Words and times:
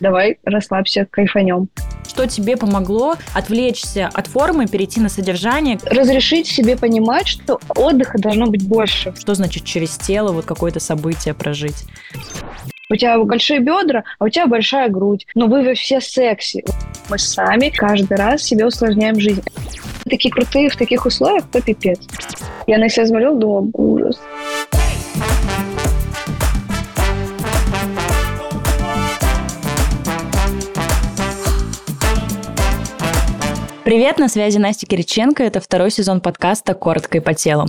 давай 0.00 0.38
расслабься, 0.44 1.06
кайфанем. 1.10 1.68
Что 2.06 2.26
тебе 2.26 2.56
помогло 2.56 3.14
отвлечься 3.34 4.08
от 4.12 4.26
формы, 4.26 4.66
перейти 4.66 5.00
на 5.00 5.08
содержание? 5.08 5.78
Разрешить 5.84 6.46
себе 6.46 6.76
понимать, 6.76 7.26
что 7.26 7.60
отдыха 7.76 8.18
должно 8.18 8.46
быть 8.46 8.66
больше. 8.66 9.12
Что 9.18 9.34
значит 9.34 9.64
через 9.64 9.96
тело 9.96 10.32
вот 10.32 10.44
какое-то 10.44 10.80
событие 10.80 11.34
прожить? 11.34 11.84
У 12.88 12.94
тебя 12.94 13.18
большие 13.18 13.58
бедра, 13.58 14.04
а 14.18 14.24
у 14.24 14.28
тебя 14.28 14.46
большая 14.46 14.88
грудь. 14.88 15.26
Но 15.34 15.46
вы 15.46 15.74
все 15.74 16.00
секси. 16.00 16.64
Мы 17.10 17.18
сами 17.18 17.70
каждый 17.70 18.16
раз 18.16 18.42
себе 18.42 18.64
усложняем 18.64 19.18
жизнь. 19.18 19.42
Такие 20.08 20.32
крутые 20.32 20.70
в 20.70 20.76
таких 20.76 21.04
условиях, 21.04 21.44
то 21.50 21.60
пипец. 21.60 21.98
Я 22.68 22.78
на 22.78 22.88
себя 22.88 23.06
смотрела, 23.06 23.36
думала, 23.36 23.68
ужас. 23.72 24.20
Привет, 33.86 34.18
на 34.18 34.28
связи 34.28 34.58
Настя 34.58 34.84
Кириченко. 34.84 35.44
Это 35.44 35.60
второй 35.60 35.92
сезон 35.92 36.20
подкаста 36.20 36.74
«Коротко 36.74 37.18
и 37.18 37.20
по 37.20 37.34
телу». 37.34 37.68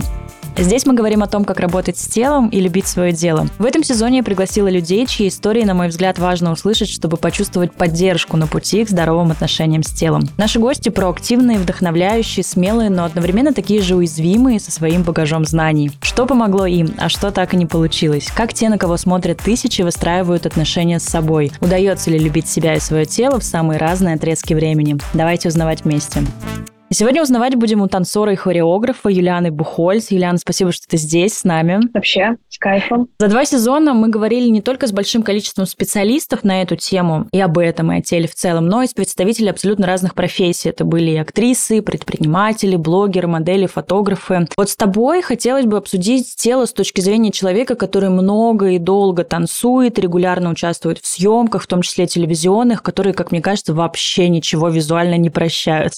Здесь 0.56 0.84
мы 0.86 0.94
говорим 0.94 1.22
о 1.22 1.28
том, 1.28 1.44
как 1.44 1.60
работать 1.60 1.96
с 1.96 2.08
телом 2.08 2.48
и 2.48 2.58
любить 2.58 2.88
свое 2.88 3.12
дело. 3.12 3.46
В 3.60 3.64
этом 3.64 3.84
сезоне 3.84 4.18
я 4.18 4.22
пригласила 4.24 4.66
людей, 4.66 5.06
чьи 5.06 5.28
истории, 5.28 5.62
на 5.62 5.72
мой 5.72 5.86
взгляд, 5.86 6.18
важно 6.18 6.50
услышать, 6.50 6.88
чтобы 6.88 7.16
почувствовать 7.16 7.72
поддержку 7.72 8.36
на 8.36 8.48
пути 8.48 8.84
к 8.84 8.88
здоровым 8.88 9.30
отношениям 9.30 9.84
с 9.84 9.92
телом. 9.92 10.28
Наши 10.36 10.58
гости 10.58 10.88
проактивные, 10.88 11.58
вдохновляющие, 11.58 12.42
смелые, 12.42 12.90
но 12.90 13.04
одновременно 13.04 13.54
такие 13.54 13.80
же 13.82 13.94
уязвимые 13.94 14.58
со 14.58 14.72
своим 14.72 15.04
багажом 15.04 15.44
знаний. 15.44 15.92
Что 16.02 16.26
помогло 16.26 16.66
им, 16.66 16.92
а 16.98 17.08
что 17.08 17.30
так 17.30 17.54
и 17.54 17.56
не 17.56 17.66
получилось? 17.66 18.26
Как 18.34 18.52
те, 18.52 18.68
на 18.68 18.78
кого 18.78 18.96
смотрят 18.96 19.38
тысячи, 19.38 19.82
выстраивают 19.82 20.44
отношения 20.44 20.98
с 20.98 21.04
собой? 21.04 21.52
Удается 21.60 22.10
ли 22.10 22.18
любить 22.18 22.48
себя 22.48 22.74
и 22.74 22.80
свое 22.80 23.04
тело 23.04 23.38
в 23.38 23.44
самые 23.44 23.78
разные 23.78 24.16
отрезки 24.16 24.54
времени? 24.54 24.96
Давайте 25.14 25.50
узнавать 25.50 25.84
вместе. 25.84 26.07
system. 26.08 26.77
Сегодня 26.90 27.22
узнавать 27.22 27.54
будем 27.54 27.82
у 27.82 27.86
танцора 27.86 28.32
и 28.32 28.36
хореографа 28.36 29.10
Юлианы 29.10 29.50
Бухольц. 29.50 30.10
Юлиана, 30.10 30.38
спасибо, 30.38 30.72
что 30.72 30.88
ты 30.88 30.96
здесь 30.96 31.34
с 31.34 31.44
нами. 31.44 31.80
Вообще, 31.92 32.36
с 32.48 32.56
кайфом. 32.56 33.08
За 33.18 33.28
два 33.28 33.44
сезона 33.44 33.92
мы 33.92 34.08
говорили 34.08 34.48
не 34.48 34.62
только 34.62 34.86
с 34.86 34.92
большим 34.92 35.22
количеством 35.22 35.66
специалистов 35.66 36.44
на 36.44 36.62
эту 36.62 36.76
тему 36.76 37.28
и 37.30 37.40
об 37.40 37.58
этом, 37.58 37.92
и 37.92 37.98
о 37.98 38.00
теле 38.00 38.26
в 38.26 38.34
целом, 38.34 38.68
но 38.68 38.82
и 38.82 38.86
с 38.86 38.94
представителями 38.94 39.50
абсолютно 39.50 39.86
разных 39.86 40.14
профессий. 40.14 40.70
Это 40.70 40.86
были 40.86 41.10
и 41.10 41.16
актрисы, 41.16 41.82
предприниматели, 41.82 42.76
блогеры, 42.76 43.28
модели, 43.28 43.66
фотографы. 43.66 44.46
Вот 44.56 44.70
с 44.70 44.76
тобой 44.76 45.20
хотелось 45.20 45.66
бы 45.66 45.76
обсудить 45.76 46.36
тело 46.36 46.64
с 46.64 46.72
точки 46.72 47.02
зрения 47.02 47.32
человека, 47.32 47.74
который 47.74 48.08
много 48.08 48.70
и 48.70 48.78
долго 48.78 49.24
танцует, 49.24 49.98
регулярно 49.98 50.48
участвует 50.48 50.98
в 51.00 51.06
съемках, 51.06 51.64
в 51.64 51.66
том 51.66 51.82
числе 51.82 52.06
телевизионных, 52.06 52.82
которые, 52.82 53.12
как 53.12 53.30
мне 53.30 53.42
кажется, 53.42 53.74
вообще 53.74 54.30
ничего 54.30 54.70
визуально 54.70 55.18
не 55.18 55.28
прощают. 55.28 55.92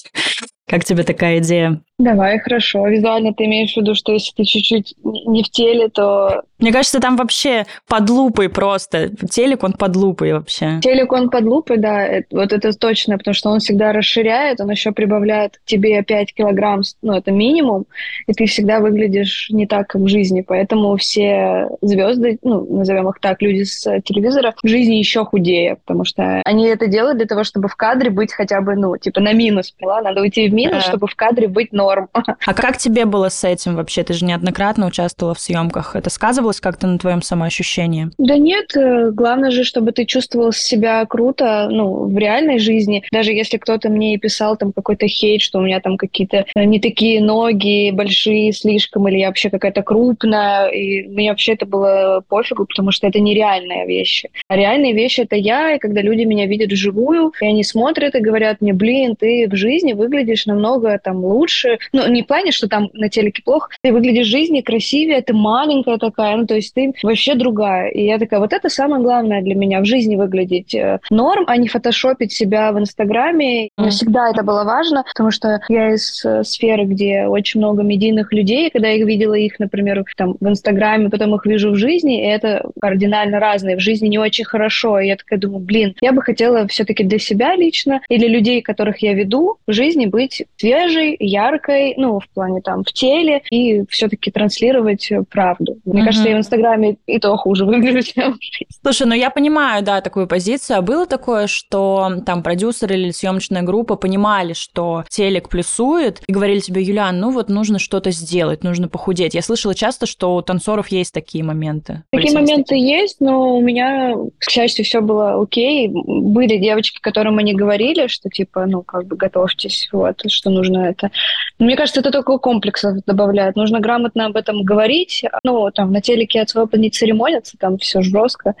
Как 0.67 0.85
тебе 0.85 1.03
такая 1.03 1.39
идея? 1.39 1.81
Давай, 1.99 2.39
хорошо. 2.39 2.87
Визуально 2.87 3.33
ты 3.33 3.45
имеешь 3.45 3.73
в 3.73 3.77
виду, 3.77 3.93
что 3.93 4.13
если 4.13 4.31
ты 4.35 4.43
чуть-чуть 4.43 4.95
не 5.03 5.43
в 5.43 5.49
теле, 5.49 5.89
то... 5.89 6.43
Мне 6.61 6.71
кажется, 6.71 6.99
там 6.99 7.15
вообще 7.17 7.65
под 7.87 8.09
лупой 8.09 8.49
просто. 8.49 9.09
Телек, 9.09 9.63
он 9.63 9.73
под 9.73 9.95
лупой 9.95 10.33
вообще. 10.33 10.79
Телек, 10.81 11.11
он 11.11 11.29
под 11.29 11.43
лупой, 11.43 11.77
да. 11.77 12.07
Вот 12.31 12.53
это 12.53 12.71
точно, 12.73 13.17
потому 13.17 13.33
что 13.33 13.49
он 13.49 13.59
всегда 13.59 13.91
расширяет, 13.91 14.61
он 14.61 14.71
еще 14.71 14.91
прибавляет 14.91 15.59
тебе 15.65 16.01
5 16.03 16.33
килограмм, 16.33 16.81
ну, 17.01 17.13
это 17.13 17.31
минимум, 17.31 17.85
и 18.27 18.33
ты 18.33 18.45
всегда 18.45 18.79
выглядишь 18.79 19.49
не 19.51 19.67
так, 19.67 19.87
как 19.87 20.01
в 20.01 20.07
жизни. 20.07 20.41
Поэтому 20.41 20.95
все 20.97 21.69
звезды, 21.81 22.39
ну, 22.43 22.65
назовем 22.77 23.09
их 23.09 23.19
так, 23.19 23.41
люди 23.41 23.63
с 23.63 23.81
телевизора, 24.01 24.53
в 24.63 24.67
жизни 24.67 24.95
еще 24.95 25.25
худее, 25.25 25.77
потому 25.85 26.05
что 26.05 26.41
они 26.45 26.67
это 26.67 26.87
делают 26.87 27.17
для 27.17 27.27
того, 27.27 27.43
чтобы 27.43 27.67
в 27.67 27.75
кадре 27.75 28.09
быть 28.09 28.33
хотя 28.33 28.61
бы, 28.61 28.75
ну, 28.75 28.97
типа 28.97 29.19
на 29.19 29.33
минус, 29.33 29.71
поняла? 29.71 30.01
Надо 30.01 30.21
уйти 30.21 30.47
в 30.47 30.53
минус, 30.53 30.83
чтобы 30.83 31.07
в 31.07 31.15
кадре 31.15 31.47
быть 31.47 31.71
норм 31.71 31.81
норм. 31.81 32.09
А 32.13 32.53
как 32.53 32.77
тебе 32.77 33.05
было 33.05 33.29
с 33.29 33.43
этим 33.43 33.75
вообще? 33.75 34.03
Ты 34.03 34.13
же 34.13 34.25
неоднократно 34.25 34.85
участвовала 34.85 35.35
в 35.35 35.39
съемках. 35.39 35.95
Это 35.95 36.09
сказывалось 36.09 36.50
как-то 36.59 36.87
на 36.87 36.97
твоем 36.97 37.21
самоощущении? 37.21 38.09
Да 38.17 38.37
нет, 38.37 38.75
э, 38.75 39.11
главное 39.11 39.51
же, 39.51 39.63
чтобы 39.63 39.91
ты 39.91 40.05
чувствовал 40.05 40.51
себя 40.51 41.05
круто, 41.05 41.69
ну, 41.71 42.05
в 42.05 42.17
реальной 42.17 42.59
жизни. 42.59 43.03
Даже 43.11 43.31
если 43.31 43.57
кто-то 43.57 43.89
мне 43.89 44.17
писал 44.17 44.57
там 44.57 44.73
какой-то 44.73 45.07
хейт, 45.07 45.41
что 45.41 45.59
у 45.59 45.61
меня 45.61 45.79
там 45.79 45.97
какие-то 45.97 46.45
э, 46.55 46.63
не 46.63 46.79
такие 46.79 47.21
ноги 47.21 47.91
большие 47.91 48.51
слишком, 48.53 49.07
или 49.07 49.19
я 49.19 49.27
вообще 49.27 49.49
какая-то 49.49 49.83
крупная, 49.83 50.67
и 50.67 51.07
мне 51.07 51.29
вообще 51.29 51.53
это 51.53 51.65
было 51.65 52.23
пофигу, 52.27 52.65
потому 52.65 52.91
что 52.91 53.07
это 53.07 53.19
нереальные 53.19 53.85
вещи. 53.87 54.29
А 54.47 54.55
реальные 54.55 54.93
вещи— 54.93 55.21
это 55.21 55.35
я, 55.35 55.75
и 55.75 55.79
когда 55.79 56.01
люди 56.01 56.23
меня 56.23 56.45
видят 56.45 56.71
вживую, 56.71 57.33
и 57.41 57.45
они 57.45 57.63
смотрят 57.63 58.15
и 58.15 58.19
говорят 58.19 58.61
мне, 58.61 58.73
блин, 58.73 59.15
ты 59.15 59.47
в 59.49 59.55
жизни 59.55 59.93
выглядишь 59.93 60.45
намного 60.45 60.99
там 60.99 61.23
лучше, 61.23 61.77
ну, 61.93 62.07
не 62.07 62.23
в 62.23 62.27
плане, 62.27 62.51
что 62.51 62.67
там 62.67 62.89
на 62.93 63.09
телеке 63.09 63.41
плохо, 63.43 63.69
ты 63.81 63.91
выглядишь 63.91 64.27
в 64.27 64.31
жизни 64.31 64.61
красивее, 64.61 65.21
ты 65.21 65.33
маленькая 65.33 65.97
такая, 65.97 66.35
ну, 66.41 66.47
то 66.47 66.55
есть 66.55 66.73
ты 66.73 66.93
вообще 67.03 67.35
другая. 67.35 67.89
И 67.89 68.03
я 68.03 68.17
такая, 68.17 68.39
вот 68.39 68.51
это 68.51 68.67
самое 68.69 69.01
главное 69.01 69.41
для 69.41 69.53
меня 69.53 69.81
в 69.81 69.85
жизни 69.85 70.15
выглядеть 70.15 70.73
э, 70.73 70.99
норм, 71.11 71.45
а 71.47 71.55
не 71.57 71.67
фотошопить 71.67 72.31
себя 72.31 72.71
в 72.71 72.79
Инстаграме. 72.79 73.69
Мне 73.77 73.89
всегда 73.91 74.31
это 74.31 74.43
было 74.43 74.63
важно, 74.63 75.03
потому 75.13 75.29
что 75.29 75.61
я 75.69 75.93
из 75.93 76.25
э, 76.25 76.43
сферы, 76.43 76.85
где 76.85 77.25
очень 77.27 77.59
много 77.59 77.83
медийных 77.83 78.33
людей, 78.33 78.71
когда 78.71 78.87
я 78.87 79.05
видела 79.05 79.35
их, 79.35 79.59
например, 79.59 80.03
там 80.17 80.35
в 80.39 80.47
Инстаграме, 80.47 81.09
потом 81.09 81.35
их 81.35 81.45
вижу 81.45 81.71
в 81.71 81.75
жизни, 81.75 82.23
и 82.23 82.27
это 82.27 82.67
кардинально 82.81 83.39
разные. 83.39 83.77
В 83.77 83.81
жизни 83.81 84.07
не 84.07 84.17
очень 84.17 84.45
хорошо. 84.45 84.99
И 84.99 85.07
я 85.07 85.15
такая 85.15 85.37
думаю, 85.37 85.59
блин, 85.59 85.95
я 86.01 86.11
бы 86.11 86.23
хотела 86.23 86.67
все-таки 86.67 87.03
для 87.03 87.19
себя 87.19 87.55
лично 87.55 88.01
и 88.09 88.17
для 88.17 88.27
людей, 88.27 88.63
которых 88.63 89.03
я 89.03 89.13
веду, 89.13 89.57
в 89.67 89.73
жизни 89.73 90.07
быть 90.07 90.43
свежей, 90.57 91.15
яркой, 91.19 91.93
ну, 91.97 92.19
в 92.19 92.27
плане 92.29 92.61
там 92.61 92.83
в 92.83 92.91
теле, 92.91 93.43
и 93.51 93.83
все-таки 93.89 94.31
транслировать 94.31 95.11
правду. 95.29 95.77
Мне 95.85 96.01
mm-hmm. 96.01 96.05
кажется, 96.05 96.30
в 96.33 96.37
Инстаграме 96.37 96.97
и 97.05 97.19
то 97.19 97.35
хуже 97.37 97.65
выгляжу, 97.65 98.01
чем 98.13 98.37
Слушай, 98.81 99.07
ну 99.07 99.13
я 99.13 99.29
понимаю, 99.29 99.83
да, 99.83 100.01
такую 100.01 100.27
позицию. 100.27 100.79
А 100.79 100.81
было 100.81 101.05
такое, 101.05 101.47
что 101.47 102.11
там 102.25 102.43
продюсер 102.43 102.91
или 102.93 103.11
съемочная 103.11 103.61
группа 103.61 103.95
понимали, 103.95 104.53
что 104.53 105.03
телек 105.09 105.49
плюсует, 105.49 106.21
и 106.27 106.33
говорили 106.33 106.59
тебе, 106.59 106.81
Юлян, 106.81 107.19
ну 107.19 107.31
вот 107.31 107.49
нужно 107.49 107.79
что-то 107.79 108.11
сделать, 108.11 108.63
нужно 108.63 108.87
похудеть. 108.87 109.33
Я 109.33 109.41
слышала 109.41 109.75
часто, 109.75 110.05
что 110.05 110.35
у 110.35 110.41
танцоров 110.41 110.87
есть 110.89 111.13
такие 111.13 111.43
моменты. 111.43 112.03
Такие 112.11 112.33
моменты 112.33 112.75
есть, 112.75 113.19
но 113.19 113.55
у 113.55 113.61
меня, 113.61 114.15
к 114.39 114.49
счастью, 114.49 114.85
все 114.85 115.01
было 115.01 115.41
окей. 115.41 115.89
Были 115.91 116.57
девочки, 116.57 116.99
которым 117.01 117.37
они 117.37 117.53
говорили, 117.53 118.07
что 118.07 118.29
типа, 118.29 118.65
ну, 118.65 118.81
как 118.81 119.05
бы 119.05 119.15
готовьтесь, 119.15 119.89
вот, 119.91 120.21
что 120.27 120.49
нужно 120.49 120.79
это. 120.79 121.11
Мне 121.59 121.75
кажется, 121.75 122.01
это 122.01 122.11
только 122.11 122.37
комплексов 122.37 122.97
добавляет. 123.05 123.55
Нужно 123.55 123.79
грамотно 123.79 124.27
об 124.27 124.35
этом 124.35 124.63
говорить. 124.63 125.23
Ну, 125.43 125.69
там, 125.71 125.91
на 125.91 126.01
телеке 126.21 126.41
особо 126.41 126.77
не 126.77 126.89
церемонятся, 126.89 127.57
там 127.57 127.77
все 127.77 128.01
жестко. 128.01 128.55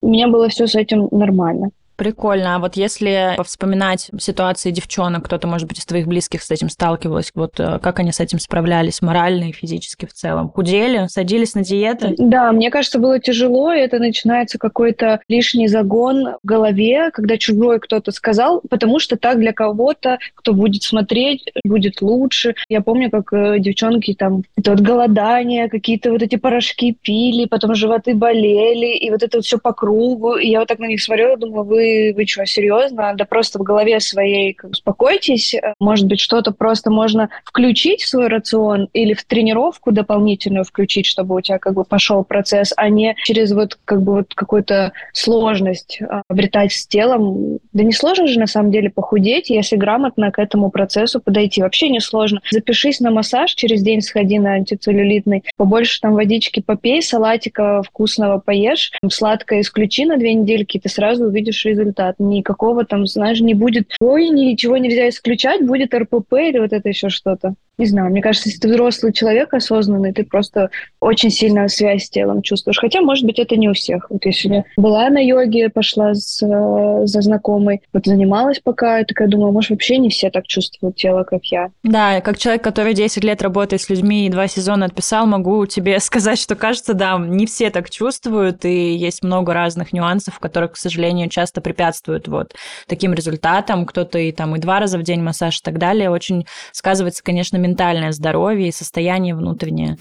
У 0.00 0.08
меня 0.08 0.28
было 0.28 0.48
все 0.48 0.66
с 0.66 0.74
этим 0.74 1.08
нормально. 1.10 1.70
Прикольно. 1.96 2.56
А 2.56 2.58
вот 2.58 2.76
если 2.76 3.36
вспоминать 3.42 4.10
ситуации 4.18 4.70
девчонок, 4.70 5.24
кто-то, 5.24 5.48
может 5.48 5.66
быть, 5.66 5.78
из 5.78 5.86
твоих 5.86 6.06
близких 6.06 6.42
с 6.42 6.50
этим 6.50 6.68
сталкивалась, 6.68 7.30
вот 7.34 7.58
э, 7.58 7.78
как 7.78 7.98
они 8.00 8.12
с 8.12 8.20
этим 8.20 8.38
справлялись 8.38 9.00
морально 9.00 9.44
и 9.44 9.52
физически 9.52 10.04
в 10.04 10.12
целом? 10.12 10.50
Худели, 10.50 11.06
садились 11.08 11.54
на 11.54 11.64
диеты? 11.64 12.14
Да, 12.18 12.52
мне 12.52 12.70
кажется, 12.70 12.98
было 12.98 13.18
тяжело, 13.18 13.72
и 13.72 13.78
это 13.78 13.98
начинается 13.98 14.58
какой-то 14.58 15.20
лишний 15.28 15.68
загон 15.68 16.34
в 16.42 16.46
голове, 16.46 17.10
когда 17.12 17.38
чужой 17.38 17.80
кто-то 17.80 18.12
сказал, 18.12 18.60
потому 18.68 18.98
что 18.98 19.16
так 19.16 19.38
для 19.38 19.52
кого-то, 19.52 20.18
кто 20.34 20.52
будет 20.52 20.82
смотреть, 20.82 21.50
будет 21.64 22.02
лучше. 22.02 22.54
Я 22.68 22.82
помню, 22.82 23.10
как 23.10 23.32
э, 23.32 23.58
девчонки 23.58 24.12
там, 24.12 24.42
это 24.56 24.72
вот 24.72 24.80
голодание, 24.80 25.70
какие-то 25.70 26.10
вот 26.12 26.22
эти 26.22 26.36
порошки 26.36 26.92
пили, 27.00 27.46
потом 27.46 27.74
животы 27.74 28.14
болели, 28.14 28.96
и 28.98 29.10
вот 29.10 29.22
это 29.22 29.38
вот 29.38 29.46
все 29.46 29.58
по 29.58 29.72
кругу. 29.72 30.36
И 30.36 30.48
я 30.48 30.58
вот 30.58 30.68
так 30.68 30.78
на 30.78 30.86
них 30.86 31.02
смотрела, 31.02 31.38
думаю, 31.38 31.64
вы 31.64 31.85
вы, 32.14 32.26
что, 32.26 32.46
серьезно? 32.46 33.14
Да 33.16 33.24
просто 33.24 33.58
в 33.58 33.62
голове 33.62 34.00
своей 34.00 34.52
как, 34.52 34.70
успокойтесь. 34.72 35.54
Может 35.80 36.06
быть, 36.06 36.20
что-то 36.20 36.52
просто 36.52 36.90
можно 36.90 37.28
включить 37.44 38.02
в 38.02 38.08
свой 38.08 38.28
рацион 38.28 38.88
или 38.92 39.14
в 39.14 39.24
тренировку 39.24 39.92
дополнительную 39.92 40.64
включить, 40.64 41.06
чтобы 41.06 41.36
у 41.36 41.40
тебя 41.40 41.58
как 41.58 41.74
бы 41.74 41.84
пошел 41.84 42.24
процесс, 42.24 42.72
а 42.76 42.88
не 42.88 43.14
через 43.24 43.52
вот 43.52 43.78
как 43.84 44.02
бы 44.02 44.16
вот 44.16 44.34
какую-то 44.34 44.92
сложность 45.12 46.00
а, 46.02 46.22
обретать 46.28 46.72
с 46.72 46.86
телом. 46.86 47.58
Да 47.76 47.82
не 47.82 47.92
сложно 47.92 48.26
же 48.26 48.40
на 48.40 48.46
самом 48.46 48.70
деле 48.70 48.88
похудеть, 48.88 49.50
если 49.50 49.76
грамотно 49.76 50.32
к 50.32 50.38
этому 50.38 50.70
процессу 50.70 51.20
подойти. 51.20 51.60
Вообще 51.60 51.90
не 51.90 52.00
сложно. 52.00 52.40
Запишись 52.50 53.00
на 53.00 53.10
массаж, 53.10 53.54
через 53.54 53.82
день 53.82 54.00
сходи 54.00 54.38
на 54.38 54.54
антицеллюлитный, 54.54 55.44
побольше 55.58 56.00
там 56.00 56.14
водички 56.14 56.60
попей, 56.64 57.02
салатика 57.02 57.82
вкусного 57.82 58.38
поешь, 58.38 58.92
сладкое 59.10 59.60
исключи 59.60 60.06
на 60.06 60.16
две 60.16 60.32
недельки, 60.32 60.78
и 60.78 60.80
ты 60.80 60.88
сразу 60.88 61.26
увидишь 61.26 61.66
результат. 61.66 62.14
Никакого 62.18 62.86
там, 62.86 63.06
знаешь, 63.06 63.42
не 63.42 63.52
будет, 63.52 63.94
ой, 64.00 64.30
ничего 64.30 64.78
нельзя 64.78 65.10
исключать, 65.10 65.66
будет 65.66 65.92
РПП 65.92 66.32
или 66.32 66.58
вот 66.58 66.72
это 66.72 66.88
еще 66.88 67.10
что-то. 67.10 67.56
Не 67.78 67.86
знаю, 67.86 68.10
мне 68.10 68.22
кажется, 68.22 68.48
если 68.48 68.60
ты 68.60 68.68
взрослый 68.68 69.12
человек 69.12 69.52
осознанный, 69.52 70.12
ты 70.12 70.24
просто 70.24 70.70
очень 70.98 71.30
сильно 71.30 71.68
связь 71.68 72.04
с 72.04 72.10
телом 72.10 72.40
чувствуешь. 72.40 72.78
Хотя, 72.78 73.02
может 73.02 73.26
быть, 73.26 73.38
это 73.38 73.56
не 73.56 73.68
у 73.68 73.74
всех. 73.74 74.06
Вот 74.08 74.24
я 74.24 74.32
сегодня 74.32 74.64
была 74.78 75.10
на 75.10 75.18
йоге, 75.18 75.68
пошла 75.68 76.14
с, 76.14 76.42
э, 76.42 77.06
за 77.06 77.20
знакомой, 77.20 77.82
вот 77.92 78.06
занималась 78.06 78.60
пока, 78.60 79.00
и 79.00 79.04
такая 79.04 79.28
думаю, 79.28 79.52
может, 79.52 79.70
вообще 79.70 79.98
не 79.98 80.08
все 80.08 80.30
так 80.30 80.46
чувствуют 80.46 80.96
тело, 80.96 81.24
как 81.24 81.44
я. 81.46 81.70
Да, 81.82 82.22
как 82.22 82.38
человек, 82.38 82.64
который 82.64 82.94
10 82.94 83.22
лет 83.22 83.42
работает 83.42 83.82
с 83.82 83.90
людьми 83.90 84.26
и 84.26 84.30
два 84.30 84.48
сезона 84.48 84.86
отписал, 84.86 85.26
могу 85.26 85.66
тебе 85.66 86.00
сказать, 86.00 86.38
что 86.38 86.54
кажется, 86.54 86.94
да, 86.94 87.18
не 87.18 87.44
все 87.44 87.68
так 87.68 87.90
чувствуют, 87.90 88.64
и 88.64 88.94
есть 88.94 89.22
много 89.22 89.52
разных 89.52 89.92
нюансов, 89.92 90.38
которые, 90.38 90.70
к 90.70 90.78
сожалению, 90.78 91.28
часто 91.28 91.60
препятствуют 91.60 92.26
вот 92.26 92.54
таким 92.86 93.12
результатам. 93.12 93.84
Кто-то 93.84 94.18
и 94.18 94.32
там 94.32 94.56
и 94.56 94.58
два 94.58 94.80
раза 94.80 94.96
в 94.96 95.02
день 95.02 95.20
массаж 95.20 95.58
и 95.58 95.62
так 95.62 95.76
далее. 95.76 96.08
Очень 96.08 96.46
сказывается, 96.72 97.22
конечно, 97.22 97.65
ментальное 97.66 98.12
здоровье 98.12 98.68
и 98.68 98.72
состояние 98.72 99.34
внутреннее. 99.34 99.96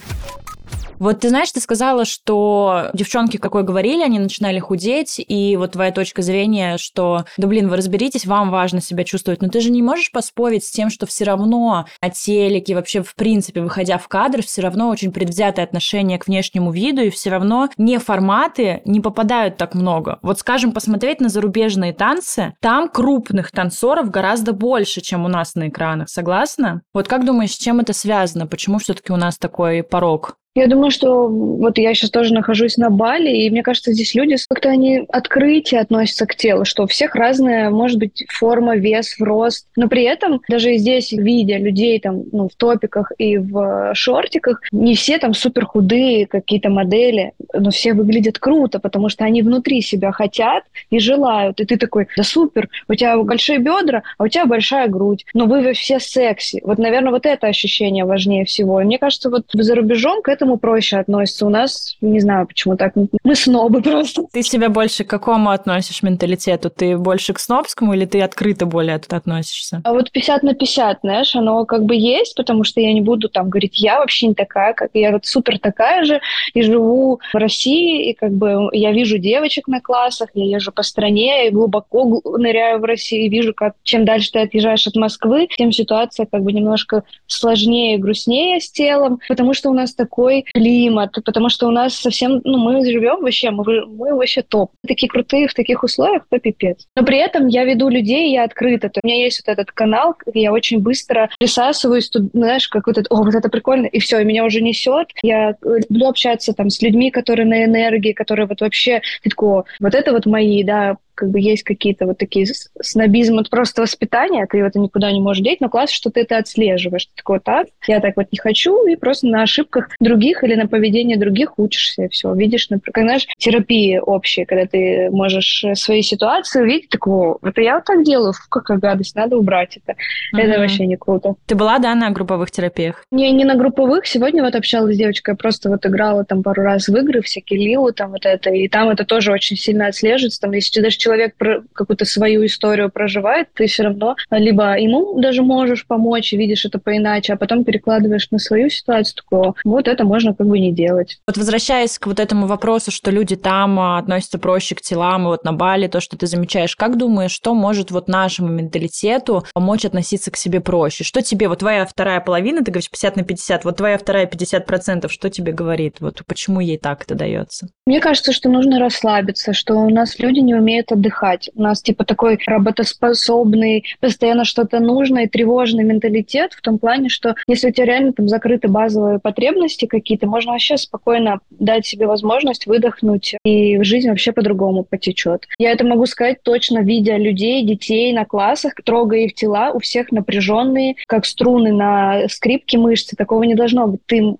Вот 0.99 1.19
ты 1.19 1.29
знаешь, 1.29 1.51
ты 1.51 1.59
сказала, 1.59 2.05
что 2.05 2.89
девчонки, 2.93 3.37
какой 3.37 3.63
говорили, 3.63 4.01
они 4.01 4.19
начинали 4.19 4.59
худеть, 4.59 5.19
и 5.19 5.57
вот 5.57 5.73
твоя 5.73 5.91
точка 5.91 6.21
зрения, 6.21 6.77
что, 6.77 7.25
да 7.37 7.47
блин, 7.47 7.69
вы 7.69 7.77
разберитесь, 7.77 8.25
вам 8.25 8.49
важно 8.49 8.81
себя 8.81 9.03
чувствовать, 9.03 9.41
но 9.41 9.49
ты 9.49 9.59
же 9.59 9.71
не 9.71 9.81
можешь 9.81 10.11
поспорить 10.11 10.63
с 10.63 10.71
тем, 10.71 10.89
что 10.89 11.05
все 11.05 11.25
равно 11.25 11.85
на 12.01 12.09
телеке, 12.09 12.75
вообще 12.75 13.03
в 13.03 13.13
принципе, 13.15 13.61
выходя 13.61 13.97
в 13.97 14.07
кадр, 14.07 14.41
все 14.41 14.61
равно 14.61 14.89
очень 14.89 15.11
предвзятое 15.11 15.65
отношение 15.65 16.17
к 16.17 16.27
внешнему 16.27 16.71
виду, 16.71 17.01
и 17.01 17.09
все 17.09 17.29
равно 17.29 17.69
не 17.77 17.97
форматы 17.97 18.81
не 18.85 19.01
попадают 19.01 19.57
так 19.57 19.75
много. 19.75 20.19
Вот, 20.21 20.39
скажем, 20.39 20.71
посмотреть 20.71 21.19
на 21.19 21.29
зарубежные 21.29 21.93
танцы, 21.93 22.53
там 22.61 22.89
крупных 22.89 23.51
танцоров 23.51 24.09
гораздо 24.09 24.53
больше, 24.53 25.01
чем 25.01 25.25
у 25.25 25.27
нас 25.27 25.55
на 25.55 25.69
экранах, 25.69 26.09
согласна? 26.09 26.81
Вот 26.93 27.07
как 27.07 27.25
думаешь, 27.25 27.51
с 27.51 27.57
чем 27.57 27.79
это 27.79 27.93
связано? 27.93 28.47
Почему 28.47 28.79
все-таки 28.79 29.11
у 29.11 29.17
нас 29.17 29.37
такой 29.37 29.83
порог? 29.83 30.37
Я 30.57 30.67
думаю, 30.67 30.89
что 30.89 31.27
вот 31.27 31.77
я 31.77 31.93
сейчас 31.93 32.11
тоже 32.11 32.33
нахожусь 32.33 32.77
на 32.77 32.89
Бали, 32.89 33.29
и 33.29 33.49
мне 33.49 33.61
кажется, 33.61 33.91
здесь 33.91 34.15
люди 34.15 34.37
как-то 34.47 34.69
они 34.69 35.03
открытие 35.09 35.81
относятся 35.81 36.25
к 36.25 36.35
телу, 36.35 36.63
что 36.63 36.83
у 36.83 36.87
всех 36.87 37.13
разная, 37.13 37.69
может 37.69 37.99
быть, 37.99 38.23
форма, 38.29 38.77
вес, 38.77 39.17
рост. 39.19 39.67
Но 39.75 39.89
при 39.89 40.03
этом 40.03 40.39
даже 40.47 40.77
здесь, 40.77 41.11
видя 41.11 41.57
людей 41.57 41.99
там, 41.99 42.23
ну, 42.31 42.47
в 42.47 42.55
топиках 42.55 43.11
и 43.17 43.37
в 43.37 43.93
шортиках, 43.95 44.61
не 44.71 44.95
все 44.95 45.17
там 45.17 45.33
супер 45.33 45.65
худые 45.65 46.25
какие-то 46.25 46.69
модели, 46.69 47.33
но 47.53 47.69
все 47.71 47.93
выглядят 47.93 48.39
круто, 48.39 48.79
потому 48.79 49.09
что 49.09 49.25
они 49.25 49.41
внутри 49.41 49.81
себя 49.81 50.13
хотят 50.13 50.63
и 50.89 50.99
желают. 50.99 51.59
И 51.59 51.65
ты 51.65 51.75
такой, 51.75 52.07
да 52.15 52.23
супер, 52.23 52.69
у 52.87 52.95
тебя 52.95 53.17
большие 53.17 53.59
бедра, 53.59 54.03
а 54.17 54.23
у 54.23 54.27
тебя 54.29 54.45
большая 54.45 54.87
грудь. 54.87 55.25
Но 55.33 55.47
вы 55.47 55.73
все 55.73 55.99
секси. 55.99 56.61
Вот, 56.63 56.77
наверное, 56.77 57.11
вот 57.11 57.25
это 57.25 57.47
ощущение 57.47 58.05
важнее 58.05 58.45
всего. 58.45 58.79
И 58.79 58.85
мне 58.85 58.97
кажется, 58.99 59.29
вот 59.29 59.47
за 59.51 59.75
рубежом 59.75 60.21
к 60.21 60.29
этому 60.29 60.44
этому 60.45 60.57
проще 60.57 60.97
относятся. 60.97 61.45
У 61.45 61.49
нас, 61.49 61.97
не 62.01 62.19
знаю, 62.19 62.47
почему 62.47 62.77
так. 62.77 62.93
Мы 63.23 63.35
снобы 63.35 63.81
просто. 63.81 64.23
Ты 64.31 64.43
себя 64.43 64.69
больше 64.69 65.03
к 65.03 65.09
какому 65.09 65.49
относишь 65.49 66.03
менталитету? 66.03 66.69
Ты 66.69 66.97
больше 66.97 67.33
к 67.33 67.39
снобскому 67.39 67.93
или 67.93 68.05
ты 68.05 68.21
открыто 68.21 68.65
более 68.65 68.99
тут 68.99 69.13
относишься? 69.13 69.81
А 69.83 69.93
вот 69.93 70.11
50 70.11 70.43
на 70.43 70.53
50, 70.53 70.99
знаешь, 71.01 71.35
оно 71.35 71.65
как 71.65 71.83
бы 71.83 71.95
есть, 71.95 72.35
потому 72.35 72.63
что 72.63 72.79
я 72.79 72.93
не 72.93 73.01
буду 73.01 73.27
там 73.29 73.49
говорить, 73.49 73.79
я 73.79 73.99
вообще 73.99 74.27
не 74.27 74.35
такая, 74.35 74.73
как 74.73 74.91
я 74.93 75.11
вот 75.11 75.25
супер 75.25 75.59
такая 75.59 76.05
же, 76.05 76.21
и 76.53 76.61
живу 76.61 77.19
в 77.33 77.37
России, 77.37 78.09
и 78.09 78.13
как 78.13 78.31
бы 78.31 78.69
я 78.71 78.91
вижу 78.91 79.17
девочек 79.17 79.67
на 79.67 79.81
классах, 79.81 80.29
я 80.33 80.45
езжу 80.45 80.71
по 80.71 80.83
стране, 80.83 81.47
и 81.47 81.51
глубоко 81.51 82.21
ныряю 82.37 82.79
в 82.79 82.83
Россию, 82.83 83.25
и 83.25 83.29
вижу, 83.29 83.53
как 83.53 83.73
чем 83.83 84.05
дальше 84.05 84.31
ты 84.31 84.39
отъезжаешь 84.39 84.87
от 84.87 84.95
Москвы, 84.95 85.47
тем 85.57 85.71
ситуация 85.71 86.27
как 86.31 86.43
бы 86.43 86.53
немножко 86.53 87.03
сложнее 87.27 87.95
и 87.95 87.97
грустнее 87.97 88.59
с 88.59 88.71
телом, 88.71 89.19
потому 89.27 89.53
что 89.53 89.69
у 89.69 89.73
нас 89.73 89.95
такой 89.95 90.34
другой 90.35 90.45
климат, 90.53 91.11
потому 91.23 91.49
что 91.49 91.67
у 91.67 91.71
нас 91.71 91.95
совсем, 91.95 92.41
ну, 92.43 92.57
мы 92.57 92.83
живем 92.85 93.21
вообще, 93.21 93.51
мы, 93.51 93.85
мы 93.85 94.15
вообще 94.15 94.41
топ. 94.41 94.71
Такие 94.87 95.09
крутые 95.09 95.47
в 95.47 95.53
таких 95.53 95.83
условиях, 95.83 96.23
то 96.29 96.39
пипец. 96.39 96.87
Но 96.95 97.03
при 97.03 97.17
этом 97.17 97.47
я 97.47 97.63
веду 97.63 97.89
людей, 97.89 98.31
я 98.31 98.43
открыта. 98.43 98.89
То 98.89 98.99
у 99.03 99.07
меня 99.07 99.23
есть 99.23 99.41
вот 99.45 99.51
этот 99.51 99.71
канал, 99.71 100.15
я 100.33 100.51
очень 100.51 100.79
быстро 100.79 101.29
присасываюсь, 101.39 102.09
тут, 102.09 102.31
знаешь, 102.33 102.67
как 102.67 102.87
вот 102.87 102.97
это, 102.97 103.07
о, 103.09 103.23
вот 103.23 103.35
это 103.35 103.49
прикольно, 103.49 103.85
и 103.85 103.99
все, 103.99 104.19
и 104.19 104.25
меня 104.25 104.45
уже 104.45 104.61
несет. 104.61 105.07
Я 105.23 105.55
люблю 105.63 106.07
общаться 106.07 106.53
там 106.53 106.69
с 106.69 106.81
людьми, 106.81 107.11
которые 107.11 107.45
на 107.45 107.63
энергии, 107.63 108.13
которые 108.13 108.47
вот 108.47 108.61
вообще, 108.61 109.01
ты 109.23 109.29
такой, 109.29 109.63
вот 109.79 109.95
это 109.95 110.11
вот 110.11 110.25
мои, 110.25 110.63
да, 110.63 110.97
как 111.15 111.29
бы 111.29 111.39
есть 111.39 111.63
какие-то 111.63 112.05
вот 112.05 112.17
такие 112.17 112.45
снобизм, 112.81 113.39
это 113.39 113.49
просто 113.49 113.81
воспитание, 113.81 114.45
ты 114.47 114.59
это 114.59 114.79
никуда 114.79 115.11
не 115.11 115.21
можешь 115.21 115.43
деть, 115.43 115.61
но 115.61 115.69
класс, 115.69 115.91
что 115.91 116.09
ты 116.09 116.21
это 116.21 116.37
отслеживаешь. 116.37 117.05
Ты 117.05 117.11
такой, 117.15 117.39
так, 117.39 117.67
я 117.87 117.99
так 117.99 118.15
вот 118.17 118.27
не 118.31 118.37
хочу, 118.37 118.85
и 118.87 118.95
просто 118.95 119.27
на 119.27 119.43
ошибках 119.43 119.89
других 119.99 120.43
или 120.43 120.55
на 120.55 120.67
поведении 120.67 121.15
других 121.15 121.57
учишься, 121.57 122.03
и 122.03 122.09
все. 122.09 122.33
Видишь, 122.33 122.69
например, 122.69 123.07
знаешь, 123.07 123.27
терапии 123.37 123.97
общие, 123.97 124.45
когда 124.45 124.65
ты 124.65 125.09
можешь 125.11 125.65
свои 125.73 126.01
ситуации 126.01 126.61
увидеть, 126.61 126.89
так, 126.89 127.07
во, 127.07 127.39
это 127.41 127.61
я 127.61 127.75
вот 127.75 127.85
так 127.85 128.03
делаю, 128.03 128.33
фу, 128.33 128.43
какая 128.49 128.77
гадость, 128.77 129.15
надо 129.15 129.37
убрать 129.37 129.77
это. 129.77 129.93
Mm-hmm. 129.93 130.41
Это 130.41 130.59
вообще 130.59 130.85
не 130.85 130.97
круто. 130.97 131.35
Ты 131.45 131.55
была, 131.55 131.79
да, 131.79 131.95
на 131.95 132.09
групповых 132.11 132.51
терапиях? 132.51 133.03
Не, 133.11 133.31
не 133.31 133.45
на 133.45 133.55
групповых. 133.55 134.05
Сегодня 134.05 134.43
вот 134.43 134.55
общалась 134.55 134.95
с 134.95 134.97
девочкой, 134.97 135.33
я 135.33 135.37
просто 135.37 135.69
вот 135.69 135.85
играла 135.85 136.25
там 136.25 136.43
пару 136.43 136.63
раз 136.63 136.87
в 136.87 136.95
игры, 136.95 137.21
всякие 137.21 137.59
лилу, 137.59 137.91
там 137.93 138.11
вот 138.11 138.25
это, 138.25 138.49
и 138.49 138.67
там 138.67 138.89
это 138.89 139.05
тоже 139.05 139.31
очень 139.31 139.57
сильно 139.57 139.87
отслеживается, 139.87 140.41
там, 140.41 140.51
если 140.51 140.81
даже 140.81 140.97
человек 141.05 141.35
какую-то 141.73 142.05
свою 142.05 142.45
историю 142.45 142.89
проживает, 142.89 143.47
ты 143.53 143.67
все 143.67 143.83
равно 143.83 144.15
либо 144.31 144.79
ему 144.79 145.19
даже 145.21 145.43
можешь 145.43 145.85
помочь, 145.85 146.33
и 146.33 146.37
видишь 146.37 146.65
это 146.65 146.79
поиначе, 146.79 147.33
а 147.33 147.37
потом 147.37 147.63
перекладываешь 147.63 148.31
на 148.31 148.39
свою 148.39 148.69
ситуацию, 148.69 149.17
такое, 149.17 149.53
вот 149.63 149.87
это 149.87 150.03
можно 150.03 150.33
как 150.33 150.47
бы 150.47 150.57
не 150.59 150.73
делать. 150.73 151.19
Вот 151.27 151.37
возвращаясь 151.37 151.99
к 151.99 152.07
вот 152.07 152.19
этому 152.19 152.47
вопросу, 152.47 152.89
что 152.91 153.11
люди 153.11 153.35
там 153.35 153.79
а, 153.79 153.99
относятся 153.99 154.39
проще 154.39 154.73
к 154.73 154.81
телам, 154.81 155.23
и 155.23 155.25
вот 155.25 155.43
на 155.43 155.53
Бали, 155.53 155.87
то, 155.87 155.99
что 155.99 156.17
ты 156.17 156.25
замечаешь, 156.25 156.75
как 156.75 156.97
думаешь, 156.97 157.31
что 157.31 157.53
может 157.53 157.91
вот 157.91 158.07
нашему 158.07 158.49
менталитету 158.49 159.45
помочь 159.53 159.85
относиться 159.85 160.31
к 160.31 160.37
себе 160.37 160.59
проще? 160.59 161.03
Что 161.03 161.21
тебе, 161.21 161.47
вот 161.47 161.59
твоя 161.59 161.85
вторая 161.85 162.19
половина, 162.19 162.63
ты 162.63 162.71
говоришь 162.71 162.89
50 162.89 163.15
на 163.17 163.23
50, 163.23 163.63
вот 163.63 163.77
твоя 163.77 163.97
вторая 163.99 164.25
50 164.25 164.65
процентов, 164.65 165.11
что 165.11 165.29
тебе 165.29 165.51
говорит? 165.51 165.97
Вот 165.99 166.23
почему 166.25 166.61
ей 166.61 166.79
так 166.79 167.03
это 167.03 167.13
дается? 167.13 167.67
Мне 167.85 167.99
кажется, 167.99 168.31
что 168.31 168.49
нужно 168.49 168.79
расслабиться, 168.79 169.53
что 169.53 169.75
у 169.75 169.89
нас 169.89 170.17
люди 170.17 170.39
не 170.39 170.55
умеют 170.55 170.91
отдыхать. 170.95 171.49
У 171.55 171.61
нас 171.61 171.81
типа 171.81 172.03
такой 172.03 172.39
работоспособный, 172.45 173.85
постоянно 173.99 174.45
что-то 174.45 174.79
нужное, 174.79 175.27
тревожный 175.27 175.83
менталитет 175.83 176.53
в 176.53 176.61
том 176.61 176.79
плане, 176.79 177.09
что 177.09 177.35
если 177.47 177.69
у 177.69 177.71
тебя 177.71 177.85
реально 177.85 178.13
там 178.13 178.27
закрыты 178.27 178.67
базовые 178.67 179.19
потребности 179.19 179.85
какие-то, 179.85 180.27
можно 180.27 180.53
вообще 180.53 180.77
спокойно 180.77 181.39
дать 181.51 181.85
себе 181.85 182.07
возможность 182.07 182.65
выдохнуть, 182.65 183.35
и 183.43 183.81
жизнь 183.83 184.09
вообще 184.09 184.31
по-другому 184.31 184.83
потечет. 184.83 185.45
Я 185.57 185.71
это 185.71 185.85
могу 185.85 186.05
сказать 186.05 186.41
точно, 186.43 186.79
видя 186.79 187.17
людей, 187.17 187.63
детей 187.63 188.13
на 188.13 188.25
классах, 188.25 188.73
трогая 188.83 189.21
их 189.21 189.35
тела, 189.35 189.71
у 189.71 189.79
всех 189.79 190.11
напряженные, 190.11 190.95
как 191.07 191.25
струны 191.25 191.71
на 191.71 192.27
скрипке 192.29 192.77
мышцы. 192.77 193.15
Такого 193.15 193.43
не 193.43 193.55
должно 193.55 193.87
быть. 193.87 194.01
Ты 194.05 194.35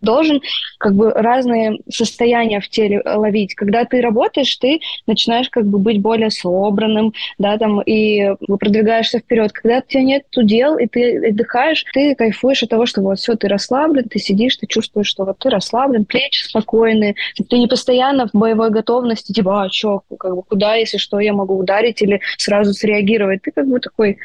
должен 0.00 0.40
как 0.78 0.94
бы 0.94 1.10
разные 1.10 1.78
состояния 1.88 2.60
в 2.60 2.68
теле 2.68 3.02
ловить. 3.04 3.54
Когда 3.54 3.84
ты 3.84 4.00
работаешь, 4.00 4.54
ты 4.56 4.80
начинаешь 5.06 5.48
как 5.50 5.66
бы 5.66 5.78
быть 5.78 5.99
более 6.00 6.30
собранным, 6.30 7.12
да, 7.38 7.58
там, 7.58 7.80
и 7.82 8.34
продвигаешься 8.58 9.18
вперед. 9.18 9.52
Когда 9.52 9.78
у 9.78 9.82
тебя 9.82 10.02
нет 10.02 10.24
дел, 10.36 10.78
и 10.78 10.86
ты 10.86 11.28
отдыхаешь, 11.28 11.84
ты 11.92 12.14
кайфуешь 12.14 12.62
от 12.62 12.70
того, 12.70 12.86
что 12.86 13.02
вот 13.02 13.18
все, 13.18 13.36
ты 13.36 13.48
расслаблен, 13.48 14.08
ты 14.08 14.18
сидишь, 14.18 14.56
ты 14.56 14.66
чувствуешь, 14.66 15.06
что 15.06 15.24
вот 15.24 15.38
ты 15.38 15.50
расслаблен, 15.50 16.04
плечи 16.04 16.44
спокойные, 16.44 17.14
ты 17.48 17.58
не 17.58 17.66
постоянно 17.66 18.26
в 18.26 18.30
боевой 18.32 18.70
готовности, 18.70 19.32
типа, 19.32 19.64
а 19.64 19.70
что, 19.70 20.02
как 20.18 20.34
бы, 20.34 20.42
куда, 20.42 20.74
если 20.74 20.98
что, 20.98 21.20
я 21.20 21.32
могу 21.32 21.56
ударить 21.56 22.02
или 22.02 22.20
сразу 22.38 22.72
среагировать. 22.72 23.42
Ты 23.42 23.50
как 23.50 23.68
бы 23.68 23.80
такой 23.80 24.18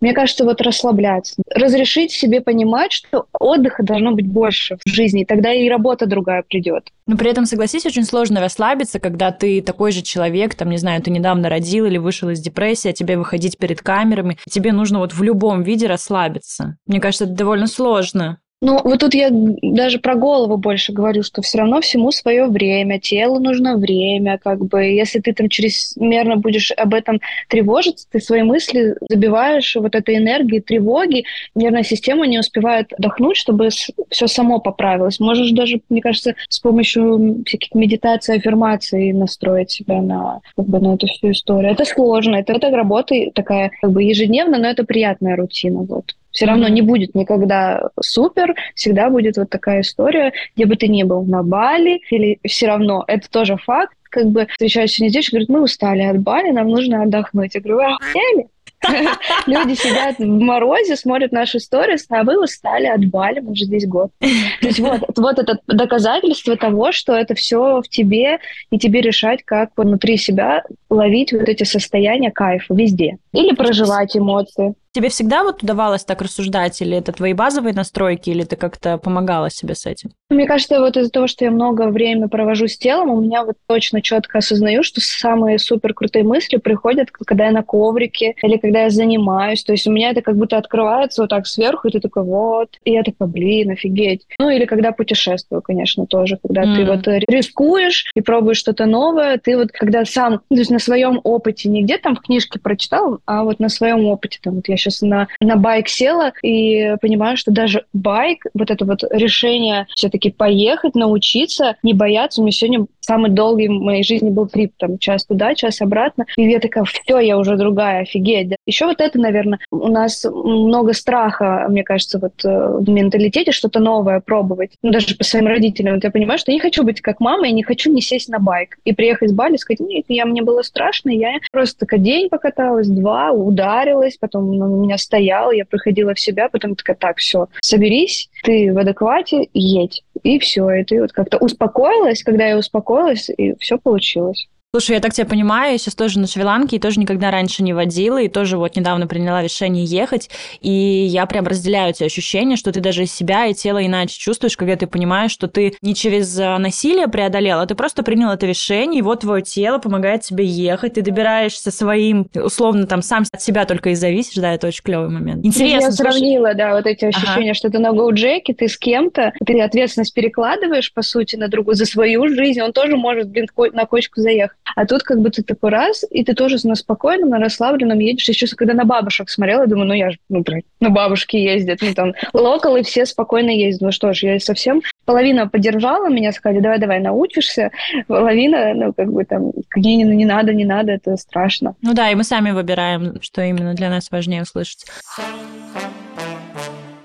мне 0.00 0.12
кажется, 0.12 0.44
вот 0.44 0.60
расслабляться. 0.60 1.36
Разрешить 1.50 2.12
себе 2.12 2.40
понимать, 2.40 2.92
что 2.92 3.26
отдыха 3.38 3.82
должно 3.82 4.12
быть 4.12 4.26
больше 4.26 4.76
в 4.84 4.88
жизни, 4.88 5.24
тогда 5.24 5.52
и 5.52 5.68
работа 5.68 6.06
другая 6.06 6.42
придет. 6.42 6.90
Но 7.06 7.16
при 7.16 7.30
этом, 7.30 7.46
согласись, 7.46 7.86
очень 7.86 8.04
сложно 8.04 8.40
расслабиться, 8.40 8.98
когда 8.98 9.30
ты 9.30 9.62
такой 9.62 9.92
же 9.92 10.02
человек, 10.02 10.54
там, 10.54 10.70
не 10.70 10.78
знаю, 10.78 11.02
ты 11.02 11.10
недавно 11.10 11.48
родил 11.48 11.86
или 11.86 11.98
вышел 11.98 12.28
из 12.30 12.40
депрессии, 12.40 12.90
а 12.90 12.92
тебе 12.92 13.16
выходить 13.16 13.58
перед 13.58 13.80
камерами, 13.80 14.38
тебе 14.50 14.72
нужно 14.72 14.98
вот 14.98 15.14
в 15.14 15.22
любом 15.22 15.62
виде 15.62 15.86
расслабиться. 15.86 16.76
Мне 16.86 17.00
кажется, 17.00 17.24
это 17.24 17.34
довольно 17.34 17.66
сложно. 17.66 18.38
Ну, 18.62 18.80
вот 18.82 19.00
тут 19.00 19.12
я 19.12 19.28
даже 19.30 19.98
про 19.98 20.14
голову 20.14 20.56
больше 20.56 20.90
говорю, 20.90 21.22
что 21.22 21.42
все 21.42 21.58
равно 21.58 21.82
всему 21.82 22.10
свое 22.10 22.46
время, 22.46 22.98
телу 22.98 23.38
нужно 23.38 23.76
время, 23.76 24.38
как 24.42 24.64
бы, 24.64 24.82
если 24.82 25.20
ты 25.20 25.34
там 25.34 25.50
чрезмерно 25.50 26.36
будешь 26.36 26.72
об 26.72 26.94
этом 26.94 27.20
тревожиться, 27.50 28.06
ты 28.10 28.18
свои 28.18 28.42
мысли 28.42 28.96
забиваешь 29.10 29.76
вот 29.76 29.94
этой 29.94 30.16
энергией, 30.16 30.62
тревоги, 30.62 31.24
нервная 31.54 31.82
система 31.82 32.26
не 32.26 32.38
успевает 32.38 32.94
отдохнуть, 32.94 33.36
чтобы 33.36 33.68
все 34.08 34.26
само 34.26 34.58
поправилось. 34.58 35.20
Можешь 35.20 35.50
даже, 35.50 35.82
мне 35.90 36.00
кажется, 36.00 36.34
с 36.48 36.58
помощью 36.58 37.44
всяких 37.44 37.74
медитаций, 37.74 38.36
аффирмаций 38.36 39.12
настроить 39.12 39.70
себя 39.70 40.00
на, 40.00 40.40
как 40.56 40.66
бы, 40.66 40.80
на 40.80 40.94
эту 40.94 41.06
всю 41.08 41.32
историю. 41.32 41.72
Это 41.72 41.84
сложно, 41.84 42.36
это, 42.36 42.54
это 42.54 42.70
работа 42.70 43.14
такая 43.34 43.70
как 43.82 43.92
бы 43.92 44.02
ежедневно, 44.02 44.56
но 44.56 44.68
это 44.68 44.84
приятная 44.84 45.36
рутина, 45.36 45.82
вот 45.82 46.15
Все 46.36 46.44
равно 46.44 46.68
не 46.68 46.82
будет 46.82 47.14
никогда 47.14 47.88
супер, 47.98 48.54
всегда 48.74 49.08
будет 49.08 49.38
вот 49.38 49.48
такая 49.48 49.80
история, 49.80 50.34
где 50.54 50.66
бы 50.66 50.76
ты 50.76 50.86
ни 50.86 51.02
был, 51.02 51.24
на 51.24 51.42
Бали, 51.42 52.02
или 52.10 52.38
все 52.46 52.66
равно, 52.66 53.04
это 53.06 53.30
тоже 53.30 53.56
факт, 53.56 53.96
как 54.10 54.26
бы 54.26 54.46
встречаюсь 54.50 54.92
сегодня 54.92 55.10
здесь, 55.10 55.30
говорят, 55.30 55.48
мы 55.48 55.62
устали 55.62 56.02
от 56.02 56.18
Бали, 56.18 56.50
нам 56.50 56.68
нужно 56.68 57.02
отдохнуть. 57.02 57.54
Я 57.54 57.60
говорю, 57.62 57.76
вы 57.76 57.84
охуели? 57.86 58.48
Люди 59.46 59.74
сидят 59.74 60.18
в 60.18 60.26
морозе, 60.26 60.96
смотрят 60.96 61.32
наши 61.32 61.58
сторис, 61.58 62.06
а 62.10 62.22
вы 62.22 62.42
устали 62.42 62.86
от 62.86 63.04
Бали, 63.06 63.40
мы 63.40 63.52
уже 63.52 63.64
здесь 63.64 63.86
год. 63.86 64.10
То 64.20 64.66
есть 64.66 64.78
вот, 64.78 65.00
вот 65.16 65.38
это 65.38 65.58
доказательство 65.66 66.56
того, 66.56 66.92
что 66.92 67.14
это 67.14 67.34
все 67.34 67.80
в 67.80 67.88
тебе, 67.88 68.38
и 68.70 68.78
тебе 68.78 69.00
решать, 69.00 69.42
как 69.42 69.70
внутри 69.76 70.18
себя 70.18 70.64
ловить 70.90 71.32
вот 71.32 71.48
эти 71.48 71.64
состояния 71.64 72.30
кайфа 72.30 72.74
везде. 72.74 73.16
Или 73.32 73.54
проживать 73.54 74.16
эмоции. 74.16 74.74
Тебе 74.96 75.10
всегда 75.10 75.42
вот 75.42 75.62
удавалось 75.62 76.06
так 76.06 76.22
рассуждать, 76.22 76.80
или 76.80 76.96
это 76.96 77.12
твои 77.12 77.34
базовые 77.34 77.74
настройки, 77.74 78.30
или 78.30 78.44
ты 78.44 78.56
как-то 78.56 78.96
помогала 78.96 79.50
себе 79.50 79.74
с 79.74 79.84
этим? 79.84 80.08
Мне 80.30 80.46
кажется, 80.46 80.80
вот 80.80 80.96
из-за 80.96 81.10
того, 81.10 81.26
что 81.26 81.44
я 81.44 81.50
много 81.50 81.88
времени 81.88 82.28
провожу 82.28 82.66
с 82.66 82.78
телом, 82.78 83.10
у 83.10 83.20
меня 83.20 83.44
вот 83.44 83.56
точно 83.68 84.00
четко 84.00 84.38
осознаю, 84.38 84.82
что 84.82 85.02
самые 85.02 85.58
супер 85.58 85.92
крутые 85.92 86.24
мысли 86.24 86.56
приходят, 86.56 87.10
когда 87.10 87.44
я 87.44 87.52
на 87.52 87.62
коврике 87.62 88.36
или 88.42 88.56
когда 88.56 88.84
я 88.84 88.90
занимаюсь. 88.90 89.62
То 89.64 89.72
есть 89.72 89.86
у 89.86 89.92
меня 89.92 90.12
это 90.12 90.22
как 90.22 90.36
будто 90.36 90.56
открывается 90.56 91.20
вот 91.20 91.28
так 91.28 91.46
сверху, 91.46 91.88
и 91.88 91.92
ты 91.92 92.00
такой, 92.00 92.24
вот. 92.24 92.70
И 92.84 92.92
я 92.92 93.02
такая, 93.02 93.28
блин, 93.28 93.72
офигеть. 93.72 94.26
Ну 94.38 94.48
или 94.48 94.64
когда 94.64 94.92
путешествую, 94.92 95.60
конечно, 95.60 96.06
тоже. 96.06 96.38
Когда 96.42 96.62
mm. 96.62 96.74
ты 96.74 96.84
вот 96.86 97.24
рискуешь 97.28 98.10
и 98.14 98.22
пробуешь 98.22 98.56
что-то 98.56 98.86
новое, 98.86 99.36
ты 99.36 99.58
вот 99.58 99.72
когда 99.72 100.06
сам, 100.06 100.38
то 100.38 100.56
есть 100.56 100.70
на 100.70 100.78
своем 100.78 101.20
опыте, 101.22 101.68
не 101.68 101.82
где 101.82 101.98
там 101.98 102.16
в 102.16 102.22
книжке 102.22 102.58
прочитал, 102.58 103.20
а 103.26 103.44
вот 103.44 103.60
на 103.60 103.68
своем 103.68 104.06
опыте, 104.06 104.38
там 104.42 104.54
вот 104.54 104.66
я 104.68 104.76
сейчас 104.76 104.85
на, 105.02 105.28
на 105.40 105.56
байк 105.56 105.88
села 105.88 106.32
и 106.42 106.96
понимаю, 107.00 107.36
что 107.36 107.50
даже 107.50 107.84
байк, 107.92 108.44
вот 108.54 108.70
это 108.70 108.84
вот 108.84 109.02
решение 109.10 109.86
все-таки 109.94 110.30
поехать, 110.30 110.94
научиться, 110.94 111.76
не 111.82 111.94
бояться. 111.94 112.40
У 112.40 112.44
меня 112.44 112.52
сегодня 112.52 112.86
самый 113.06 113.30
долгий 113.30 113.68
в 113.68 113.72
моей 113.72 114.02
жизни 114.02 114.30
был 114.30 114.48
трип, 114.48 114.72
там, 114.78 114.98
час 114.98 115.24
туда, 115.24 115.54
час 115.54 115.80
обратно. 115.80 116.26
И 116.36 116.42
я 116.42 116.58
такая, 116.58 116.84
все, 116.84 117.18
я 117.20 117.38
уже 117.38 117.56
другая, 117.56 118.02
офигеть. 118.02 118.56
Еще 118.66 118.86
вот 118.86 119.00
это, 119.00 119.18
наверное, 119.18 119.58
у 119.70 119.88
нас 119.88 120.24
много 120.24 120.92
страха, 120.92 121.66
мне 121.68 121.84
кажется, 121.84 122.18
вот 122.18 122.44
э, 122.44 122.78
в 122.80 122.88
менталитете 122.88 123.52
что-то 123.52 123.78
новое 123.78 124.20
пробовать. 124.20 124.72
Ну, 124.82 124.90
даже 124.90 125.16
по 125.16 125.24
своим 125.24 125.46
родителям. 125.46 125.94
Вот 125.94 126.04
я 126.04 126.10
понимаю, 126.10 126.38
что 126.38 126.50
я 126.50 126.56
не 126.56 126.60
хочу 126.60 126.82
быть 126.82 127.00
как 127.00 127.20
мама, 127.20 127.46
я 127.46 127.52
не 127.52 127.62
хочу 127.62 127.92
не 127.92 128.02
сесть 128.02 128.28
на 128.28 128.38
байк 128.38 128.78
и 128.84 128.92
приехать 128.92 129.30
с 129.30 129.32
Бали 129.32 129.56
сказать, 129.56 129.80
нет, 129.80 130.04
я, 130.08 130.26
мне 130.26 130.42
было 130.42 130.62
страшно, 130.62 131.10
я 131.10 131.34
просто 131.52 131.80
такая 131.80 132.00
день 132.00 132.28
покаталась, 132.28 132.88
два, 132.88 133.30
ударилась, 133.30 134.16
потом 134.18 134.48
у 134.48 134.82
меня 134.82 134.98
стоял, 134.98 135.52
я 135.52 135.64
приходила 135.64 136.14
в 136.14 136.20
себя, 136.20 136.48
потом 136.48 136.74
такая, 136.74 136.96
так, 136.96 137.18
все, 137.18 137.46
соберись, 137.60 138.28
ты 138.42 138.72
в 138.72 138.78
адеквате, 138.78 139.48
едь. 139.52 140.02
И 140.26 140.40
все, 140.40 140.68
и 140.72 140.82
ты 140.82 141.00
вот 141.00 141.12
как-то 141.12 141.38
успокоилась, 141.38 142.24
когда 142.24 142.48
я 142.48 142.58
успокоилась, 142.58 143.30
и 143.30 143.54
все 143.60 143.78
получилось. 143.78 144.48
Слушай, 144.76 144.96
я 144.96 145.00
так 145.00 145.14
тебя 145.14 145.26
понимаю, 145.26 145.72
я 145.72 145.78
сейчас 145.78 145.94
тоже 145.94 146.18
на 146.18 146.26
Шри-Ланке 146.26 146.76
и 146.76 146.78
тоже 146.78 147.00
никогда 147.00 147.30
раньше 147.30 147.62
не 147.62 147.72
водила, 147.72 148.20
и 148.20 148.28
тоже 148.28 148.58
вот 148.58 148.76
недавно 148.76 149.06
приняла 149.06 149.42
решение 149.42 149.86
ехать, 149.86 150.28
и 150.60 150.70
я 150.70 151.24
прям 151.24 151.46
разделяю 151.46 151.92
эти 151.92 152.04
ощущения, 152.04 152.56
что 152.56 152.72
ты 152.72 152.80
даже 152.80 153.06
себя 153.06 153.46
и 153.46 153.54
тело 153.54 153.82
иначе 153.82 154.18
чувствуешь, 154.18 154.54
когда 154.54 154.76
ты 154.76 154.86
понимаешь, 154.86 155.30
что 155.30 155.48
ты 155.48 155.74
не 155.80 155.94
через 155.94 156.38
а, 156.38 156.58
насилие 156.58 157.08
преодолел, 157.08 157.60
а 157.60 157.66
ты 157.66 157.74
просто 157.74 158.02
принял 158.02 158.28
это 158.28 158.44
решение, 158.44 158.98
и 158.98 159.02
вот 159.02 159.20
твое 159.20 159.42
тело 159.42 159.78
помогает 159.78 160.20
тебе 160.20 160.44
ехать, 160.44 160.92
ты 160.92 161.00
добираешься 161.00 161.70
своим, 161.70 162.28
условно, 162.34 162.86
там, 162.86 163.00
сам 163.00 163.24
от 163.32 163.40
себя 163.40 163.64
только 163.64 163.88
и 163.88 163.94
зависишь, 163.94 164.34
да, 164.34 164.52
это 164.52 164.66
очень 164.66 164.82
клевый 164.84 165.08
момент. 165.08 165.42
Интересно. 165.42 165.86
Я 165.86 165.90
сравнила, 165.90 166.52
да, 166.52 166.74
вот 166.74 166.84
эти 166.84 167.06
ощущения, 167.06 167.52
ага. 167.52 167.54
что 167.54 167.70
ты 167.70 167.78
на 167.78 167.94
гоу-джеке, 167.94 168.52
ты 168.52 168.68
с 168.68 168.76
кем-то, 168.76 169.32
ты 169.46 169.58
ответственность 169.58 170.12
перекладываешь, 170.12 170.92
по 170.92 171.00
сути, 171.00 171.36
на 171.36 171.48
другую, 171.48 171.76
за 171.76 171.86
свою 171.86 172.28
жизнь, 172.28 172.60
он 172.60 172.74
тоже 172.74 172.98
может, 172.98 173.30
блин, 173.30 173.46
на 173.72 173.86
кочку 173.86 174.20
заехать. 174.20 174.58
А 174.74 174.86
тут 174.86 175.02
как 175.02 175.20
бы 175.20 175.30
ты 175.30 175.42
такой 175.42 175.70
раз, 175.70 176.04
и 176.10 176.24
ты 176.24 176.34
тоже 176.34 176.56
на 176.64 176.74
спокойном, 176.74 177.30
на 177.30 177.38
расслабленном 177.38 177.98
едешь. 177.98 178.28
Еще 178.28 178.46
когда 178.56 178.74
на 178.74 178.84
бабушек 178.84 179.30
смотрела, 179.30 179.66
думаю, 179.66 179.88
ну 179.88 179.94
я 179.94 180.10
же, 180.10 180.18
ну, 180.28 180.44
на 180.80 180.90
бабушки 180.90 181.36
ездят, 181.36 181.80
ну 181.82 181.94
там, 181.94 182.14
локалы 182.32 182.82
все 182.82 183.06
спокойно 183.06 183.50
ездят. 183.50 183.82
Ну 183.82 183.92
что 183.92 184.12
ж, 184.12 184.22
я 184.24 184.40
совсем... 184.40 184.82
Половина 185.04 185.48
поддержала 185.48 186.08
меня, 186.08 186.32
сказали, 186.32 186.60
давай-давай, 186.60 187.00
научишься. 187.00 187.70
Половина, 188.08 188.74
ну, 188.74 188.92
как 188.92 189.12
бы 189.12 189.24
там, 189.24 189.52
не, 189.76 189.96
не 190.02 190.24
надо, 190.24 190.52
не 190.52 190.64
надо, 190.64 190.92
это 190.92 191.16
страшно. 191.16 191.76
Ну 191.82 191.94
да, 191.94 192.10
и 192.10 192.14
мы 192.14 192.24
сами 192.24 192.50
выбираем, 192.50 193.20
что 193.22 193.42
именно 193.42 193.74
для 193.74 193.88
нас 193.90 194.10
важнее 194.10 194.42
услышать 194.42 194.84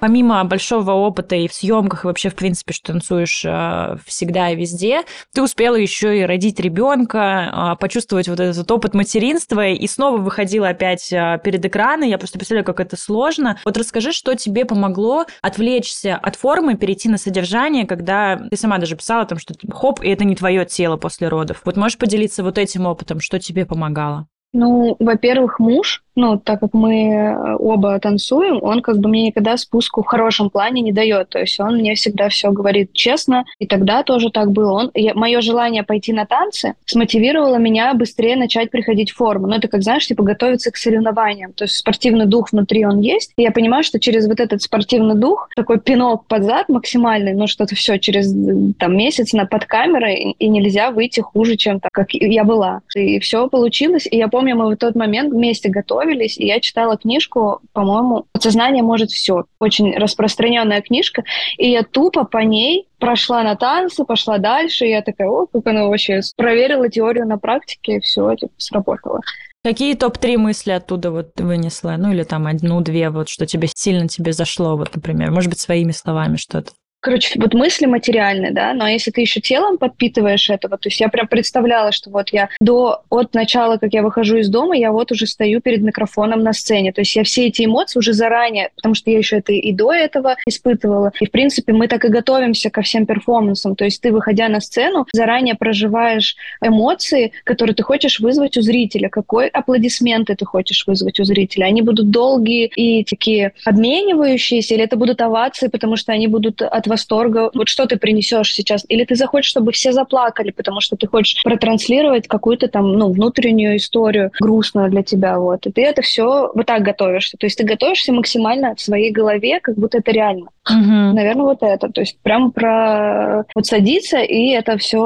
помимо 0.01 0.43
большого 0.43 0.93
опыта 0.93 1.35
и 1.35 1.47
в 1.47 1.53
съемках, 1.53 2.03
и 2.03 2.07
вообще, 2.07 2.29
в 2.29 2.35
принципе, 2.35 2.73
что 2.73 2.91
танцуешь 2.91 3.45
э, 3.45 3.97
всегда 4.07 4.49
и 4.49 4.55
везде, 4.55 5.03
ты 5.31 5.43
успела 5.43 5.75
еще 5.75 6.19
и 6.19 6.23
родить 6.23 6.59
ребенка, 6.59 7.75
э, 7.75 7.79
почувствовать 7.79 8.27
вот 8.27 8.39
этот 8.39 8.69
опыт 8.71 8.95
материнства, 8.95 9.67
и 9.67 9.85
снова 9.85 10.17
выходила 10.17 10.69
опять 10.69 11.13
э, 11.13 11.39
перед 11.43 11.63
экраны. 11.63 12.09
Я 12.09 12.17
просто 12.17 12.39
представляю, 12.39 12.65
как 12.65 12.79
это 12.79 12.97
сложно. 12.97 13.59
Вот 13.63 13.77
расскажи, 13.77 14.11
что 14.11 14.33
тебе 14.33 14.65
помогло 14.65 15.25
отвлечься 15.43 16.15
от 16.15 16.35
формы, 16.35 16.75
перейти 16.75 17.07
на 17.07 17.19
содержание, 17.19 17.85
когда 17.85 18.37
ты 18.49 18.57
сама 18.57 18.79
даже 18.79 18.95
писала 18.95 19.25
там, 19.25 19.37
что 19.37 19.53
хоп, 19.71 20.01
и 20.01 20.09
это 20.09 20.25
не 20.25 20.35
твое 20.35 20.65
тело 20.65 20.97
после 20.97 21.27
родов. 21.27 21.61
Вот 21.63 21.77
можешь 21.77 21.99
поделиться 21.99 22.43
вот 22.43 22.57
этим 22.57 22.87
опытом, 22.87 23.19
что 23.19 23.39
тебе 23.39 23.67
помогало? 23.67 24.25
Ну, 24.53 24.97
во-первых, 24.99 25.59
муж, 25.59 26.03
ну, 26.15 26.37
так 26.37 26.59
как 26.59 26.73
мы 26.73 27.09
э, 27.09 27.55
оба 27.57 27.99
танцуем, 27.99 28.59
он 28.61 28.81
как 28.81 28.97
бы 28.97 29.09
мне 29.09 29.27
никогда 29.27 29.57
спуску 29.57 30.03
в 30.03 30.07
хорошем 30.07 30.49
плане 30.49 30.81
не 30.81 30.91
дает. 30.91 31.29
То 31.29 31.39
есть 31.39 31.59
он 31.59 31.77
мне 31.77 31.95
всегда 31.95 32.29
все 32.29 32.51
говорит 32.51 32.93
честно, 32.93 33.45
и 33.59 33.65
тогда 33.65 34.03
тоже 34.03 34.29
так 34.29 34.51
было. 34.51 34.71
Он, 34.71 34.91
я, 34.93 35.13
мое 35.13 35.41
желание 35.41 35.83
пойти 35.83 36.13
на 36.13 36.25
танцы 36.25 36.75
смотивировало 36.85 37.57
меня 37.57 37.93
быстрее 37.93 38.35
начать 38.35 38.71
приходить 38.71 39.11
в 39.11 39.15
форму. 39.15 39.47
Ну, 39.47 39.55
это 39.55 39.67
как, 39.67 39.83
знаешь, 39.83 40.07
типа 40.07 40.23
готовиться 40.23 40.71
к 40.71 40.77
соревнованиям. 40.77 41.53
То 41.53 41.63
есть 41.63 41.75
спортивный 41.75 42.25
дух 42.25 42.51
внутри 42.51 42.85
он 42.85 42.99
есть. 42.99 43.31
И 43.37 43.43
я 43.43 43.51
понимаю, 43.51 43.83
что 43.83 43.99
через 43.99 44.27
вот 44.27 44.39
этот 44.39 44.61
спортивный 44.61 45.15
дух, 45.15 45.49
такой 45.55 45.79
пинок 45.79 46.25
под 46.27 46.43
зад 46.43 46.69
максимальный, 46.69 47.33
ну, 47.33 47.47
что-то 47.47 47.75
все 47.75 47.97
через 47.97 48.33
там 48.77 48.97
месяц 48.97 49.33
на 49.33 49.45
под 49.45 49.65
камерой, 49.65 50.35
и 50.37 50.47
нельзя 50.47 50.91
выйти 50.91 51.21
хуже, 51.21 51.55
чем 51.55 51.79
так, 51.79 51.91
как 51.91 52.13
я 52.13 52.43
была. 52.43 52.81
И 52.95 53.19
все 53.19 53.47
получилось. 53.47 54.07
И 54.09 54.17
я 54.17 54.27
помню, 54.27 54.55
мы 54.55 54.73
в 54.73 54.77
тот 54.77 54.95
момент 54.95 55.33
вместе 55.33 55.69
готовились, 55.69 56.00
и 56.09 56.45
я 56.45 56.59
читала 56.59 56.97
книжку, 56.97 57.61
по-моему, 57.73 58.25
«Подсознание 58.31 58.83
может 58.83 59.11
все». 59.11 59.45
Очень 59.59 59.95
распространенная 59.97 60.81
книжка, 60.81 61.23
и 61.57 61.69
я 61.69 61.83
тупо 61.83 62.23
по 62.23 62.39
ней 62.39 62.87
прошла 62.99 63.43
на 63.43 63.55
танцы, 63.55 64.05
пошла 64.05 64.37
дальше, 64.37 64.85
и 64.85 64.91
я 64.91 65.01
такая, 65.01 65.27
о, 65.27 65.47
как 65.47 65.65
она 65.65 65.85
вообще 65.85 66.21
проверила 66.37 66.89
теорию 66.89 67.27
на 67.27 67.37
практике, 67.37 67.97
и 67.97 67.99
все, 67.99 68.35
типа, 68.35 68.53
сработало. 68.57 69.19
Какие 69.63 69.93
топ-3 69.93 70.37
мысли 70.37 70.71
оттуда 70.71 71.11
вот 71.11 71.39
вынесла? 71.39 71.95
Ну, 71.97 72.11
или 72.11 72.23
там 72.23 72.47
одну-две, 72.47 73.11
вот 73.11 73.29
что 73.29 73.45
тебе 73.45 73.67
сильно 73.71 74.07
тебе 74.07 74.33
зашло, 74.33 74.75
вот, 74.75 74.95
например. 74.95 75.29
Может 75.31 75.51
быть, 75.51 75.59
своими 75.59 75.91
словами 75.91 76.37
что-то. 76.37 76.71
Короче, 77.01 77.39
вот 77.39 77.55
мысли 77.55 77.87
материальные, 77.87 78.51
да, 78.51 78.73
но 78.73 78.87
если 78.87 79.09
ты 79.09 79.21
еще 79.21 79.41
телом 79.41 79.79
подпитываешь 79.79 80.51
этого, 80.51 80.77
то 80.77 80.87
есть 80.87 81.01
я 81.01 81.09
прям 81.09 81.27
представляла, 81.27 81.91
что 81.91 82.11
вот 82.11 82.29
я 82.29 82.49
до, 82.59 83.01
от 83.09 83.33
начала, 83.33 83.77
как 83.77 83.91
я 83.91 84.03
выхожу 84.03 84.37
из 84.37 84.49
дома, 84.49 84.77
я 84.77 84.91
вот 84.91 85.11
уже 85.11 85.25
стою 85.25 85.61
перед 85.61 85.81
микрофоном 85.81 86.43
на 86.43 86.53
сцене, 86.53 86.93
то 86.93 87.01
есть 87.01 87.15
я 87.15 87.23
все 87.23 87.47
эти 87.47 87.65
эмоции 87.65 87.97
уже 87.97 88.13
заранее, 88.13 88.69
потому 88.75 88.93
что 88.93 89.09
я 89.09 89.17
еще 89.17 89.37
это 89.37 89.51
и 89.51 89.73
до 89.73 89.91
этого 89.91 90.35
испытывала, 90.45 91.11
и 91.19 91.25
в 91.25 91.31
принципе 91.31 91.73
мы 91.73 91.87
так 91.87 92.05
и 92.05 92.09
готовимся 92.09 92.69
ко 92.69 92.83
всем 92.83 93.07
перформансам, 93.07 93.75
то 93.75 93.83
есть 93.83 93.99
ты, 93.99 94.11
выходя 94.11 94.47
на 94.47 94.61
сцену, 94.61 95.07
заранее 95.11 95.55
проживаешь 95.55 96.35
эмоции, 96.63 97.31
которые 97.45 97.73
ты 97.75 97.81
хочешь 97.81 98.19
вызвать 98.19 98.59
у 98.59 98.61
зрителя, 98.61 99.09
какой 99.09 99.47
аплодисменты 99.47 100.35
ты 100.35 100.45
хочешь 100.45 100.85
вызвать 100.85 101.19
у 101.19 101.23
зрителя, 101.23 101.65
они 101.65 101.81
будут 101.81 102.11
долгие 102.11 102.67
и 102.67 103.03
такие 103.05 103.53
обменивающиеся, 103.65 104.75
или 104.75 104.83
это 104.83 104.97
будут 104.97 105.19
овации, 105.21 105.67
потому 105.67 105.95
что 105.95 106.11
они 106.11 106.27
будут 106.27 106.61
от 106.61 106.90
восторга. 106.91 107.49
Вот 107.53 107.69
что 107.69 107.87
ты 107.87 107.97
принесешь 107.97 108.53
сейчас? 108.53 108.85
Или 108.89 109.05
ты 109.05 109.15
захочешь, 109.15 109.49
чтобы 109.49 109.71
все 109.71 109.91
заплакали, 109.91 110.51
потому 110.51 110.81
что 110.81 110.95
ты 110.95 111.07
хочешь 111.07 111.41
протранслировать 111.43 112.27
какую-то 112.27 112.67
там, 112.67 112.93
ну, 112.93 113.11
внутреннюю 113.11 113.77
историю 113.77 114.31
грустную 114.39 114.89
для 114.89 115.01
тебя, 115.01 115.39
вот. 115.39 115.65
И 115.65 115.71
ты 115.71 115.81
это 115.81 116.01
все 116.01 116.51
вот 116.53 116.65
так 116.65 116.83
готовишься. 116.83 117.37
То 117.37 117.45
есть 117.45 117.57
ты 117.57 117.63
готовишься 117.63 118.13
максимально 118.13 118.75
в 118.75 118.81
своей 118.81 119.11
голове, 119.11 119.59
как 119.59 119.75
будто 119.75 119.97
это 119.97 120.11
реально. 120.11 120.47
Угу. 120.69 121.15
Наверное, 121.15 121.45
вот 121.45 121.63
это. 121.63 121.89
То 121.89 122.01
есть 122.01 122.19
прям 122.21 122.51
про 122.51 123.45
вот 123.55 123.65
садиться 123.65 124.19
и 124.19 124.49
это 124.49 124.77
все 124.77 124.99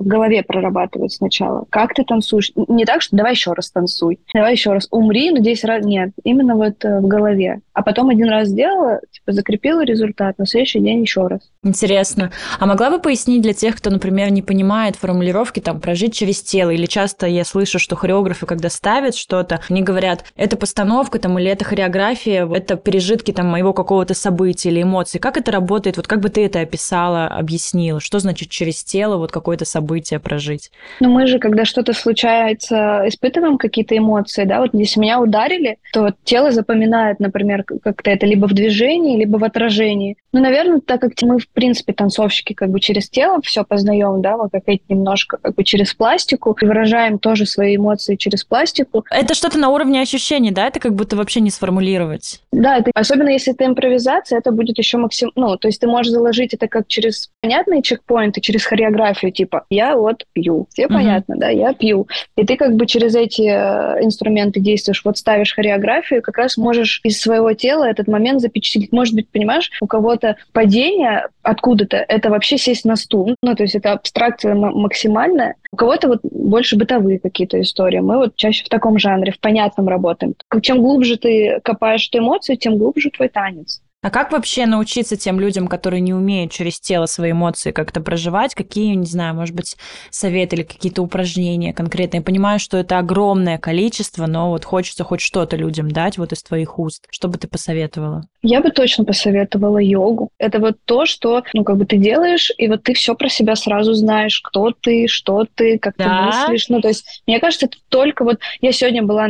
в 0.00 0.06
голове 0.06 0.42
прорабатывать 0.42 1.12
сначала. 1.12 1.64
Как 1.68 1.94
ты 1.94 2.04
танцуешь? 2.04 2.52
Не 2.68 2.84
так, 2.84 3.02
что 3.02 3.16
давай 3.16 3.32
еще 3.32 3.52
раз 3.52 3.70
танцуй, 3.72 4.20
давай 4.32 4.52
еще 4.52 4.72
раз 4.72 4.86
умри, 4.90 5.30
но 5.32 5.38
10 5.38 5.64
раз 5.64 5.84
нет. 5.84 6.10
Именно 6.22 6.54
вот 6.54 6.84
э, 6.84 7.00
в 7.00 7.08
голове. 7.08 7.60
А 7.72 7.82
потом 7.82 8.10
один 8.10 8.28
раз 8.28 8.48
сделала, 8.48 9.00
типа 9.10 9.32
закрепила 9.32 9.84
результат, 9.84 10.38
на 10.38 10.46
следующий 10.46 10.80
день 10.80 11.00
еще 11.00 11.26
раз. 11.26 11.40
Интересно. 11.64 12.30
А 12.60 12.66
могла 12.66 12.90
бы 12.90 13.00
пояснить 13.00 13.42
для 13.42 13.52
тех, 13.52 13.76
кто, 13.76 13.90
например, 13.90 14.30
не 14.30 14.42
понимает 14.42 14.94
формулировки 14.94 15.58
там 15.60 15.80
прожить 15.80 16.14
через 16.14 16.40
тело? 16.40 16.70
Или 16.70 16.86
часто 16.86 17.26
я 17.26 17.44
слышу, 17.44 17.80
что 17.80 17.96
хореографы, 17.96 18.46
когда 18.46 18.70
ставят 18.70 19.16
что-то, 19.16 19.60
они 19.68 19.82
говорят, 19.82 20.24
это 20.36 20.56
постановка 20.56 21.18
там 21.18 21.38
или 21.38 21.50
это 21.50 21.64
хореография, 21.64 22.46
это 22.46 22.76
пережитки 22.76 23.32
там 23.32 23.48
моего 23.48 23.72
какого-то 23.72 24.14
события 24.14 24.68
или 24.68 24.82
эмоций. 24.82 24.99
Как 25.18 25.36
это 25.36 25.50
работает? 25.50 25.96
Вот 25.96 26.06
как 26.06 26.20
бы 26.20 26.28
ты 26.28 26.44
это 26.44 26.60
описала, 26.60 27.26
объяснила? 27.26 28.00
Что 28.00 28.18
значит 28.18 28.48
через 28.50 28.84
тело 28.84 29.16
вот 29.16 29.32
какое-то 29.32 29.64
событие 29.64 30.20
прожить? 30.20 30.70
Ну 31.00 31.10
мы 31.10 31.26
же, 31.26 31.38
когда 31.38 31.64
что-то 31.64 31.92
случается, 31.92 33.02
испытываем 33.06 33.58
какие-то 33.58 33.96
эмоции, 33.96 34.44
да? 34.44 34.60
Вот 34.60 34.70
если 34.72 35.00
меня 35.00 35.20
ударили, 35.20 35.78
то 35.92 36.12
тело 36.24 36.50
запоминает, 36.50 37.20
например, 37.20 37.64
как-то 37.64 38.10
это 38.10 38.26
либо 38.26 38.46
в 38.46 38.52
движении, 38.52 39.18
либо 39.18 39.38
в 39.38 39.44
отражении. 39.44 40.16
Ну, 40.32 40.40
наверное, 40.40 40.80
так 40.80 41.00
как 41.00 41.12
мы, 41.22 41.38
в 41.38 41.48
принципе, 41.48 41.92
танцовщики 41.92 42.52
как 42.52 42.70
бы 42.70 42.80
через 42.80 43.08
тело 43.08 43.40
все 43.42 43.64
познаем, 43.64 44.22
да, 44.22 44.36
вот 44.36 44.50
как 44.52 44.62
эти 44.66 44.82
немножко 44.88 45.38
как 45.38 45.54
бы 45.54 45.64
через 45.64 45.94
пластику, 45.94 46.56
и 46.60 46.64
выражаем 46.64 47.18
тоже 47.18 47.46
свои 47.46 47.76
эмоции 47.76 48.16
через 48.16 48.44
пластику. 48.44 49.04
Это 49.10 49.34
что-то 49.34 49.58
на 49.58 49.70
уровне 49.70 50.00
ощущений, 50.00 50.50
да? 50.50 50.68
Это 50.68 50.78
как 50.78 50.94
будто 50.94 51.16
вообще 51.16 51.40
не 51.40 51.50
сформулировать. 51.50 52.40
Да, 52.52 52.78
это, 52.78 52.90
особенно 52.94 53.30
если 53.30 53.52
это 53.52 53.66
импровизация, 53.66 54.38
это 54.38 54.52
будет 54.52 54.78
еще 54.78 54.98
максим... 54.98 55.32
Ну, 55.34 55.56
то 55.56 55.68
есть 55.68 55.80
ты 55.80 55.86
можешь 55.86 56.12
заложить 56.12 56.54
это 56.54 56.68
как 56.68 56.86
через 56.88 57.30
понятные 57.40 57.82
чекпоинты, 57.82 58.40
через 58.40 58.64
хореографию, 58.64 59.32
типа 59.32 59.64
я 59.70 59.96
вот 59.96 60.24
пью. 60.32 60.66
Все 60.72 60.84
uh-huh. 60.84 60.88
понятно, 60.88 61.36
да, 61.36 61.48
я 61.48 61.72
пью. 61.72 62.06
И 62.36 62.44
ты 62.44 62.56
как 62.56 62.74
бы 62.74 62.86
через 62.86 63.14
эти 63.14 63.42
э, 63.42 64.04
инструменты 64.04 64.60
действуешь, 64.60 65.02
вот 65.04 65.18
ставишь 65.18 65.54
хореографию, 65.54 66.22
как 66.22 66.38
раз 66.38 66.56
можешь 66.56 67.00
из 67.04 67.20
своего 67.20 67.52
тела 67.52 67.84
этот 67.84 68.08
момент 68.08 68.40
запечатлеть. 68.40 68.92
Может 68.92 69.14
быть, 69.14 69.28
понимаешь, 69.28 69.70
у 69.80 69.86
кого-то 70.20 70.36
падение 70.52 71.28
откуда-то, 71.42 71.96
это 71.96 72.30
вообще 72.30 72.58
сесть 72.58 72.84
на 72.84 72.96
стул. 72.96 73.34
Ну, 73.42 73.54
то 73.54 73.62
есть 73.62 73.74
это 73.74 73.92
абстракция 73.92 74.54
максимальная. 74.54 75.56
У 75.72 75.76
кого-то 75.76 76.08
вот 76.08 76.20
больше 76.22 76.76
бытовые 76.76 77.18
какие-то 77.18 77.60
истории. 77.60 78.00
Мы 78.00 78.18
вот 78.18 78.36
чаще 78.36 78.64
в 78.64 78.68
таком 78.68 78.98
жанре, 78.98 79.32
в 79.32 79.40
понятном 79.40 79.88
работаем. 79.88 80.34
Чем 80.62 80.82
глубже 80.82 81.16
ты 81.16 81.60
копаешь 81.62 82.08
эту 82.08 82.18
эмоцию, 82.18 82.56
тем 82.56 82.78
глубже 82.78 83.10
твой 83.10 83.28
танец. 83.28 83.80
А 84.02 84.08
как 84.08 84.32
вообще 84.32 84.64
научиться 84.64 85.18
тем 85.18 85.38
людям, 85.38 85.68
которые 85.68 86.00
не 86.00 86.14
умеют 86.14 86.52
через 86.52 86.80
тело 86.80 87.04
свои 87.04 87.32
эмоции 87.32 87.70
как-то 87.70 88.00
проживать? 88.00 88.54
Какие, 88.54 88.94
не 88.94 89.04
знаю, 89.04 89.34
может 89.34 89.54
быть, 89.54 89.76
советы 90.08 90.56
или 90.56 90.62
какие-то 90.62 91.02
упражнения 91.02 91.74
конкретные? 91.74 92.20
Я 92.20 92.24
понимаю, 92.24 92.58
что 92.58 92.78
это 92.78 92.98
огромное 92.98 93.58
количество, 93.58 94.26
но 94.26 94.48
вот 94.48 94.64
хочется 94.64 95.04
хоть 95.04 95.20
что-то 95.20 95.56
людям 95.56 95.90
дать 95.90 96.16
вот 96.16 96.32
из 96.32 96.42
твоих 96.42 96.78
уст. 96.78 97.06
Что 97.10 97.28
бы 97.28 97.36
ты 97.36 97.46
посоветовала? 97.46 98.22
Я 98.40 98.62
бы 98.62 98.70
точно 98.70 99.04
посоветовала 99.04 99.76
йогу. 99.76 100.30
Это 100.38 100.60
вот 100.60 100.78
то, 100.86 101.04
что, 101.04 101.42
ну, 101.52 101.62
как 101.62 101.76
бы 101.76 101.84
ты 101.84 101.98
делаешь, 101.98 102.50
и 102.56 102.68
вот 102.68 102.82
ты 102.84 102.94
все 102.94 103.14
про 103.14 103.28
себя 103.28 103.54
сразу 103.54 103.92
знаешь, 103.92 104.40
кто 104.40 104.70
ты, 104.70 105.08
что 105.08 105.46
ты, 105.54 105.78
как 105.78 105.96
да? 105.98 106.04
ты 106.04 106.10
мыслишь. 106.48 106.70
Ну, 106.70 106.80
то 106.80 106.88
есть, 106.88 107.22
мне 107.26 107.38
кажется, 107.38 107.66
это 107.66 107.76
только 107.90 108.24
вот... 108.24 108.38
Я 108.62 108.72
сегодня 108.72 109.02
была... 109.02 109.28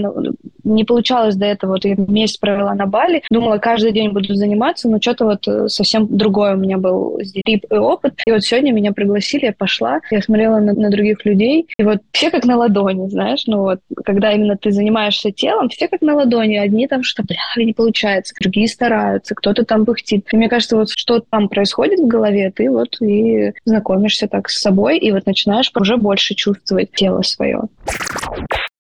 Не 0.63 0.85
получалось 0.85 1.35
до 1.35 1.47
этого, 1.47 1.73
вот 1.73 1.85
я 1.85 1.97
месяц 1.97 2.37
провела 2.37 2.75
на 2.75 2.87
Бали, 2.87 3.25
думала, 3.31 3.59
каждый 3.59 3.91
день 3.91 4.11
буду 4.11 4.35
заниматься 4.35 4.60
заниматься, 4.61 4.89
но 4.89 5.01
что-то 5.01 5.25
вот 5.25 5.49
э, 5.49 5.69
совсем 5.69 6.07
другое 6.17 6.55
у 6.55 6.59
меня 6.59 6.79
был 6.79 7.19
здесь 7.23 7.43
опыт. 7.71 8.15
И 8.27 8.31
вот 8.31 8.43
сегодня 8.43 8.73
меня 8.73 8.93
пригласили, 8.93 9.47
я 9.47 9.53
пошла, 9.53 10.01
я 10.11 10.21
смотрела 10.23 10.59
на, 10.59 10.73
на 10.75 10.91
других 10.91 11.25
людей, 11.25 11.67
и 11.79 11.83
вот 11.83 11.99
все 12.13 12.31
как 12.31 12.45
на 12.45 12.57
ладони, 12.57 13.09
знаешь, 13.09 13.45
ну 13.47 13.63
вот, 13.63 13.81
когда 14.05 14.33
именно 14.33 14.57
ты 14.57 14.71
занимаешься 14.71 15.33
телом, 15.33 15.69
все 15.69 15.89
как 15.89 16.03
на 16.03 16.15
ладони, 16.15 16.57
одни 16.57 16.87
там 16.87 17.03
что, 17.03 17.23
бля, 17.23 17.65
не 17.65 17.73
получается, 17.73 18.35
другие 18.41 18.69
стараются, 18.69 19.35
кто-то 19.35 19.65
там 19.65 19.87
пыхтит. 19.87 20.27
И 20.33 20.37
мне 20.37 20.49
кажется, 20.49 20.77
вот 20.77 20.91
что 20.91 21.21
там 21.21 21.49
происходит 21.49 22.01
в 22.01 22.07
голове, 22.07 22.53
ты 22.55 22.71
вот 22.71 23.01
и 23.01 23.53
знакомишься 23.65 24.29
так 24.29 24.49
с 24.51 24.61
собой, 24.61 24.99
и 24.99 25.13
вот 25.13 25.27
начинаешь 25.27 25.71
уже 25.75 25.97
больше 25.97 26.35
чувствовать 26.35 26.93
тело 26.93 27.23
свое. 27.23 27.63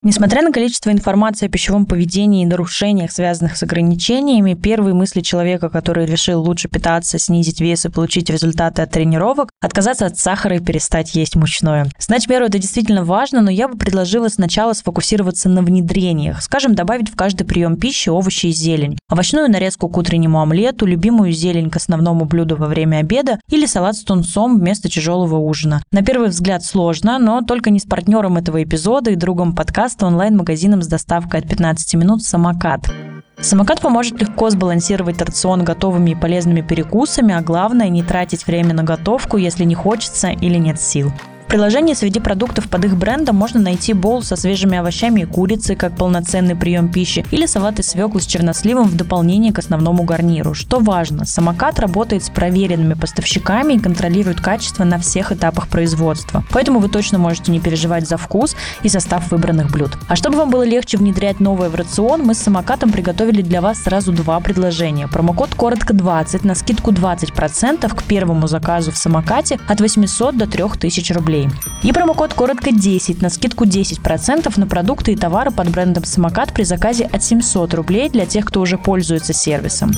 Несмотря 0.02 0.40
на 0.40 0.50
количество 0.50 0.90
информации 0.90 1.45
о 1.45 1.50
пищевом 1.50 1.85
поведении 1.85 2.42
и 2.42 2.47
нарушениях, 2.47 3.12
связанных 3.12 3.59
с 3.59 3.62
ограничениями, 3.62 4.54
первые 4.54 4.95
мысли 4.95 5.21
человека, 5.21 5.69
который 5.69 6.07
решил 6.07 6.40
лучше 6.40 6.71
питаться, 6.71 7.19
снизить 7.19 7.61
вес 7.61 7.85
и 7.85 7.90
получить 7.90 8.30
результаты 8.30 8.80
от 8.80 8.90
тренировок, 8.90 9.50
отказаться 9.61 10.07
от 10.07 10.19
сахара 10.19 10.57
и 10.57 10.61
перестать 10.61 11.14
есть 11.14 11.37
мучное. 11.37 11.87
Знать 11.99 12.26
меру 12.30 12.47
это 12.47 12.59
действительно 12.59 13.04
важно, 13.04 13.42
но 13.42 13.50
я 13.50 13.69
бы 13.69 13.76
предложила 13.76 14.28
сначала 14.28 14.73
сфокусироваться 14.73 15.50
на 15.50 15.61
внедрениях. 15.61 16.42
Скажем, 16.42 16.75
добавить 16.75 17.11
в 17.11 17.14
каждый 17.14 17.45
прием 17.45 17.76
пищи 17.76 18.09
овощи 18.09 18.47
и 18.47 18.52
зелень, 18.52 18.97
овощную 19.11 19.50
нарезку 19.50 19.90
к 19.90 19.99
утреннему 19.99 20.40
омлету, 20.40 20.87
любимую 20.87 21.33
зелень 21.33 21.68
к 21.68 21.77
основному 21.77 22.24
блюду 22.24 22.57
во 22.57 22.68
время 22.68 23.01
обеда 23.01 23.38
или 23.51 23.66
салат 23.66 23.96
с 23.96 24.03
тунцом 24.03 24.61
вместо 24.61 24.88
тяжелого 24.88 25.37
ужина. 25.37 25.83
На 25.92 26.01
первый 26.01 26.31
взгляд 26.31 26.64
сложно, 26.64 27.18
но 27.18 27.42
только 27.42 27.68
не 27.68 27.81
с 27.81 27.85
партнером 27.85 28.38
этого 28.38 28.62
эпизода 28.62 29.11
и 29.11 29.14
другом 29.14 29.55
подкаста 29.55 29.89
подкаста 29.90 30.07
онлайн-магазином 30.07 30.83
с 30.83 30.87
доставкой 30.87 31.40
от 31.40 31.48
15 31.48 31.94
минут 31.94 32.22
«Самокат». 32.22 32.92
Самокат 33.40 33.81
поможет 33.81 34.20
легко 34.20 34.48
сбалансировать 34.50 35.20
рацион 35.20 35.64
готовыми 35.64 36.11
и 36.11 36.14
полезными 36.14 36.61
перекусами, 36.61 37.35
а 37.35 37.40
главное 37.40 37.88
не 37.88 38.05
тратить 38.05 38.46
время 38.46 38.72
на 38.72 38.85
готовку, 38.85 39.37
если 39.37 39.64
не 39.64 39.74
хочется 39.74 40.29
или 40.29 40.59
нет 40.59 40.81
сил 40.81 41.11
приложении 41.50 41.94
среди 41.94 42.20
продуктов 42.20 42.68
под 42.68 42.84
их 42.84 42.96
брендом 42.96 43.34
можно 43.34 43.58
найти 43.58 43.92
бол 43.92 44.22
со 44.22 44.36
свежими 44.36 44.78
овощами 44.78 45.22
и 45.22 45.24
курицей 45.24 45.74
как 45.74 45.96
полноценный 45.96 46.54
прием 46.54 46.88
пищи 46.88 47.26
или 47.32 47.44
салат 47.44 47.80
из 47.80 47.88
свеклы 47.88 48.20
с 48.20 48.26
черносливом 48.26 48.86
в 48.86 48.96
дополнение 48.96 49.52
к 49.52 49.58
основному 49.58 50.04
гарниру. 50.04 50.54
Что 50.54 50.78
важно, 50.78 51.24
самокат 51.24 51.80
работает 51.80 52.22
с 52.22 52.30
проверенными 52.30 52.94
поставщиками 52.94 53.72
и 53.72 53.80
контролирует 53.80 54.40
качество 54.40 54.84
на 54.84 54.98
всех 54.98 55.32
этапах 55.32 55.66
производства. 55.66 56.44
Поэтому 56.52 56.78
вы 56.78 56.88
точно 56.88 57.18
можете 57.18 57.50
не 57.50 57.58
переживать 57.58 58.08
за 58.08 58.16
вкус 58.16 58.54
и 58.84 58.88
состав 58.88 59.32
выбранных 59.32 59.72
блюд. 59.72 59.98
А 60.06 60.14
чтобы 60.14 60.36
вам 60.36 60.50
было 60.50 60.62
легче 60.62 60.98
внедрять 60.98 61.40
новое 61.40 61.68
в 61.68 61.74
рацион, 61.74 62.22
мы 62.22 62.34
с 62.34 62.38
самокатом 62.38 62.92
приготовили 62.92 63.42
для 63.42 63.60
вас 63.60 63.82
сразу 63.82 64.12
два 64.12 64.38
предложения. 64.38 65.08
Промокод 65.08 65.56
коротко 65.56 65.94
20 65.94 66.44
на 66.44 66.54
скидку 66.54 66.92
20% 66.92 67.92
к 67.92 68.02
первому 68.04 68.46
заказу 68.46 68.92
в 68.92 68.96
самокате 68.96 69.58
от 69.66 69.80
800 69.80 70.36
до 70.36 70.46
3000 70.46 71.12
рублей 71.12 71.39
рублей. 71.40 71.48
И 71.83 71.92
промокод 71.92 72.35
коротко 72.35 72.72
10 72.72 73.22
на 73.22 73.31
скидку 73.31 73.64
10% 73.64 74.53
на 74.59 74.66
продукты 74.66 75.12
и 75.12 75.16
товары 75.16 75.50
под 75.50 75.70
брендом 75.70 76.05
«Самокат» 76.05 76.53
при 76.53 76.64
заказе 76.64 77.05
от 77.05 77.22
700 77.22 77.74
рублей 77.74 78.09
для 78.09 78.26
тех, 78.26 78.44
кто 78.44 78.61
уже 78.61 78.79
пользуется 78.79 79.33
сервисом. 79.33 79.92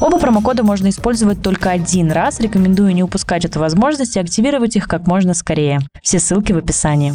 Оба 0.00 0.18
промокода 0.18 0.62
можно 0.62 0.88
использовать 0.90 1.42
только 1.42 1.70
один 1.70 2.12
раз. 2.12 2.38
Рекомендую 2.38 2.94
не 2.94 3.02
упускать 3.02 3.44
эту 3.44 3.58
возможность 3.58 4.16
и 4.16 4.20
активировать 4.20 4.76
их 4.76 4.86
как 4.86 5.08
можно 5.08 5.34
скорее. 5.34 5.80
Все 6.02 6.20
ссылки 6.20 6.52
в 6.52 6.58
описании. 6.58 7.14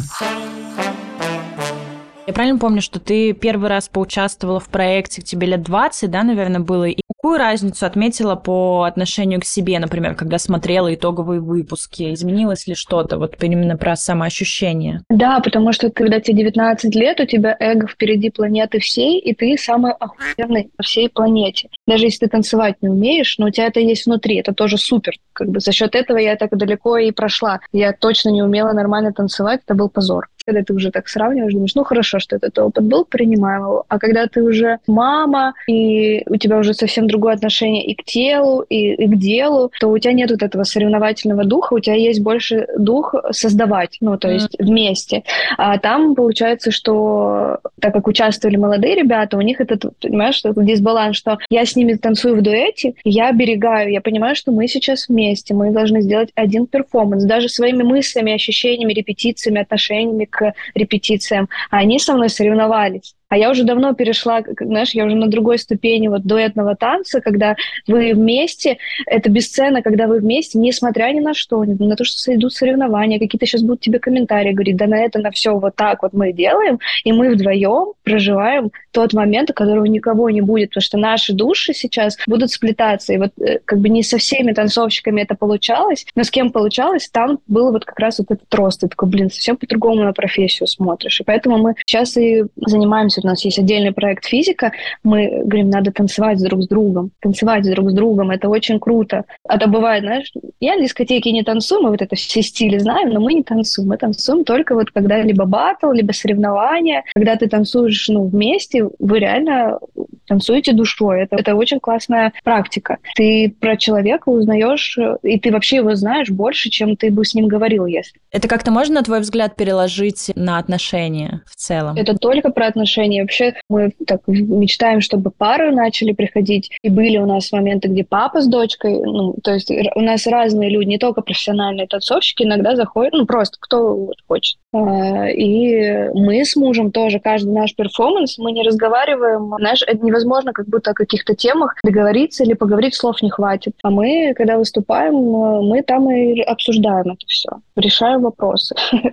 Я 2.26 2.32
правильно 2.32 2.58
помню, 2.58 2.80
что 2.80 3.00
ты 3.00 3.32
первый 3.32 3.68
раз 3.68 3.88
поучаствовала 3.88 4.58
в 4.58 4.68
проекте, 4.68 5.20
тебе 5.20 5.46
лет 5.46 5.62
20, 5.62 6.10
да, 6.10 6.22
наверное, 6.22 6.60
было, 6.60 6.84
и 6.84 7.03
какую 7.24 7.38
разницу 7.38 7.86
отметила 7.86 8.36
по 8.36 8.82
отношению 8.82 9.40
к 9.40 9.46
себе, 9.46 9.78
например, 9.78 10.14
когда 10.14 10.36
смотрела 10.36 10.94
итоговые 10.94 11.40
выпуски? 11.40 12.12
Изменилось 12.12 12.66
ли 12.66 12.74
что-то 12.74 13.16
вот 13.16 13.42
именно 13.42 13.78
про 13.78 13.96
самоощущение? 13.96 15.00
Да, 15.08 15.40
потому 15.40 15.72
что 15.72 15.90
когда 15.90 16.20
тебе 16.20 16.40
19 16.40 16.94
лет, 16.94 17.20
у 17.20 17.24
тебя 17.24 17.56
эго 17.58 17.86
впереди 17.86 18.28
планеты 18.28 18.78
всей, 18.78 19.18
и 19.20 19.34
ты 19.34 19.56
самый 19.56 19.92
охуенный 19.92 20.70
на 20.76 20.84
всей 20.84 21.08
планете. 21.08 21.70
Даже 21.86 22.06
если 22.06 22.26
ты 22.26 22.30
танцевать 22.30 22.76
не 22.80 22.88
умеешь, 22.88 23.36
но 23.38 23.46
у 23.46 23.50
тебя 23.50 23.66
это 23.66 23.80
есть 23.80 24.06
внутри, 24.06 24.36
это 24.36 24.54
тоже 24.54 24.78
супер. 24.78 25.14
Как 25.32 25.48
бы 25.48 25.60
за 25.60 25.72
счет 25.72 25.94
этого 25.94 26.18
я 26.18 26.36
так 26.36 26.56
далеко 26.56 26.96
и 26.96 27.10
прошла. 27.10 27.60
Я 27.72 27.92
точно 27.92 28.30
не 28.30 28.42
умела 28.42 28.72
нормально 28.72 29.12
танцевать, 29.12 29.60
это 29.64 29.74
был 29.74 29.88
позор 29.88 30.28
когда 30.46 30.62
ты 30.62 30.74
уже 30.74 30.90
так 30.90 31.08
сравниваешь, 31.08 31.52
думаешь, 31.52 31.74
ну 31.74 31.84
хорошо, 31.84 32.18
что 32.18 32.36
этот 32.36 32.58
опыт 32.58 32.84
был, 32.84 33.04
принимаем 33.04 33.62
его. 33.62 33.84
А 33.88 33.98
когда 33.98 34.26
ты 34.26 34.42
уже 34.42 34.78
мама, 34.86 35.54
и 35.66 36.22
у 36.28 36.36
тебя 36.36 36.58
уже 36.58 36.74
совсем 36.74 37.06
другое 37.06 37.34
отношение 37.34 37.84
и 37.84 37.94
к 37.94 38.04
телу, 38.04 38.62
и, 38.68 38.94
и 38.94 39.06
к 39.06 39.16
делу, 39.16 39.70
то 39.80 39.88
у 39.88 39.98
тебя 39.98 40.12
нет 40.12 40.30
вот 40.30 40.42
этого 40.42 40.64
соревновательного 40.64 41.44
духа, 41.44 41.74
у 41.74 41.80
тебя 41.80 41.96
есть 41.96 42.22
больше 42.22 42.66
дух 42.76 43.14
создавать, 43.30 43.96
ну, 44.00 44.18
то 44.18 44.28
есть 44.28 44.54
mm. 44.54 44.64
вместе. 44.64 45.22
А 45.56 45.78
там 45.78 46.14
получается, 46.14 46.70
что 46.70 47.58
так 47.80 47.92
как 47.92 48.06
участвовали 48.06 48.56
молодые 48.56 48.94
ребята, 48.94 49.36
у 49.36 49.40
них 49.40 49.60
этот, 49.60 49.84
понимаешь, 50.00 50.40
этот 50.44 50.64
дисбаланс, 50.64 51.16
что 51.16 51.38
я 51.48 51.64
с 51.74 51.76
ними 51.76 51.94
танцую 51.94 52.36
в 52.36 52.42
дуэте, 52.42 52.94
я 53.04 53.28
оберегаю, 53.28 53.90
я 53.90 54.00
понимаю, 54.00 54.36
что 54.36 54.52
мы 54.52 54.68
сейчас 54.68 55.08
вместе, 55.08 55.54
мы 55.54 55.72
должны 55.72 56.00
сделать 56.02 56.30
один 56.36 56.66
перформанс, 56.66 57.24
даже 57.24 57.48
своими 57.48 57.82
мыслями, 57.82 58.32
ощущениями, 58.32 58.92
репетициями, 58.92 59.60
отношениями 59.60 60.24
к 60.24 60.54
репетициям, 60.74 61.48
а 61.70 61.78
они 61.78 61.98
со 61.98 62.14
мной 62.14 62.30
соревновались. 62.30 63.14
А 63.34 63.36
я 63.36 63.50
уже 63.50 63.64
давно 63.64 63.94
перешла, 63.94 64.42
знаешь, 64.60 64.94
я 64.94 65.04
уже 65.04 65.16
на 65.16 65.26
другой 65.26 65.58
ступени 65.58 66.06
вот 66.06 66.22
дуэтного 66.22 66.76
танца, 66.76 67.20
когда 67.20 67.56
вы 67.88 68.12
вместе, 68.14 68.78
это 69.06 69.28
бесценно, 69.28 69.82
когда 69.82 70.06
вы 70.06 70.20
вместе, 70.20 70.56
несмотря 70.56 71.12
ни 71.12 71.18
на 71.18 71.34
что, 71.34 71.64
на 71.64 71.96
то, 71.96 72.04
что 72.04 72.16
сойдут 72.16 72.52
соревнования, 72.52 73.18
какие-то 73.18 73.44
сейчас 73.44 73.62
будут 73.62 73.80
тебе 73.80 73.98
комментарии 73.98 74.52
говорить, 74.52 74.76
да 74.76 74.86
на 74.86 75.00
это, 75.00 75.18
на 75.18 75.32
все 75.32 75.58
вот 75.58 75.74
так 75.74 76.04
вот 76.04 76.12
мы 76.12 76.32
делаем, 76.32 76.78
и 77.02 77.10
мы 77.10 77.34
вдвоем 77.34 77.94
проживаем 78.04 78.70
тот 78.92 79.12
момент, 79.12 79.50
которого 79.52 79.86
никого 79.86 80.30
не 80.30 80.40
будет, 80.40 80.68
потому 80.68 80.82
что 80.82 80.98
наши 80.98 81.32
души 81.32 81.74
сейчас 81.74 82.16
будут 82.28 82.52
сплетаться. 82.52 83.12
И 83.12 83.18
вот 83.18 83.32
э, 83.40 83.58
как 83.64 83.80
бы 83.80 83.88
не 83.88 84.04
со 84.04 84.18
всеми 84.18 84.52
танцовщиками 84.52 85.22
это 85.22 85.34
получалось, 85.34 86.06
но 86.14 86.22
с 86.22 86.30
кем 86.30 86.52
получалось, 86.52 87.08
там 87.10 87.40
был 87.48 87.72
вот 87.72 87.84
как 87.84 87.98
раз 87.98 88.20
вот 88.20 88.30
этот 88.30 88.54
рост. 88.54 88.82
Ты 88.82 88.88
такой, 88.88 89.08
блин, 89.08 89.30
совсем 89.30 89.56
по-другому 89.56 90.04
на 90.04 90.12
профессию 90.12 90.68
смотришь. 90.68 91.20
И 91.20 91.24
поэтому 91.24 91.58
мы 91.58 91.74
сейчас 91.84 92.16
и 92.16 92.44
занимаемся, 92.54 93.22
у 93.24 93.28
нас 93.28 93.44
есть 93.44 93.58
отдельный 93.58 93.92
проект 93.92 94.26
физика, 94.26 94.72
мы 95.02 95.42
говорим, 95.44 95.70
надо 95.70 95.92
танцевать 95.92 96.42
друг 96.42 96.62
с 96.62 96.68
другом, 96.68 97.10
танцевать 97.20 97.64
друг 97.64 97.90
с 97.90 97.94
другом, 97.94 98.30
это 98.30 98.48
очень 98.48 98.78
круто. 98.78 99.24
А 99.48 99.58
то 99.58 99.68
бывает, 99.68 100.02
знаешь, 100.02 100.32
я 100.60 100.76
на 100.76 100.82
дискотеке 100.82 101.32
не 101.32 101.42
танцую, 101.42 101.82
мы 101.82 101.90
вот 101.90 102.02
это 102.02 102.14
все 102.16 102.42
стили 102.42 102.78
знаем, 102.78 103.10
но 103.10 103.20
мы 103.20 103.34
не 103.34 103.42
танцуем, 103.42 103.88
мы 103.88 103.96
танцуем 103.96 104.44
только 104.44 104.74
вот 104.74 104.90
когда 104.90 105.22
либо 105.22 105.44
батл, 105.44 105.90
либо 105.90 106.12
соревнования, 106.12 107.04
когда 107.14 107.36
ты 107.36 107.48
танцуешь 107.48 108.08
ну, 108.08 108.26
вместе, 108.26 108.88
вы 108.98 109.18
реально 109.18 109.78
танцуете 110.26 110.72
душой. 110.72 111.22
Это, 111.22 111.36
это 111.36 111.54
очень 111.54 111.80
классная 111.80 112.32
практика. 112.42 112.98
Ты 113.14 113.54
про 113.60 113.76
человека 113.76 114.28
узнаешь, 114.28 114.98
и 115.22 115.38
ты 115.38 115.52
вообще 115.52 115.76
его 115.76 115.94
знаешь 115.94 116.30
больше, 116.30 116.70
чем 116.70 116.96
ты 116.96 117.10
бы 117.10 117.24
с 117.24 117.34
ним 117.34 117.48
говорил, 117.48 117.86
если. 117.86 118.20
Это 118.30 118.48
как-то 118.48 118.70
можно, 118.70 118.96
на 118.96 119.02
твой 119.02 119.20
взгляд, 119.20 119.56
переложить 119.56 120.32
на 120.34 120.58
отношения 120.58 121.42
в 121.46 121.56
целом? 121.56 121.96
Это 121.96 122.16
только 122.16 122.50
про 122.50 122.66
отношения. 122.66 123.13
Вообще 123.22 123.54
мы 123.68 123.92
так 124.06 124.20
мечтаем, 124.26 125.00
чтобы 125.00 125.30
пары 125.30 125.72
начали 125.72 126.12
приходить. 126.12 126.70
И 126.82 126.90
были 126.90 127.18
у 127.18 127.26
нас 127.26 127.52
моменты, 127.52 127.88
где 127.88 128.04
папа 128.04 128.40
с 128.40 128.46
дочкой, 128.46 129.00
ну, 129.00 129.34
то 129.42 129.52
есть 129.52 129.70
у 129.70 130.00
нас 130.00 130.26
разные 130.26 130.70
люди, 130.70 130.88
не 130.88 130.98
только 130.98 131.22
профессиональные 131.22 131.86
танцовщики, 131.86 132.42
иногда 132.42 132.76
заходят, 132.76 133.12
ну, 133.12 133.26
просто 133.26 133.58
кто 133.60 133.94
вот 133.94 134.16
хочет. 134.26 134.58
А, 134.72 135.28
и 135.28 136.08
мы 136.14 136.44
с 136.44 136.56
мужем 136.56 136.90
тоже, 136.90 137.20
каждый 137.20 137.52
наш 137.52 137.74
перформанс, 137.74 138.38
мы 138.38 138.52
не 138.52 138.62
разговариваем, 138.62 139.54
знаешь, 139.58 139.82
это 139.86 140.04
невозможно 140.04 140.52
как 140.52 140.66
будто 140.66 140.90
о 140.90 140.94
каких-то 140.94 141.34
темах 141.34 141.76
договориться 141.84 142.44
или 142.44 142.54
поговорить, 142.54 142.94
слов 142.94 143.22
не 143.22 143.30
хватит. 143.30 143.74
А 143.82 143.90
мы, 143.90 144.34
когда 144.36 144.58
выступаем, 144.58 145.14
мы 145.14 145.82
там 145.82 146.10
и 146.10 146.40
обсуждаем 146.40 147.12
это 147.12 147.26
все, 147.26 147.50
решаем 147.76 148.22
вопросы. 148.22 148.74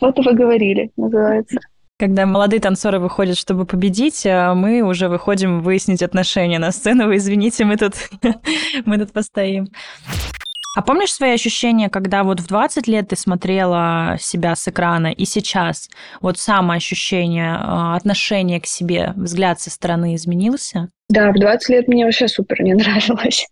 Вот 0.00 0.18
и 0.18 0.22
вы 0.22 0.32
говорили, 0.32 0.90
называется. 0.96 1.58
Когда 2.00 2.24
молодые 2.24 2.60
танцоры 2.60 2.98
выходят, 2.98 3.36
чтобы 3.36 3.66
победить, 3.66 4.24
а 4.24 4.54
мы 4.54 4.80
уже 4.80 5.10
выходим 5.10 5.60
выяснить 5.60 6.02
отношения 6.02 6.58
на 6.58 6.72
сцену. 6.72 7.08
Вы 7.08 7.16
извините, 7.18 7.66
мы 7.66 7.76
тут, 7.76 7.92
мы 8.86 8.96
тут 8.96 9.12
постоим. 9.12 9.68
А 10.74 10.80
помнишь 10.80 11.12
свои 11.12 11.32
ощущения, 11.32 11.90
когда 11.90 12.24
вот 12.24 12.40
в 12.40 12.46
20 12.46 12.86
лет 12.86 13.08
ты 13.08 13.16
смотрела 13.16 14.16
себя 14.18 14.56
с 14.56 14.66
экрана, 14.66 15.08
и 15.08 15.26
сейчас 15.26 15.90
вот 16.22 16.38
самоощущение, 16.38 17.54
а, 17.60 17.96
отношение 17.96 18.62
к 18.62 18.66
себе, 18.66 19.12
взгляд 19.14 19.60
со 19.60 19.68
стороны 19.68 20.14
изменился? 20.14 20.88
Да, 21.10 21.32
в 21.32 21.34
20 21.40 21.68
лет 21.70 21.88
мне 21.88 22.04
вообще 22.04 22.28
супер 22.28 22.62
не 22.62 22.74
нравилось. 22.74 23.46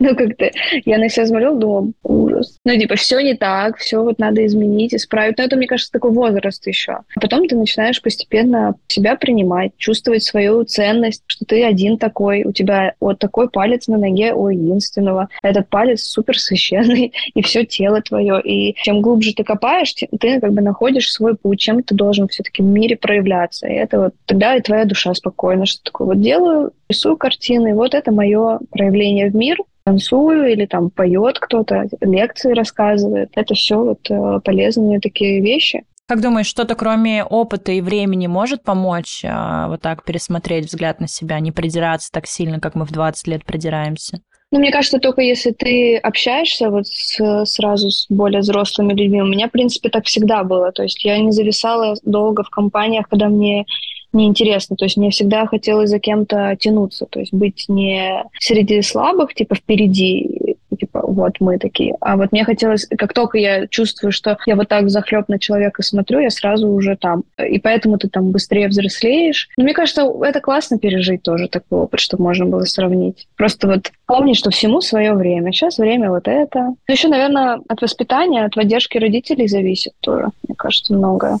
ну, 0.00 0.16
как-то 0.16 0.50
я 0.84 0.98
на 0.98 1.08
себя 1.08 1.26
смотрела, 1.26 1.56
думала, 1.56 1.92
ужас. 2.02 2.58
Ну, 2.64 2.76
типа, 2.76 2.96
все 2.96 3.20
не 3.20 3.34
так, 3.34 3.78
все 3.78 4.02
вот 4.02 4.18
надо 4.18 4.44
изменить, 4.44 4.94
исправить. 4.94 5.38
Но 5.38 5.44
это, 5.44 5.56
мне 5.56 5.68
кажется, 5.68 5.92
такой 5.92 6.10
возраст 6.10 6.66
еще. 6.66 6.92
А 6.92 7.20
потом 7.20 7.46
ты 7.46 7.54
начинаешь 7.54 8.02
постепенно 8.02 8.74
себя 8.88 9.14
принимать, 9.14 9.72
чувствовать 9.76 10.24
свою 10.24 10.64
ценность, 10.64 11.22
что 11.28 11.44
ты 11.44 11.64
один 11.64 11.98
такой, 11.98 12.42
у 12.42 12.52
тебя 12.52 12.94
вот 12.98 13.20
такой 13.20 13.48
палец 13.48 13.86
на 13.86 13.96
ноге 13.96 14.32
у 14.32 14.48
единственного. 14.48 15.28
Этот 15.42 15.68
палец 15.68 16.02
супер 16.02 16.36
священный, 16.36 17.12
и 17.34 17.42
все 17.42 17.64
тело 17.64 18.02
твое. 18.02 18.40
И 18.42 18.74
чем 18.82 19.02
глубже 19.02 19.34
ты 19.34 19.44
копаешь, 19.44 19.94
ты 19.94 20.40
как 20.40 20.52
бы 20.52 20.62
находишь 20.62 21.12
свой 21.12 21.36
путь, 21.36 21.60
чем 21.60 21.84
ты 21.84 21.94
должен 21.94 22.26
все-таки 22.26 22.60
в 22.60 22.66
мире 22.66 22.96
проявляться. 22.96 23.68
И 23.68 23.74
это 23.74 24.00
вот 24.00 24.14
тогда 24.26 24.56
и 24.56 24.60
твоя 24.60 24.84
душа 24.84 25.14
спокойна, 25.14 25.64
что 25.64 25.80
такое 25.84 26.08
вот 26.08 26.20
делаю, 26.20 26.72
рисую 26.88 27.16
картины, 27.16 27.74
вот 27.74 27.94
это 27.94 28.12
мое 28.12 28.58
проявление 28.70 29.30
в 29.30 29.34
мир, 29.34 29.58
танцую 29.84 30.50
или 30.52 30.66
там 30.66 30.90
поет 30.90 31.38
кто-то, 31.38 31.88
лекции 32.00 32.52
рассказывает. 32.52 33.30
Это 33.34 33.54
все 33.54 33.76
вот 33.76 34.10
э, 34.10 34.40
полезные 34.44 35.00
такие 35.00 35.40
вещи. 35.40 35.84
Как 36.06 36.22
думаешь, 36.22 36.46
что-то 36.46 36.74
кроме 36.74 37.22
опыта 37.22 37.72
и 37.72 37.82
времени 37.82 38.26
может 38.26 38.62
помочь 38.62 39.22
а, 39.24 39.68
вот 39.68 39.82
так 39.82 40.04
пересмотреть 40.04 40.64
взгляд 40.64 41.00
на 41.00 41.08
себя, 41.08 41.38
не 41.38 41.52
придираться 41.52 42.10
так 42.10 42.26
сильно, 42.26 42.60
как 42.60 42.74
мы 42.74 42.86
в 42.86 42.92
20 42.92 43.26
лет 43.26 43.44
придираемся? 43.44 44.18
Ну, 44.50 44.58
мне 44.60 44.72
кажется, 44.72 44.98
только 44.98 45.20
если 45.20 45.50
ты 45.50 45.98
общаешься 45.98 46.70
вот 46.70 46.86
с, 46.86 47.44
сразу 47.44 47.90
с 47.90 48.06
более 48.08 48.40
взрослыми 48.40 48.94
людьми. 48.94 49.20
У 49.20 49.26
меня, 49.26 49.48
в 49.48 49.50
принципе, 49.50 49.90
так 49.90 50.06
всегда 50.06 50.44
было. 50.44 50.72
То 50.72 50.84
есть 50.84 51.04
я 51.04 51.18
не 51.18 51.32
зависала 51.32 51.94
долго 52.02 52.42
в 52.42 52.48
компаниях, 52.48 53.06
когда 53.10 53.28
мне 53.28 53.66
неинтересно. 54.12 54.76
То 54.76 54.84
есть 54.84 54.96
мне 54.96 55.10
всегда 55.10 55.46
хотелось 55.46 55.90
за 55.90 55.98
кем-то 55.98 56.56
тянуться, 56.58 57.06
то 57.06 57.20
есть 57.20 57.32
быть 57.32 57.66
не 57.68 58.24
среди 58.40 58.82
слабых, 58.82 59.34
типа 59.34 59.54
впереди, 59.54 60.56
типа 60.78 61.02
вот 61.06 61.34
мы 61.40 61.58
такие. 61.58 61.94
А 62.00 62.16
вот 62.16 62.32
мне 62.32 62.44
хотелось, 62.44 62.86
как 62.86 63.12
только 63.12 63.38
я 63.38 63.66
чувствую, 63.66 64.12
что 64.12 64.38
я 64.46 64.56
вот 64.56 64.68
так 64.68 64.88
захлеб 64.90 65.28
на 65.28 65.38
человека 65.38 65.82
смотрю, 65.82 66.20
я 66.20 66.30
сразу 66.30 66.68
уже 66.68 66.96
там. 66.96 67.24
И 67.38 67.58
поэтому 67.58 67.98
ты 67.98 68.08
там 68.08 68.30
быстрее 68.30 68.68
взрослеешь. 68.68 69.48
Но 69.56 69.64
мне 69.64 69.74
кажется, 69.74 70.10
это 70.22 70.40
классно 70.40 70.78
пережить 70.78 71.22
тоже 71.22 71.48
такой 71.48 71.80
опыт, 71.80 72.00
чтобы 72.00 72.24
можно 72.24 72.46
было 72.46 72.64
сравнить. 72.64 73.26
Просто 73.36 73.66
вот 73.66 73.90
помнить, 74.06 74.36
что 74.36 74.50
всему 74.50 74.80
свое 74.80 75.14
время. 75.14 75.52
Сейчас 75.52 75.78
время 75.78 76.10
вот 76.10 76.28
это. 76.28 76.58
Но 76.60 76.92
еще, 76.92 77.08
наверное, 77.08 77.60
от 77.68 77.82
воспитания, 77.82 78.44
от 78.44 78.54
поддержки 78.54 78.98
родителей 78.98 79.48
зависит 79.48 79.92
тоже, 80.00 80.28
мне 80.46 80.54
кажется, 80.56 80.94
многое. 80.94 81.38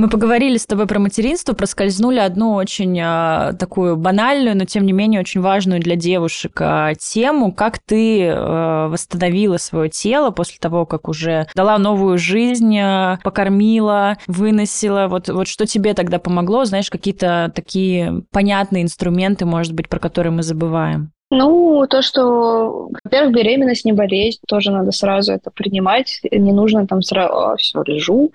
Мы 0.00 0.08
поговорили 0.08 0.56
с 0.56 0.64
тобой 0.64 0.86
про 0.86 0.98
материнство, 0.98 1.52
проскользнули 1.52 2.20
одну 2.20 2.54
очень 2.54 2.98
э, 2.98 3.52
такую 3.58 3.98
банальную, 3.98 4.56
но 4.56 4.64
тем 4.64 4.86
не 4.86 4.94
менее 4.94 5.20
очень 5.20 5.42
важную 5.42 5.78
для 5.78 5.94
девушек 5.94 6.58
э, 6.58 6.94
тему. 6.98 7.52
Как 7.52 7.78
ты 7.78 8.22
э, 8.22 8.86
восстановила 8.86 9.58
свое 9.58 9.90
тело 9.90 10.30
после 10.30 10.56
того, 10.58 10.86
как 10.86 11.06
уже 11.06 11.48
дала 11.54 11.76
новую 11.76 12.16
жизнь, 12.16 12.78
э, 12.78 13.18
покормила, 13.22 14.16
выносила? 14.26 15.06
Вот, 15.06 15.28
вот 15.28 15.46
что 15.46 15.66
тебе 15.66 15.92
тогда 15.92 16.18
помогло? 16.18 16.64
Знаешь, 16.64 16.88
какие-то 16.88 17.52
такие 17.54 18.22
понятные 18.32 18.84
инструменты, 18.84 19.44
может 19.44 19.74
быть, 19.74 19.90
про 19.90 19.98
которые 19.98 20.32
мы 20.32 20.42
забываем? 20.42 21.12
Ну, 21.30 21.86
то, 21.88 22.00
что, 22.00 22.88
во-первых, 23.04 23.34
беременность 23.34 23.84
не 23.84 23.92
болезнь, 23.92 24.40
тоже 24.48 24.72
надо 24.72 24.92
сразу 24.92 25.32
это 25.32 25.50
принимать. 25.50 26.20
Не 26.32 26.52
нужно 26.52 26.86
там 26.86 27.02
сразу, 27.02 27.56
все, 27.56 27.82
лежу, 27.84 28.32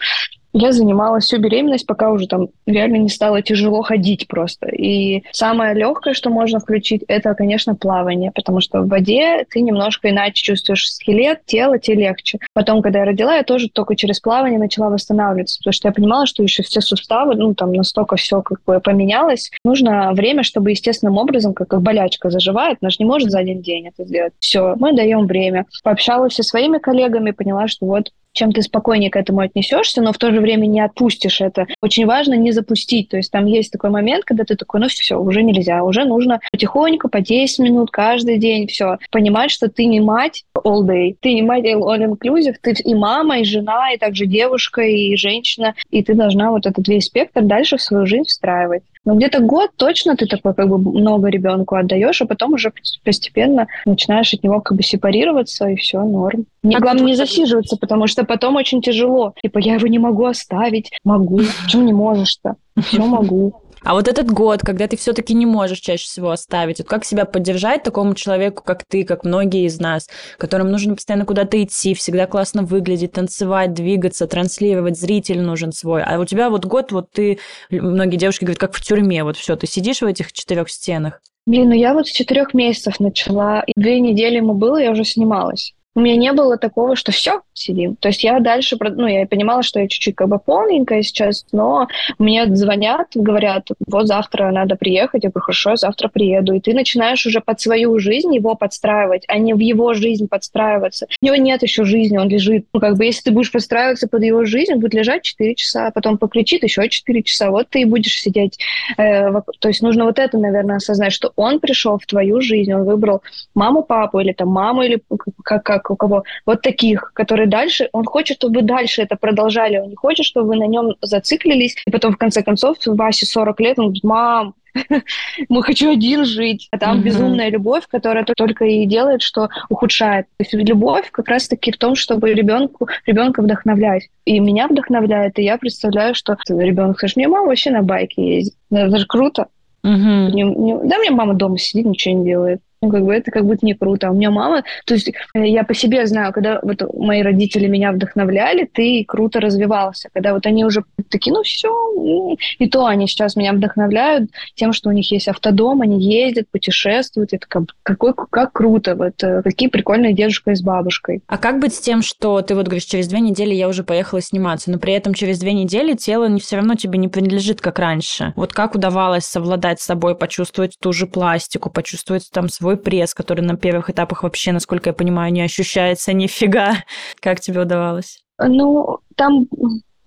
я 0.57 0.71
занималась 0.71 1.25
всю 1.25 1.37
беременность, 1.37 1.85
пока 1.85 2.11
уже 2.11 2.27
там 2.27 2.47
реально 2.65 2.95
не 2.95 3.09
стало 3.09 3.41
тяжело 3.41 3.81
ходить 3.81 4.27
просто. 4.27 4.67
И 4.69 5.23
самое 5.33 5.73
легкое, 5.73 6.13
что 6.13 6.29
можно 6.29 6.59
включить, 6.59 7.03
это, 7.09 7.35
конечно, 7.35 7.75
плавание, 7.75 8.31
потому 8.31 8.61
что 8.61 8.81
в 8.81 8.87
воде 8.87 9.45
ты 9.49 9.59
немножко 9.59 10.09
иначе 10.09 10.43
чувствуешь 10.45 10.89
скелет, 10.89 11.45
тело, 11.45 11.77
тебе 11.77 12.07
легче. 12.07 12.39
Потом, 12.53 12.81
когда 12.81 12.99
я 12.99 13.05
родила, 13.05 13.35
я 13.35 13.43
тоже 13.43 13.67
только 13.69 13.97
через 13.97 14.21
плавание 14.21 14.57
начала 14.57 14.89
восстанавливаться, 14.89 15.59
потому 15.59 15.73
что 15.73 15.89
я 15.89 15.91
понимала, 15.91 16.25
что 16.25 16.41
еще 16.41 16.63
все 16.63 16.79
суставы, 16.79 17.35
ну, 17.35 17.53
там 17.53 17.73
настолько 17.73 18.15
все 18.15 18.41
как 18.41 18.63
бы 18.65 18.79
поменялось. 18.79 19.51
Нужно 19.65 20.13
время, 20.13 20.43
чтобы 20.43 20.71
естественным 20.71 21.17
образом, 21.17 21.53
как, 21.53 21.67
как 21.67 21.81
болячка 21.81 22.29
заживает, 22.29 22.77
она 22.79 22.91
же 22.91 22.97
не 22.99 23.05
может 23.05 23.29
за 23.29 23.39
один 23.39 23.61
день 23.61 23.87
это 23.87 24.05
сделать. 24.05 24.31
Все, 24.39 24.75
мы 24.77 24.93
даем 24.93 25.27
время. 25.27 25.65
Пообщалась 25.83 26.35
со 26.35 26.43
своими 26.43 26.77
коллегами, 26.77 27.31
поняла, 27.31 27.67
что 27.67 27.85
вот 27.85 28.11
чем 28.35 28.51
ты 28.51 28.61
спокойнее 28.61 29.09
к 29.09 29.15
этому 29.15 29.39
отнесешься, 29.39 30.01
но 30.01 30.13
в 30.13 30.17
то 30.17 30.31
же 30.31 30.39
время 30.39 30.67
не 30.67 30.81
отпустишь 30.81 31.41
это. 31.41 31.65
Очень 31.81 32.05
важно 32.05 32.35
не 32.35 32.51
запустить. 32.51 33.09
То 33.09 33.17
есть 33.17 33.31
там 33.31 33.45
есть 33.45 33.71
такой 33.71 33.89
момент, 33.89 34.25
когда 34.25 34.43
ты 34.43 34.55
такой, 34.55 34.81
ну 34.81 34.87
все, 34.87 35.15
уже 35.15 35.41
нельзя, 35.41 35.83
уже 35.83 36.05
нужно 36.05 36.39
потихоньку, 36.51 37.09
по 37.09 37.21
10 37.21 37.59
минут 37.59 37.91
каждый 37.91 38.37
день, 38.37 38.67
все. 38.67 38.97
Понимать, 39.11 39.51
что 39.51 39.69
ты 39.69 39.85
не 39.85 39.99
мать 39.99 40.43
all 40.55 40.85
day, 40.85 41.15
ты 41.19 41.33
не 41.33 41.41
мать 41.41 41.65
all 41.65 41.97
inclusive, 41.97 42.55
ты 42.61 42.71
и 42.71 42.93
мама, 42.93 43.39
и 43.39 43.45
жена, 43.45 43.91
и 43.93 43.97
также 43.97 44.25
девушка, 44.25 44.81
и 44.81 45.15
женщина, 45.15 45.73
и 45.89 46.03
ты 46.03 46.13
должна 46.13 46.51
вот 46.51 46.65
этот 46.65 46.87
весь 46.87 47.05
спектр 47.05 47.41
дальше 47.41 47.77
в 47.77 47.81
свою 47.81 48.05
жизнь 48.05 48.27
встраивать. 48.27 48.83
Но 49.05 49.15
где-то 49.15 49.39
год 49.39 49.71
точно 49.77 50.15
ты 50.17 50.25
такой 50.25 50.53
как 50.53 50.67
бы 50.67 50.77
много 50.77 51.29
ребенку 51.29 51.75
отдаешь, 51.75 52.21
а 52.21 52.25
потом 52.25 52.53
уже 52.53 52.73
постепенно 53.03 53.67
начинаешь 53.85 54.33
от 54.33 54.43
него 54.43 54.61
как 54.61 54.77
бы 54.77 54.83
сепарироваться, 54.83 55.67
и 55.69 55.75
все, 55.75 56.03
норм. 56.03 56.45
Мне 56.63 56.77
а 56.77 56.79
главное 56.79 57.05
не 57.05 57.15
засиживаться, 57.15 57.77
потому 57.77 58.07
что 58.07 58.23
потом 58.23 58.55
очень 58.55 58.81
тяжело. 58.81 59.33
Типа, 59.41 59.59
я 59.59 59.75
его 59.75 59.87
не 59.87 59.99
могу 59.99 60.25
оставить. 60.25 60.91
Могу. 61.03 61.41
Почему 61.63 61.83
не 61.83 61.93
можешь-то? 61.93 62.55
Все 62.81 63.05
могу. 63.05 63.61
А 63.85 63.93
вот 63.93 64.07
этот 64.07 64.31
год, 64.31 64.61
когда 64.61 64.87
ты 64.87 64.97
все-таки 64.97 65.35
не 65.35 65.45
можешь 65.45 65.79
чаще 65.79 66.05
всего 66.05 66.31
оставить, 66.31 66.79
вот 66.79 66.87
как 66.87 67.05
себя 67.05 67.23
поддержать 67.23 67.83
такому 67.83 68.15
человеку, 68.15 68.63
как 68.65 68.83
ты, 68.83 69.03
как 69.03 69.23
многие 69.23 69.67
из 69.67 69.79
нас, 69.79 70.09
которым 70.39 70.71
нужно 70.71 70.95
постоянно 70.95 71.23
куда-то 71.23 71.61
идти, 71.61 71.93
всегда 71.93 72.25
классно 72.25 72.63
выглядеть, 72.63 73.11
танцевать, 73.11 73.73
двигаться, 73.73 74.25
транслировать, 74.25 74.99
зритель 74.99 75.39
нужен 75.39 75.71
свой. 75.71 76.01
А 76.01 76.19
у 76.19 76.25
тебя 76.25 76.49
вот 76.49 76.65
год, 76.65 76.91
вот 76.91 77.11
ты, 77.11 77.37
многие 77.69 78.17
девушки 78.17 78.43
говорят, 78.43 78.59
как 78.59 78.73
в 78.73 78.81
тюрьме, 78.83 79.23
вот 79.23 79.37
все, 79.37 79.55
ты 79.55 79.67
сидишь 79.67 80.01
в 80.01 80.05
этих 80.05 80.33
четырех 80.33 80.67
стенах. 80.71 81.21
Блин, 81.45 81.69
ну 81.69 81.75
я 81.75 81.93
вот 81.93 82.07
с 82.07 82.11
четырех 82.11 82.55
месяцев 82.55 82.99
начала. 82.99 83.61
И 83.67 83.73
две 83.75 83.99
недели 83.99 84.37
ему 84.37 84.55
было, 84.55 84.77
я 84.77 84.89
уже 84.89 85.05
снималась 85.05 85.74
у 85.95 86.01
меня 86.01 86.17
не 86.17 86.33
было 86.33 86.57
такого, 86.57 86.95
что 86.95 87.11
все, 87.13 87.41
сидим. 87.53 87.95
То 87.95 88.09
есть 88.09 88.23
я 88.23 88.39
дальше, 88.41 88.77
ну, 88.79 89.07
я 89.07 89.25
понимала, 89.25 89.63
что 89.63 89.79
я 89.79 89.87
чуть-чуть 89.87 90.15
как 90.15 90.27
бы 90.27 90.39
полненькая 90.39 91.01
сейчас, 91.03 91.45
но 91.53 91.87
мне 92.19 92.53
звонят, 92.53 93.07
говорят, 93.15 93.69
вот 93.87 94.07
завтра 94.07 94.51
надо 94.51 94.75
приехать. 94.75 95.23
Я 95.23 95.29
говорю, 95.29 95.45
хорошо, 95.45 95.69
я 95.71 95.75
завтра 95.77 96.09
приеду. 96.09 96.53
И 96.53 96.59
ты 96.59 96.73
начинаешь 96.73 97.25
уже 97.25 97.39
под 97.39 97.61
свою 97.61 97.97
жизнь 97.99 98.35
его 98.35 98.55
подстраивать, 98.55 99.23
а 99.29 99.37
не 99.37 99.53
в 99.53 99.59
его 99.59 99.93
жизнь 99.93 100.27
подстраиваться. 100.27 101.07
У 101.21 101.25
него 101.25 101.37
нет 101.37 101.63
еще 101.63 101.85
жизни, 101.85 102.17
он 102.17 102.27
лежит. 102.27 102.65
Ну, 102.73 102.81
как 102.81 102.97
бы, 102.97 103.05
если 103.05 103.23
ты 103.23 103.31
будешь 103.31 103.51
подстраиваться 103.51 104.09
под 104.09 104.21
его 104.23 104.43
жизнь, 104.43 104.73
он 104.73 104.81
будет 104.81 104.93
лежать 104.93 105.23
4 105.23 105.55
часа, 105.55 105.87
а 105.87 105.91
потом 105.91 106.17
покричит 106.17 106.63
еще 106.63 106.87
4 106.89 107.23
часа. 107.23 107.51
Вот 107.51 107.69
ты 107.69 107.81
и 107.81 107.85
будешь 107.85 108.19
сидеть. 108.19 108.59
Э, 108.97 109.31
то 109.59 109.69
есть 109.69 109.81
нужно 109.81 110.03
вот 110.03 110.19
это, 110.19 110.37
наверное, 110.37 110.77
осознать, 110.77 111.13
что 111.13 111.31
он 111.37 111.61
пришел 111.61 111.97
в 111.97 112.05
твою 112.05 112.41
жизнь, 112.41 112.73
он 112.73 112.83
выбрал 112.83 113.21
маму, 113.53 113.81
папу 113.81 114.19
или 114.19 114.33
там 114.33 114.49
маму, 114.49 114.83
или 114.83 115.01
как, 115.43 115.63
как 115.63 115.84
у 115.89 115.95
кого, 115.95 116.23
вот 116.45 116.61
таких, 116.61 117.11
которые 117.13 117.47
дальше, 117.47 117.89
он 117.91 118.05
хочет, 118.05 118.37
чтобы 118.37 118.59
вы 118.59 118.65
дальше 118.65 119.01
это 119.01 119.15
продолжали, 119.15 119.77
он 119.77 119.89
не 119.89 119.95
хочет, 119.95 120.25
чтобы 120.25 120.49
вы 120.49 120.55
на 120.57 120.67
нем 120.67 120.95
зациклились, 121.01 121.75
и 121.85 121.91
потом, 121.91 122.13
в 122.13 122.17
конце 122.17 122.43
концов, 122.43 122.77
Васе 122.85 123.25
40 123.25 123.59
лет, 123.59 123.79
он 123.79 123.85
говорит, 123.85 124.03
мам, 124.03 124.53
мы 125.49 125.63
хочу 125.63 125.91
один 125.91 126.25
жить. 126.25 126.67
А 126.71 126.77
там 126.77 126.99
mm-hmm. 126.99 127.03
безумная 127.03 127.49
любовь, 127.49 127.83
которая 127.87 128.25
только 128.25 128.65
и 128.65 128.85
делает, 128.85 129.21
что 129.21 129.49
ухудшает. 129.69 130.27
То 130.37 130.45
есть 130.45 130.53
любовь 130.53 131.09
как 131.11 131.27
раз-таки 131.27 131.71
в 131.71 131.77
том, 131.77 131.95
чтобы 131.95 132.33
ребенку, 132.33 132.87
ребенка 133.05 133.41
вдохновлять. 133.41 134.09
И 134.25 134.39
меня 134.39 134.67
вдохновляет, 134.67 135.37
и 135.39 135.43
я 135.43 135.57
представляю, 135.57 136.15
что 136.15 136.37
ребенок 136.47 136.97
скажет, 136.97 137.17
мне 137.17 137.27
мама 137.27 137.47
вообще 137.47 137.71
на 137.71 137.81
байке 137.81 138.37
ездит. 138.37 138.55
Ну, 138.69 138.79
это 138.79 138.97
же 138.97 139.05
круто. 139.05 139.47
Mm-hmm. 139.85 140.31
Не, 140.31 140.43
не, 140.43 140.75
да, 140.83 140.97
мне 140.97 141.11
мама 141.11 141.35
дома 141.35 141.57
сидит, 141.57 141.85
ничего 141.85 142.15
не 142.15 142.25
делает. 142.25 142.61
Ну, 142.85 142.91
как 142.91 143.03
бы 143.03 143.15
это 143.15 143.31
как 143.31 143.45
будто 143.45 143.65
не 143.65 143.73
круто. 143.73 144.07
А 144.07 144.11
у 144.11 144.13
меня 144.13 144.29
мама, 144.29 144.63
то 144.85 144.93
есть 144.93 145.11
э, 145.33 145.47
я 145.47 145.63
по 145.63 145.73
себе 145.73 146.05
знаю, 146.05 146.31
когда 146.33 146.59
вот 146.61 146.83
мои 146.93 147.23
родители 147.23 147.67
меня 147.67 147.91
вдохновляли, 147.91 148.69
ты 148.71 149.03
круто 149.07 149.39
развивался. 149.39 150.09
Когда 150.13 150.33
вот 150.33 150.45
они 150.45 150.65
уже 150.65 150.83
такие, 151.09 151.33
ну 151.33 151.41
все, 151.41 152.35
и 152.59 152.69
то 152.69 152.85
они 152.85 153.07
сейчас 153.07 153.35
меня 153.35 153.53
вдохновляют 153.53 154.29
тем, 154.53 154.71
что 154.71 154.89
у 154.89 154.91
них 154.91 155.11
есть 155.11 155.27
автодом, 155.27 155.81
они 155.81 155.99
ездят, 155.99 156.47
путешествуют. 156.51 157.33
Это 157.33 157.47
как, 157.47 157.63
какой, 157.81 158.13
как 158.13 158.53
круто, 158.53 158.95
вот 158.95 159.23
э, 159.23 159.41
какие 159.41 159.69
прикольные 159.69 160.13
дедушка 160.13 160.55
с 160.55 160.61
бабушкой. 160.61 161.23
А 161.25 161.39
как 161.39 161.59
быть 161.59 161.73
с 161.73 161.79
тем, 161.79 162.03
что 162.03 162.41
ты 162.41 162.53
вот 162.53 162.67
говоришь, 162.67 162.85
через 162.85 163.07
две 163.07 163.19
недели 163.19 163.55
я 163.55 163.67
уже 163.67 163.83
поехала 163.83 164.21
сниматься, 164.21 164.69
но 164.69 164.77
при 164.77 164.93
этом 164.93 165.15
через 165.15 165.39
две 165.39 165.53
недели 165.53 165.95
тело 165.95 166.27
не 166.27 166.39
все 166.39 166.57
равно 166.57 166.75
тебе 166.75 166.99
не 166.99 167.07
принадлежит, 167.07 167.61
как 167.61 167.79
раньше. 167.79 168.33
Вот 168.35 168.53
как 168.53 168.75
удавалось 168.75 169.25
совладать 169.25 169.81
с 169.81 169.85
собой, 169.85 170.15
почувствовать 170.15 170.77
ту 170.79 170.93
же 170.93 171.07
пластику, 171.07 171.71
почувствовать 171.71 172.29
там 172.31 172.49
свой 172.49 172.74
свой 172.75 172.77
пресс, 172.77 173.13
который 173.13 173.41
на 173.41 173.55
первых 173.55 173.89
этапах 173.89 174.23
вообще, 174.23 174.51
насколько 174.51 174.89
я 174.89 174.93
понимаю, 174.93 175.31
не 175.33 175.41
ощущается 175.41 176.13
нифига. 176.13 176.75
Как 177.19 177.39
тебе 177.39 177.61
удавалось? 177.61 178.23
Ну, 178.39 178.99
там 179.15 179.47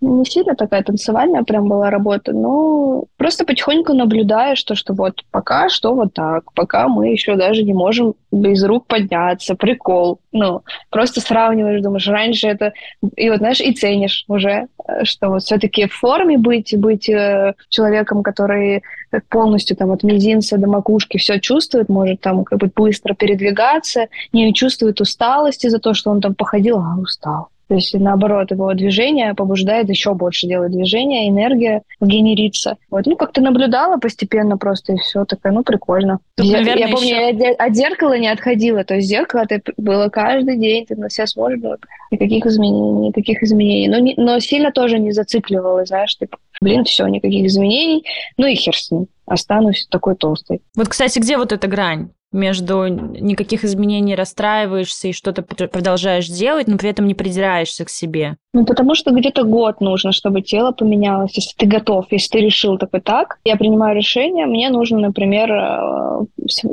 не 0.00 0.24
сильно 0.24 0.54
такая 0.54 0.82
танцевальная 0.82 1.42
прям 1.42 1.68
была 1.68 1.90
работа, 1.90 2.32
но 2.32 3.04
просто 3.16 3.44
потихоньку 3.44 3.94
наблюдаешь 3.94 4.62
то, 4.62 4.74
что 4.74 4.94
вот 4.94 5.24
пока 5.30 5.68
что 5.68 5.94
вот 5.94 6.14
так, 6.14 6.52
пока 6.54 6.88
мы 6.88 7.08
еще 7.08 7.34
даже 7.34 7.64
не 7.64 7.74
можем 7.74 8.14
без 8.30 8.62
рук 8.64 8.86
подняться, 8.86 9.56
прикол. 9.56 10.20
Ну, 10.30 10.62
просто 10.90 11.20
сравниваешь, 11.20 11.82
думаешь, 11.82 12.06
раньше 12.06 12.46
это... 12.46 12.72
И 13.16 13.28
вот, 13.28 13.38
знаешь, 13.38 13.60
и 13.60 13.72
ценишь 13.72 14.24
уже, 14.28 14.68
что 15.02 15.30
вот 15.30 15.42
все-таки 15.42 15.86
в 15.86 15.94
форме 15.94 16.38
быть, 16.38 16.76
быть 16.78 17.08
э, 17.08 17.54
человеком, 17.68 18.22
который 18.22 18.82
полностью 19.30 19.76
там 19.76 19.90
от 19.90 20.04
мизинца 20.04 20.58
до 20.58 20.68
макушки 20.68 21.18
все 21.18 21.40
чувствует, 21.40 21.88
может 21.88 22.20
там 22.20 22.44
как 22.44 22.58
бы 22.60 22.70
быстро 22.74 23.14
передвигаться, 23.14 24.06
не 24.32 24.54
чувствует 24.54 25.00
усталости 25.00 25.68
за 25.68 25.78
то, 25.78 25.92
что 25.94 26.10
он 26.10 26.20
там 26.20 26.34
походил, 26.34 26.78
а 26.78 26.96
устал 27.00 27.48
то 27.68 27.74
есть, 27.74 27.92
наоборот, 27.92 28.50
его 28.50 28.72
движение 28.72 29.34
побуждает 29.34 29.90
еще 29.90 30.14
больше 30.14 30.46
делать 30.46 30.72
движения, 30.72 31.28
энергия 31.28 31.82
генерится. 32.00 32.78
Вот, 32.90 33.04
ну, 33.04 33.14
как-то 33.14 33.42
наблюдала 33.42 33.98
постепенно 33.98 34.56
просто, 34.56 34.94
и 34.94 34.96
все 34.96 35.26
такое, 35.26 35.52
ну, 35.52 35.62
прикольно. 35.62 36.18
Тут, 36.34 36.46
я, 36.46 36.58
наверное, 36.58 36.88
я 36.88 36.94
помню, 36.94 37.08
еще... 37.08 37.36
я 37.38 37.52
от 37.52 37.76
зеркала 37.76 38.18
не 38.18 38.28
отходила. 38.28 38.84
То 38.84 38.94
есть 38.94 39.08
зеркало 39.08 39.44
это 39.46 39.72
было 39.76 40.08
каждый 40.08 40.56
день, 40.56 40.86
ты 40.86 40.96
на 40.96 41.10
себя 41.10 41.26
смотришь, 41.26 41.60
вот, 41.62 41.80
никаких 42.10 42.46
изменений, 42.46 43.08
никаких 43.08 43.42
изменений. 43.42 43.88
Но, 43.88 43.98
не, 43.98 44.14
но 44.16 44.38
сильно 44.40 44.72
тоже 44.72 44.98
не 44.98 45.12
зацикливалась, 45.12 45.88
знаешь, 45.88 46.16
типа, 46.16 46.38
блин, 46.62 46.84
все, 46.84 47.06
никаких 47.06 47.44
изменений, 47.44 48.02
ну 48.38 48.46
и 48.46 48.54
хер 48.54 48.76
с 48.76 48.90
ним 48.90 49.08
останусь 49.26 49.86
такой 49.90 50.16
толстой. 50.16 50.62
Вот, 50.74 50.88
кстати, 50.88 51.18
где 51.18 51.36
вот 51.36 51.52
эта 51.52 51.66
грань? 51.68 52.08
Между 52.32 52.86
никаких 52.86 53.64
изменений 53.64 54.14
расстраиваешься 54.14 55.08
и 55.08 55.12
что-то 55.12 55.42
продолжаешь 55.42 56.28
делать, 56.28 56.68
но 56.68 56.76
при 56.76 56.90
этом 56.90 57.06
не 57.06 57.14
придираешься 57.14 57.84
к 57.84 57.90
себе? 57.90 58.36
Ну, 58.52 58.64
потому 58.64 58.94
что 58.94 59.12
где-то 59.12 59.44
год 59.44 59.80
нужно, 59.80 60.12
чтобы 60.12 60.42
тело 60.42 60.72
поменялось. 60.72 61.36
Если 61.36 61.54
ты 61.56 61.66
готов, 61.66 62.06
если 62.10 62.38
ты 62.38 62.44
решил 62.44 62.78
такой 62.78 63.00
так, 63.00 63.38
я 63.44 63.56
принимаю 63.56 63.96
решение, 63.96 64.46
мне 64.46 64.68
нужно, 64.70 64.98
например, 64.98 65.52
э, 65.52 66.26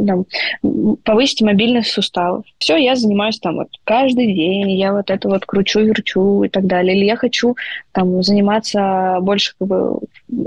там, 0.06 0.26
повысить 1.04 1.42
мобильность 1.42 1.92
суставов. 1.92 2.46
Все, 2.58 2.78
я 2.78 2.96
занимаюсь 2.96 3.40
там 3.40 3.56
вот 3.56 3.70
каждый 3.84 4.34
день, 4.34 4.72
я 4.72 4.94
вот 4.94 5.10
это 5.10 5.30
вот 5.30 5.46
кручу, 5.46 5.82
верчу 5.82 6.44
и 6.44 6.50
так 6.50 6.66
далее. 6.66 6.98
Или 6.98 7.06
я 7.06 7.16
хочу 7.16 7.56
там 7.92 8.24
заниматься 8.24 9.20
больше 9.22 9.54
как 9.58 9.68
бы 9.68 10.00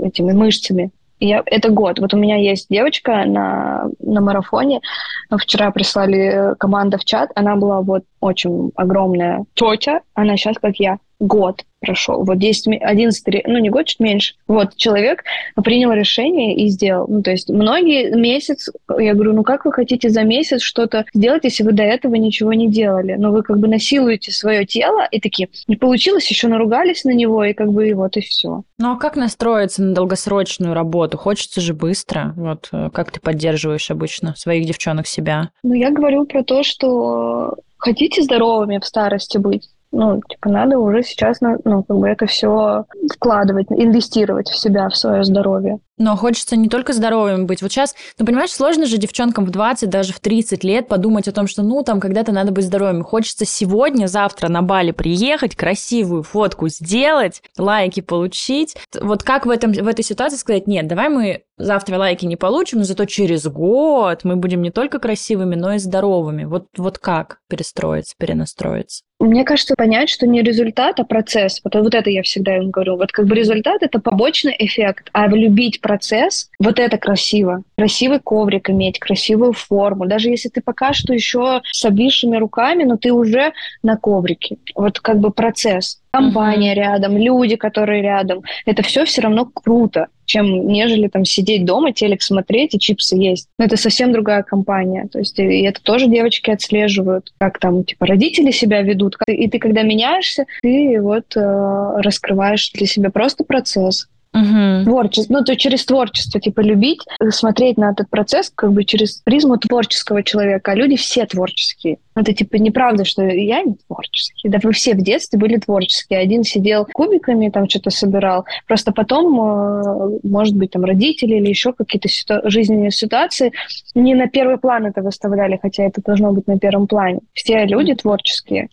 этими 0.03 0.33
мышцами. 0.33 0.91
Я, 1.19 1.43
это 1.45 1.69
год. 1.69 1.99
Вот 1.99 2.13
у 2.13 2.17
меня 2.17 2.37
есть 2.37 2.67
девочка 2.69 3.25
на, 3.25 3.89
на 3.99 4.21
марафоне. 4.21 4.81
Вчера 5.29 5.71
прислали 5.71 6.55
команда 6.57 6.97
в 6.97 7.05
чат. 7.05 7.31
Она 7.35 7.55
была 7.55 7.81
вот 7.81 8.03
очень 8.21 8.71
огромная 8.75 9.45
тетя. 9.53 10.01
Она 10.13 10.37
сейчас 10.37 10.57
как 10.57 10.77
я. 10.77 10.97
Год 11.19 11.65
прошел. 11.79 12.23
Вот 12.23 12.37
10, 12.37 12.81
11, 12.81 13.43
ну 13.47 13.57
не 13.57 13.69
год, 13.69 13.85
чуть 13.85 13.99
меньше. 13.99 14.35
Вот 14.47 14.75
человек 14.75 15.23
принял 15.63 15.91
решение 15.91 16.55
и 16.55 16.67
сделал. 16.69 17.07
Ну, 17.07 17.21
то 17.21 17.31
есть 17.31 17.49
многие 17.49 18.15
месяц, 18.15 18.69
я 18.97 19.13
говорю, 19.13 19.33
ну 19.33 19.43
как 19.43 19.65
вы 19.65 19.71
хотите 19.71 20.09
за 20.09 20.23
месяц 20.23 20.61
что-то 20.61 21.05
сделать, 21.13 21.43
если 21.43 21.63
вы 21.63 21.71
до 21.71 21.83
этого 21.83 22.15
ничего 22.15 22.53
не 22.53 22.69
делали? 22.69 23.15
Но 23.17 23.31
вы 23.31 23.43
как 23.43 23.59
бы 23.59 23.67
насилуете 23.67 24.31
свое 24.31 24.65
тело 24.65 25.07
и 25.09 25.19
такие, 25.19 25.49
не 25.67 25.75
получилось, 25.75 26.29
еще 26.29 26.47
наругались 26.47 27.03
на 27.03 27.11
него, 27.11 27.43
и 27.43 27.53
как 27.53 27.71
бы 27.71 27.89
и 27.89 27.93
вот 27.93 28.17
и 28.17 28.21
все. 28.21 28.63
Ну 28.77 28.91
а 28.91 28.97
как 28.97 29.15
настроиться 29.15 29.83
на 29.83 29.93
долгосрочную 29.93 30.73
работу? 30.73 31.17
Хочется 31.17 31.61
же 31.61 31.73
быстро. 31.73 32.33
Вот 32.35 32.69
э, 32.71 32.89
как 32.93 33.11
ты 33.11 33.19
поддерживаешь 33.19 33.91
обычно 33.91 34.35
своих 34.35 34.65
девчонок 34.65 35.07
себя? 35.07 35.49
Ну 35.63 35.73
я 35.73 35.91
говорю 35.91 36.25
про 36.25 36.43
то, 36.43 36.63
что 36.63 37.55
хотите 37.77 38.21
здоровыми 38.21 38.79
в 38.79 38.85
старости 38.85 39.37
быть, 39.37 39.69
ну, 39.91 40.21
типа, 40.21 40.49
надо 40.49 40.77
уже 40.77 41.03
сейчас, 41.03 41.41
ну, 41.41 41.83
как 41.83 41.97
бы 41.97 42.07
это 42.07 42.25
все 42.25 42.85
вкладывать, 43.13 43.67
инвестировать 43.71 44.49
в 44.49 44.57
себя, 44.57 44.89
в 44.89 44.95
свое 44.95 45.23
здоровье. 45.23 45.79
Но 45.99 46.15
хочется 46.15 46.55
не 46.55 46.69
только 46.69 46.93
здоровым 46.93 47.45
быть. 47.45 47.61
Вот 47.61 47.71
сейчас, 47.71 47.93
ну, 48.17 48.25
понимаешь, 48.25 48.51
сложно 48.51 48.85
же 48.85 48.97
девчонкам 48.97 49.45
в 49.45 49.51
20, 49.51 49.89
даже 49.89 50.13
в 50.13 50.19
30 50.19 50.63
лет 50.63 50.87
подумать 50.87 51.27
о 51.27 51.33
том, 51.33 51.45
что, 51.45 51.61
ну, 51.61 51.83
там, 51.83 51.99
когда-то 51.99 52.31
надо 52.31 52.51
быть 52.51 52.65
здоровым. 52.65 53.03
Хочется 53.03 53.45
сегодня, 53.45 54.07
завтра 54.07 54.47
на 54.47 54.61
Бали 54.61 54.91
приехать, 54.91 55.57
красивую 55.57 56.23
фотку 56.23 56.69
сделать, 56.69 57.43
лайки 57.57 57.99
получить. 57.99 58.77
Вот 58.99 59.23
как 59.23 59.45
в, 59.45 59.49
этом, 59.49 59.73
в 59.73 59.87
этой 59.87 60.03
ситуации 60.03 60.37
сказать, 60.37 60.67
нет, 60.67 60.87
давай 60.87 61.09
мы 61.09 61.43
завтра 61.59 61.97
лайки 61.97 62.25
не 62.25 62.37
получим, 62.37 62.79
но 62.79 62.85
зато 62.85 63.05
через 63.05 63.45
год 63.45 64.23
мы 64.23 64.37
будем 64.37 64.61
не 64.61 64.71
только 64.71 64.99
красивыми, 64.99 65.55
но 65.55 65.73
и 65.73 65.77
здоровыми. 65.77 66.45
Вот, 66.45 66.67
вот 66.77 66.97
как 66.97 67.39
перестроиться, 67.49 68.15
перенастроиться? 68.17 69.03
Мне 69.19 69.43
кажется, 69.43 69.75
понять, 69.75 70.09
что 70.09 70.25
не 70.25 70.41
результат, 70.41 70.99
а 71.01 71.03
процесс. 71.03 71.59
Вот, 71.63 71.75
вот 71.75 71.93
это 71.93 72.09
я 72.09 72.23
всегда 72.23 72.55
им 72.55 72.71
говорю. 72.71 72.95
Вот 72.95 73.11
как 73.11 73.25
бы 73.25 73.35
результат— 73.35 73.79
это 73.83 73.99
побочный 73.99 74.55
эффект, 74.57 75.09
а 75.11 75.27
влюбить 75.27 75.81
процесс, 75.89 76.51
вот 76.59 76.77
это 76.77 76.99
красиво. 76.99 77.63
Красивый 77.75 78.19
коврик 78.19 78.69
иметь, 78.69 78.99
красивую 78.99 79.53
форму. 79.53 80.05
Даже 80.05 80.29
если 80.29 80.47
ты 80.47 80.61
пока 80.61 80.93
что 80.93 81.13
еще 81.13 81.61
с 81.71 81.83
обвисшими 81.83 82.37
руками, 82.37 82.83
но 82.83 82.95
ты 82.95 83.11
уже 83.11 83.53
на 83.81 83.97
коврике. 83.97 84.57
Вот 84.75 84.99
как 84.99 85.17
бы 85.19 85.31
процесс. 85.31 85.99
Компания 86.11 86.73
mm-hmm. 86.73 86.75
рядом, 86.75 87.17
люди, 87.17 87.55
которые 87.55 88.03
рядом. 88.03 88.43
Это 88.67 88.83
все 88.83 89.03
все 89.05 89.21
равно 89.21 89.45
круто 89.45 90.07
чем 90.29 90.67
нежели 90.67 91.07
там 91.07 91.25
сидеть 91.25 91.65
дома, 91.65 91.91
телек 91.91 92.21
смотреть 92.21 92.75
и 92.75 92.79
чипсы 92.79 93.15
есть. 93.15 93.47
Но 93.57 93.65
это 93.65 93.77
совсем 93.77 94.11
другая 94.11 94.43
компания. 94.43 95.07
То 95.11 95.17
есть 95.17 95.39
и 95.39 95.63
это 95.63 95.81
тоже 95.81 96.05
девочки 96.05 96.51
отслеживают, 96.51 97.33
как 97.39 97.57
там 97.57 97.83
типа 97.83 98.05
родители 98.05 98.51
себя 98.51 98.83
ведут. 98.83 99.17
И 99.25 99.49
ты 99.49 99.57
когда 99.57 99.81
меняешься, 99.81 100.45
ты 100.61 101.01
вот 101.01 101.35
э, 101.35 102.01
раскрываешь 102.03 102.69
для 102.73 102.85
себя 102.85 103.09
просто 103.09 103.43
процесс 103.43 104.07
Угу. 104.31 104.83
Творчество, 104.83 105.33
ну, 105.33 105.43
то 105.43 105.55
через 105.55 105.85
творчество, 105.85 106.39
типа, 106.39 106.61
любить, 106.61 107.01
смотреть 107.29 107.77
на 107.77 107.91
этот 107.91 108.09
процесс 108.09 108.51
как 108.53 108.71
бы 108.73 108.83
через 108.83 109.21
призму 109.23 109.57
творческого 109.57 110.21
человека, 110.21 110.71
а 110.71 110.75
люди 110.75 110.97
все 110.97 111.25
творческие. 111.25 111.97
Это, 112.15 112.33
типа, 112.33 112.57
неправда, 112.57 113.05
что 113.05 113.23
я 113.23 113.63
не 113.63 113.75
творческий. 113.87 114.49
Да 114.49 114.59
вы 114.61 114.73
все 114.73 114.93
в 114.93 115.01
детстве 115.01 115.39
были 115.39 115.57
творческие. 115.57 116.19
Один 116.19 116.43
сидел 116.43 116.85
кубиками, 116.85 117.49
там 117.49 117.67
что-то 117.67 117.89
собирал. 117.89 118.45
Просто 118.67 118.91
потом, 118.91 119.39
э, 119.39 120.19
может 120.23 120.55
быть, 120.55 120.71
там 120.71 120.83
родители 120.83 121.35
или 121.35 121.49
еще 121.49 121.73
какие-то 121.73 122.07
ситу... 122.07 122.41
жизненные 122.43 122.91
ситуации 122.91 123.51
не 123.95 124.13
на 124.13 124.27
первый 124.27 124.59
план 124.59 124.85
это 124.85 125.01
выставляли, 125.01 125.57
хотя 125.59 125.83
это 125.83 126.01
должно 126.03 126.33
быть 126.33 126.45
на 126.45 126.59
первом 126.59 126.85
плане. 126.85 127.19
Все 127.33 127.65
люди 127.65 127.95
творческие. 127.95 128.69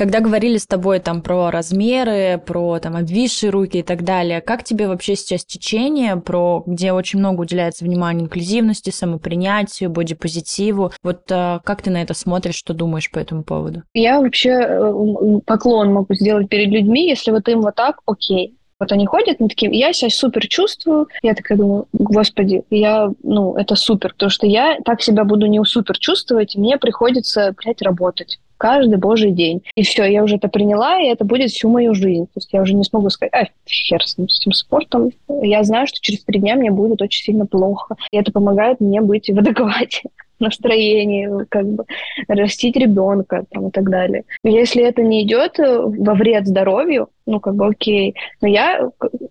Когда 0.00 0.20
говорили 0.20 0.56
с 0.56 0.66
тобой 0.66 0.98
там 0.98 1.20
про 1.20 1.50
размеры, 1.50 2.42
про 2.46 2.78
там 2.78 2.96
обвисшие 2.96 3.50
руки 3.50 3.80
и 3.80 3.82
так 3.82 4.02
далее, 4.02 4.40
как 4.40 4.64
тебе 4.64 4.88
вообще 4.88 5.14
сейчас 5.14 5.44
течение, 5.44 6.16
про 6.16 6.62
где 6.64 6.94
очень 6.94 7.18
много 7.18 7.42
уделяется 7.42 7.84
внимания 7.84 8.22
инклюзивности, 8.22 8.88
самопринятию, 8.88 9.90
бодипозитиву? 9.90 10.92
Вот 11.02 11.30
а, 11.30 11.60
как 11.64 11.82
ты 11.82 11.90
на 11.90 12.00
это 12.00 12.14
смотришь, 12.14 12.54
что 12.54 12.72
думаешь 12.72 13.10
по 13.10 13.18
этому 13.18 13.42
поводу? 13.42 13.82
Я 13.92 14.22
вообще 14.22 14.52
э, 14.52 15.40
поклон 15.44 15.92
могу 15.92 16.14
сделать 16.14 16.48
перед 16.48 16.70
людьми, 16.70 17.06
если 17.06 17.30
вот 17.30 17.46
им 17.50 17.60
вот 17.60 17.74
так, 17.74 18.00
окей, 18.06 18.56
вот 18.80 18.92
они 18.92 19.06
ходят, 19.06 19.36
они 19.38 19.48
такие, 19.48 19.70
я 19.78 19.92
себя 19.92 20.10
супер 20.10 20.48
чувствую. 20.48 21.08
Я 21.22 21.34
такая 21.34 21.58
думаю, 21.58 21.86
господи, 21.92 22.62
я, 22.70 23.12
ну, 23.22 23.54
это 23.54 23.76
супер, 23.76 24.12
потому 24.12 24.30
что 24.30 24.46
я 24.46 24.78
так 24.84 25.02
себя 25.02 25.24
буду 25.24 25.46
не 25.46 25.62
супер 25.64 25.98
чувствовать, 25.98 26.56
мне 26.56 26.78
приходится, 26.78 27.54
блядь, 27.56 27.82
работать 27.82 28.38
каждый 28.60 28.98
божий 28.98 29.32
день. 29.32 29.62
И 29.74 29.82
все, 29.82 30.04
я 30.04 30.22
уже 30.22 30.36
это 30.36 30.48
приняла, 30.48 31.00
и 31.00 31.06
это 31.06 31.24
будет 31.24 31.50
всю 31.50 31.70
мою 31.70 31.94
жизнь. 31.94 32.26
То 32.26 32.32
есть 32.36 32.52
я 32.52 32.60
уже 32.60 32.74
не 32.74 32.84
смогу 32.84 33.08
сказать, 33.08 33.32
а, 33.32 33.46
хер 33.66 34.04
с, 34.04 34.18
этим 34.18 34.52
спортом. 34.52 35.10
Я 35.28 35.64
знаю, 35.64 35.86
что 35.86 35.98
через 36.00 36.22
три 36.24 36.40
дня 36.40 36.56
мне 36.56 36.70
будет 36.70 37.00
очень 37.00 37.24
сильно 37.24 37.46
плохо. 37.46 37.96
И 38.10 38.18
это 38.18 38.30
помогает 38.32 38.80
мне 38.80 39.00
быть 39.00 39.30
в 39.30 39.38
адеквате 39.38 40.02
настроении, 40.40 41.46
как 41.48 41.66
бы 41.66 41.84
растить 42.28 42.76
ребенка 42.76 43.44
там, 43.50 43.68
и 43.68 43.70
так 43.70 43.88
далее. 43.88 44.24
Если 44.44 44.82
это 44.82 45.02
не 45.02 45.22
идет 45.24 45.54
во 45.58 46.14
вред 46.14 46.46
здоровью, 46.46 47.08
ну, 47.26 47.40
как 47.40 47.54
бы 47.54 47.66
окей. 47.66 48.14
Но 48.40 48.48
я 48.48 48.90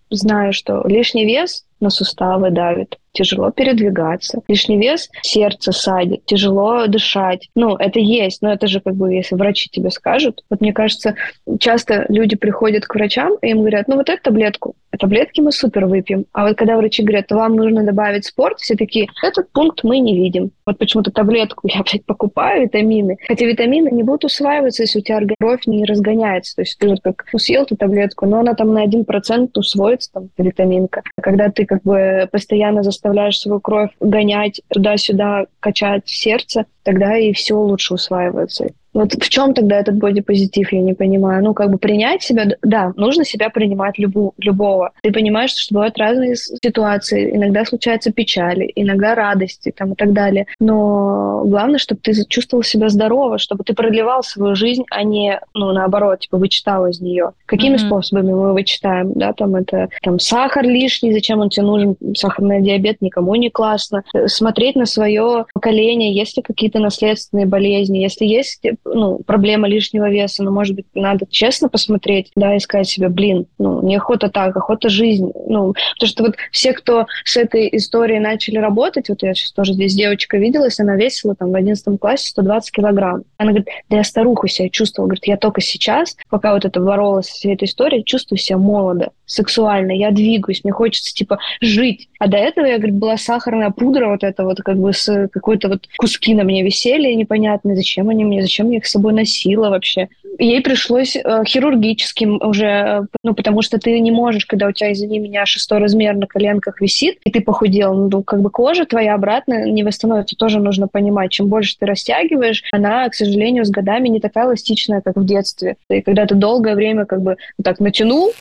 знаю, 0.09 0.53
что 0.53 0.83
лишний 0.87 1.25
вес 1.25 1.65
на 1.79 1.89
суставы 1.89 2.51
давит, 2.51 2.97
тяжело 3.13 3.51
передвигаться. 3.51 4.41
Лишний 4.47 4.77
вес 4.77 5.09
сердце 5.21 5.71
садит, 5.71 6.25
тяжело 6.25 6.87
дышать. 6.87 7.49
Ну, 7.55 7.75
это 7.75 7.99
есть, 7.99 8.41
но 8.41 8.51
это 8.51 8.67
же 8.67 8.81
как 8.81 8.95
бы, 8.95 9.13
если 9.13 9.35
врачи 9.35 9.69
тебе 9.69 9.89
скажут. 9.89 10.43
Вот 10.49 10.61
мне 10.61 10.73
кажется, 10.73 11.15
часто 11.59 12.05
люди 12.09 12.35
приходят 12.35 12.85
к 12.85 12.95
врачам, 12.95 13.37
и 13.41 13.49
им 13.49 13.59
говорят, 13.59 13.87
ну, 13.87 13.95
вот 13.95 14.09
эту 14.09 14.23
таблетку, 14.23 14.75
таблетки 14.97 15.41
мы 15.41 15.51
супер 15.51 15.85
выпьем. 15.85 16.25
А 16.33 16.47
вот 16.47 16.57
когда 16.57 16.77
врачи 16.77 17.03
говорят, 17.03 17.31
вам 17.31 17.55
нужно 17.55 17.83
добавить 17.83 18.25
спорт, 18.25 18.59
все 18.59 18.75
такие, 18.75 19.07
этот 19.23 19.51
пункт 19.51 19.83
мы 19.83 19.99
не 19.99 20.15
видим. 20.15 20.51
Вот 20.65 20.77
почему-то 20.77 21.11
таблетку 21.11 21.67
я, 21.67 21.81
блядь, 21.83 22.05
покупаю, 22.05 22.63
витамины. 22.63 23.17
Хотя 23.27 23.45
витамины 23.45 23.89
не 23.89 24.03
будут 24.03 24.25
усваиваться, 24.25 24.83
если 24.83 24.99
у 24.99 25.01
тебя 25.01 25.21
кровь 25.39 25.65
не 25.65 25.85
разгоняется. 25.85 26.55
То 26.55 26.61
есть 26.61 26.77
ты 26.77 26.89
вот 26.89 26.99
как 27.01 27.25
ну, 27.31 27.39
ты 27.65 27.75
таблетку, 27.75 27.88
но 28.25 28.39
она 28.39 28.53
там 28.53 28.73
на 28.73 28.85
1% 28.85 29.49
усвоится, 29.55 30.11
там, 30.13 30.29
витаминка. 30.37 31.03
Когда 31.21 31.49
ты 31.49 31.65
как 31.65 31.83
бы 31.83 32.27
постоянно 32.31 32.83
заставляешь 32.83 33.39
свою 33.39 33.59
кровь 33.59 33.91
гонять 33.99 34.61
туда-сюда, 34.69 35.45
качать 35.59 36.07
сердце, 36.07 36.65
тогда 36.83 37.17
и 37.17 37.33
все 37.33 37.55
лучше 37.55 37.93
усваивается. 37.93 38.69
Вот 38.93 39.13
в 39.13 39.29
чем 39.29 39.53
тогда 39.53 39.79
этот 39.79 39.95
бодипозитив, 39.95 40.71
я 40.71 40.81
не 40.81 40.93
понимаю. 40.93 41.43
Ну, 41.43 41.53
как 41.53 41.71
бы 41.71 41.77
принять 41.77 42.23
себя, 42.23 42.45
да, 42.63 42.93
нужно 42.95 43.23
себя 43.23 43.49
принимать 43.49 43.97
любу, 43.97 44.33
любого. 44.37 44.91
Ты 45.01 45.11
понимаешь, 45.11 45.51
что 45.51 45.75
бывают 45.75 45.97
разные 45.97 46.35
ситуации, 46.35 47.35
иногда 47.35 47.65
случаются 47.65 48.11
печали, 48.11 48.71
иногда 48.75 49.15
радости 49.15 49.73
там, 49.75 49.93
и 49.93 49.95
так 49.95 50.13
далее. 50.13 50.47
Но 50.59 51.43
главное, 51.45 51.79
чтобы 51.79 52.01
ты 52.01 52.13
чувствовал 52.27 52.63
себя 52.63 52.89
здорово, 52.89 53.37
чтобы 53.37 53.63
ты 53.63 53.73
продлевал 53.73 54.23
свою 54.23 54.55
жизнь, 54.55 54.83
а 54.89 55.03
не, 55.03 55.39
ну, 55.53 55.71
наоборот, 55.71 56.19
типа, 56.19 56.37
вычитал 56.37 56.87
из 56.87 56.99
нее. 56.99 57.31
Какими 57.45 57.75
mm-hmm. 57.75 57.87
способами 57.87 58.33
мы 58.33 58.53
вычитаем, 58.53 59.13
да, 59.13 59.33
там 59.33 59.55
это, 59.55 59.89
там, 60.01 60.19
сахар 60.19 60.63
лишний, 60.63 61.13
зачем 61.13 61.39
он 61.39 61.49
тебе 61.49 61.65
нужен, 61.65 61.95
сахарный 62.15 62.61
диабет 62.61 63.01
никому 63.01 63.35
не 63.35 63.49
классно. 63.49 64.03
Смотреть 64.25 64.75
на 64.75 64.85
свое 64.85 65.45
поколение, 65.53 66.13
есть 66.13 66.37
ли 66.37 66.43
какие-то 66.43 66.79
наследственные 66.79 67.45
болезни, 67.45 67.99
если 67.99 68.25
есть 68.25 68.61
ну, 68.85 69.19
проблема 69.25 69.67
лишнего 69.67 70.09
веса, 70.09 70.43
но, 70.43 70.51
может 70.51 70.75
быть, 70.75 70.85
надо 70.93 71.25
честно 71.29 71.69
посмотреть, 71.69 72.31
да, 72.35 72.55
и 72.55 72.59
сказать 72.59 72.87
себе, 72.87 73.09
блин, 73.09 73.45
ну, 73.57 73.81
не 73.83 73.95
охота 73.95 74.29
так, 74.29 74.55
охота 74.55 74.89
жизнь. 74.89 75.31
Ну, 75.47 75.73
потому 75.95 76.09
что 76.09 76.23
вот 76.23 76.35
все, 76.51 76.73
кто 76.73 77.05
с 77.23 77.37
этой 77.37 77.69
историей 77.73 78.19
начали 78.19 78.57
работать, 78.57 79.09
вот 79.09 79.23
я 79.23 79.33
сейчас 79.33 79.51
тоже 79.51 79.73
здесь 79.73 79.95
девочка 79.95 80.37
виделась, 80.37 80.79
она 80.79 80.95
весила 80.95 81.35
там 81.35 81.51
в 81.51 81.55
11 81.55 81.99
классе 81.99 82.29
120 82.29 82.71
килограмм. 82.71 83.23
Она 83.37 83.51
говорит, 83.51 83.69
да 83.89 83.97
я 83.97 84.03
старуху 84.03 84.47
себя 84.47 84.69
чувствовала. 84.69 85.09
Говорит, 85.09 85.27
я 85.27 85.37
только 85.37 85.61
сейчас, 85.61 86.17
пока 86.29 86.53
вот 86.53 86.65
это 86.65 86.79
боролась 86.79 87.27
с 87.27 87.33
всей 87.33 87.53
этой 87.53 87.65
историей, 87.65 88.03
чувствую 88.03 88.39
себя 88.39 88.57
молодо, 88.57 89.11
сексуально, 89.25 89.91
я 89.91 90.11
двигаюсь, 90.11 90.63
мне 90.63 90.73
хочется, 90.73 91.13
типа, 91.13 91.39
жить. 91.61 92.09
А 92.19 92.27
до 92.27 92.37
этого, 92.37 92.65
я, 92.65 92.77
говорит, 92.77 92.97
была 92.97 93.17
сахарная 93.17 93.69
пудра 93.69 94.09
вот 94.09 94.23
это 94.23 94.43
вот 94.43 94.59
как 94.59 94.77
бы 94.77 94.91
с 94.91 95.27
какой-то 95.31 95.69
вот 95.69 95.87
куски 95.97 96.33
на 96.33 96.43
мне 96.43 96.63
висели 96.63 97.13
непонятно, 97.13 97.75
зачем 97.75 98.09
они 98.09 98.25
мне, 98.25 98.41
зачем 98.41 98.68
я 98.71 98.77
их 98.77 98.85
с 98.85 98.91
собой 98.91 99.13
носила 99.13 99.69
вообще. 99.69 100.09
Ей 100.37 100.61
пришлось 100.61 101.15
э, 101.15 101.43
хирургическим 101.45 102.41
уже, 102.41 102.65
э, 102.65 103.01
ну, 103.23 103.33
потому 103.33 103.61
что 103.61 103.77
ты 103.77 103.99
не 103.99 104.11
можешь, 104.11 104.45
когда 104.45 104.67
у 104.67 104.71
тебя, 104.71 104.91
извини 104.93 105.19
меня, 105.19 105.45
шестой 105.45 105.79
размер 105.79 106.15
на 106.15 106.27
коленках 106.27 106.81
висит, 106.81 107.17
и 107.25 107.31
ты 107.31 107.41
похудел, 107.41 107.93
ну, 107.93 108.23
как 108.23 108.41
бы 108.41 108.49
кожа 108.49 108.85
твоя 108.85 109.15
обратно 109.15 109.69
не 109.69 109.83
восстановится, 109.83 110.35
тоже 110.35 110.59
нужно 110.59 110.87
понимать. 110.87 111.31
Чем 111.31 111.47
больше 111.47 111.75
ты 111.77 111.85
растягиваешь, 111.85 112.63
она, 112.71 113.07
к 113.09 113.15
сожалению, 113.15 113.65
с 113.65 113.69
годами 113.69 114.07
не 114.07 114.19
такая 114.19 114.45
эластичная, 114.45 115.01
как 115.01 115.17
в 115.17 115.25
детстве. 115.25 115.75
И 115.89 116.01
когда 116.01 116.25
ты 116.25 116.35
долгое 116.35 116.75
время 116.75 117.05
как 117.05 117.21
бы 117.21 117.37
так 117.61 117.79
натянул, 117.79 118.31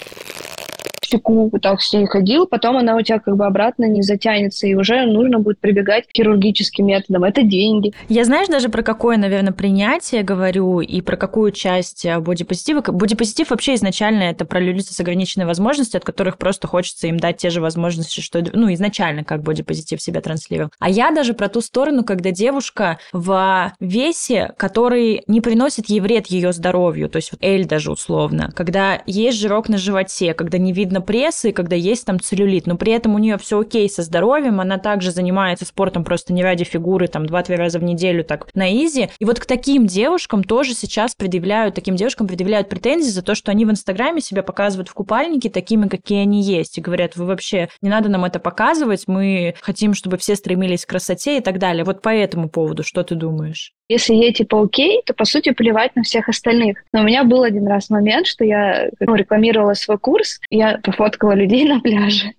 всеку 1.09 1.51
так 1.61 1.81
с 1.81 1.93
ней 1.93 2.07
ходил, 2.07 2.47
потом 2.47 2.77
она 2.77 2.97
у 2.97 3.03
тебя 3.03 3.19
как 3.19 3.37
бы 3.37 3.47
обратно 3.47 3.87
не 3.87 4.03
затянется, 4.03 4.67
и 4.67 4.75
уже 4.75 5.07
нужно 5.07 5.39
будет 5.39 5.59
прибегать 5.59 6.07
к 6.07 6.17
хирургическим 6.17 6.87
методам. 6.87 7.25
Это 7.25 7.43
деньги. 7.43 7.93
Я 8.09 8.25
знаешь 8.25 8.49
даже 8.49 8.69
про 8.69 8.83
какое, 8.83 9.17
наверное, 9.17 9.53
принятие 9.53 10.23
говорю 10.23 10.81
и 10.81 11.01
про 11.01 11.17
какую 11.17 11.53
часть 11.53 12.05
э, 12.05 12.19
бодипозитива. 12.21 12.81
Бодипозитив 12.81 13.51
вообще 13.51 13.75
изначально 13.75 14.25
это 14.25 14.45
про 14.45 14.61
людей 14.61 14.83
с 14.83 15.01
ограниченной 15.01 15.47
возможностью, 15.47 15.99
от 15.99 16.05
которых 16.05 16.39
просто 16.39 16.69
хочется 16.69 17.07
им 17.07 17.19
дать 17.19 17.39
те 17.39 17.51
же 17.51 17.61
возможности, 17.61 18.21
что, 18.21 18.45
ну, 18.53 18.73
изначально 18.75 19.25
как 19.25 19.43
бодипозитив 19.43 20.01
себя 20.01 20.21
транслировал. 20.21 20.71
А 20.79 20.91
я 20.91 21.11
даже 21.11 21.35
про 21.35 21.49
ту 21.49 21.61
сторону, 21.61 22.05
когда 22.05 22.31
девушка 22.31 22.99
в 23.13 23.73
весе, 23.81 24.53
который 24.57 25.23
не 25.27 25.41
приносит 25.41 25.89
ей 25.89 26.01
вред 26.01 26.27
ее 26.27 26.53
здоровью, 26.53 27.09
то 27.09 27.17
есть 27.17 27.33
вот 27.33 27.43
Эль 27.43 27.67
даже 27.67 27.91
условно, 27.91 28.53
когда 28.55 29.03
есть 29.07 29.39
жирок 29.39 29.69
на 29.69 29.79
животе, 29.79 30.35
когда 30.35 30.59
не 30.59 30.73
видно 30.73 30.98
прессы, 31.01 31.53
когда 31.53 31.77
есть 31.77 32.05
там 32.05 32.21
целлюлит, 32.21 32.67
но 32.67 32.77
при 32.77 32.93
этом 32.93 33.15
у 33.15 33.19
нее 33.19 33.39
все 33.39 33.61
окей 33.61 33.89
со 33.89 34.03
здоровьем, 34.03 34.61
она 34.61 34.79
также 34.79 35.11
занимается 35.11 35.65
спортом 35.65 36.05
просто 36.05 36.33
не 36.33 36.43
ради 36.43 36.65
фигуры, 36.65 37.09
там, 37.09 37.27
два-три 37.27 37.57
раза 37.57 37.79
в 37.79 37.83
неделю 37.83 38.25
так 38.25 38.49
на 38.55 38.71
изи. 38.71 39.11
И 39.19 39.25
вот 39.25 39.41
к 39.41 39.47
таким 39.47 39.87
девушкам 39.87 40.45
тоже 40.45 40.75
сейчас 40.75 41.15
предъявляют, 41.15 41.75
таким 41.75 41.97
девушкам 41.97 42.27
предъявляют 42.27 42.69
претензии 42.69 43.11
за 43.11 43.23
то, 43.23 43.35
что 43.35 43.51
они 43.51 43.65
в 43.65 43.71
Инстаграме 43.71 44.21
себя 44.21 44.43
показывают 44.43 44.89
в 44.89 44.95
купальнике 44.95 45.51
такими, 45.51 45.89
какие 45.89 46.23
они 46.23 46.43
есть, 46.43 46.79
и 46.79 46.81
говорят, 46.81 47.17
вы 47.17 47.27
вообще, 47.27 47.69
не 47.83 47.89
надо 47.89 48.09
нам 48.09 48.25
это 48.25 48.39
показывать, 48.39 49.05
мы 49.07 49.55
хотим, 49.61 49.95
чтобы 49.95 50.19
все 50.19 50.37
стремились 50.37 50.85
к 50.85 50.89
красоте 50.89 51.39
и 51.39 51.41
так 51.41 51.59
далее. 51.59 51.85
Вот 51.85 52.03
по 52.03 52.11
этому 52.11 52.49
поводу 52.49 52.83
что 52.83 53.03
ты 53.03 53.15
думаешь? 53.15 53.73
Если 53.89 54.15
ей 54.15 54.33
типа 54.33 54.63
окей, 54.63 55.03
то 55.05 55.15
по 55.15 55.25
сути 55.25 55.51
плевать 55.53 55.97
на 55.97 56.03
всех 56.03 56.29
остальных. 56.29 56.85
Но 56.93 57.01
у 57.01 57.05
меня 57.05 57.25
был 57.25 57.43
один 57.43 57.67
раз 57.67 57.91
момент, 57.91 58.27
что 58.27 58.45
я 58.45 58.89
ну, 59.01 59.15
рекламировала 59.15 59.75
свой 59.75 59.99
курс, 59.99 60.41
я 60.51 60.79
пофоткала 60.83 61.33
людей 61.33 61.65
на 61.69 61.81
пляже. 61.81 62.33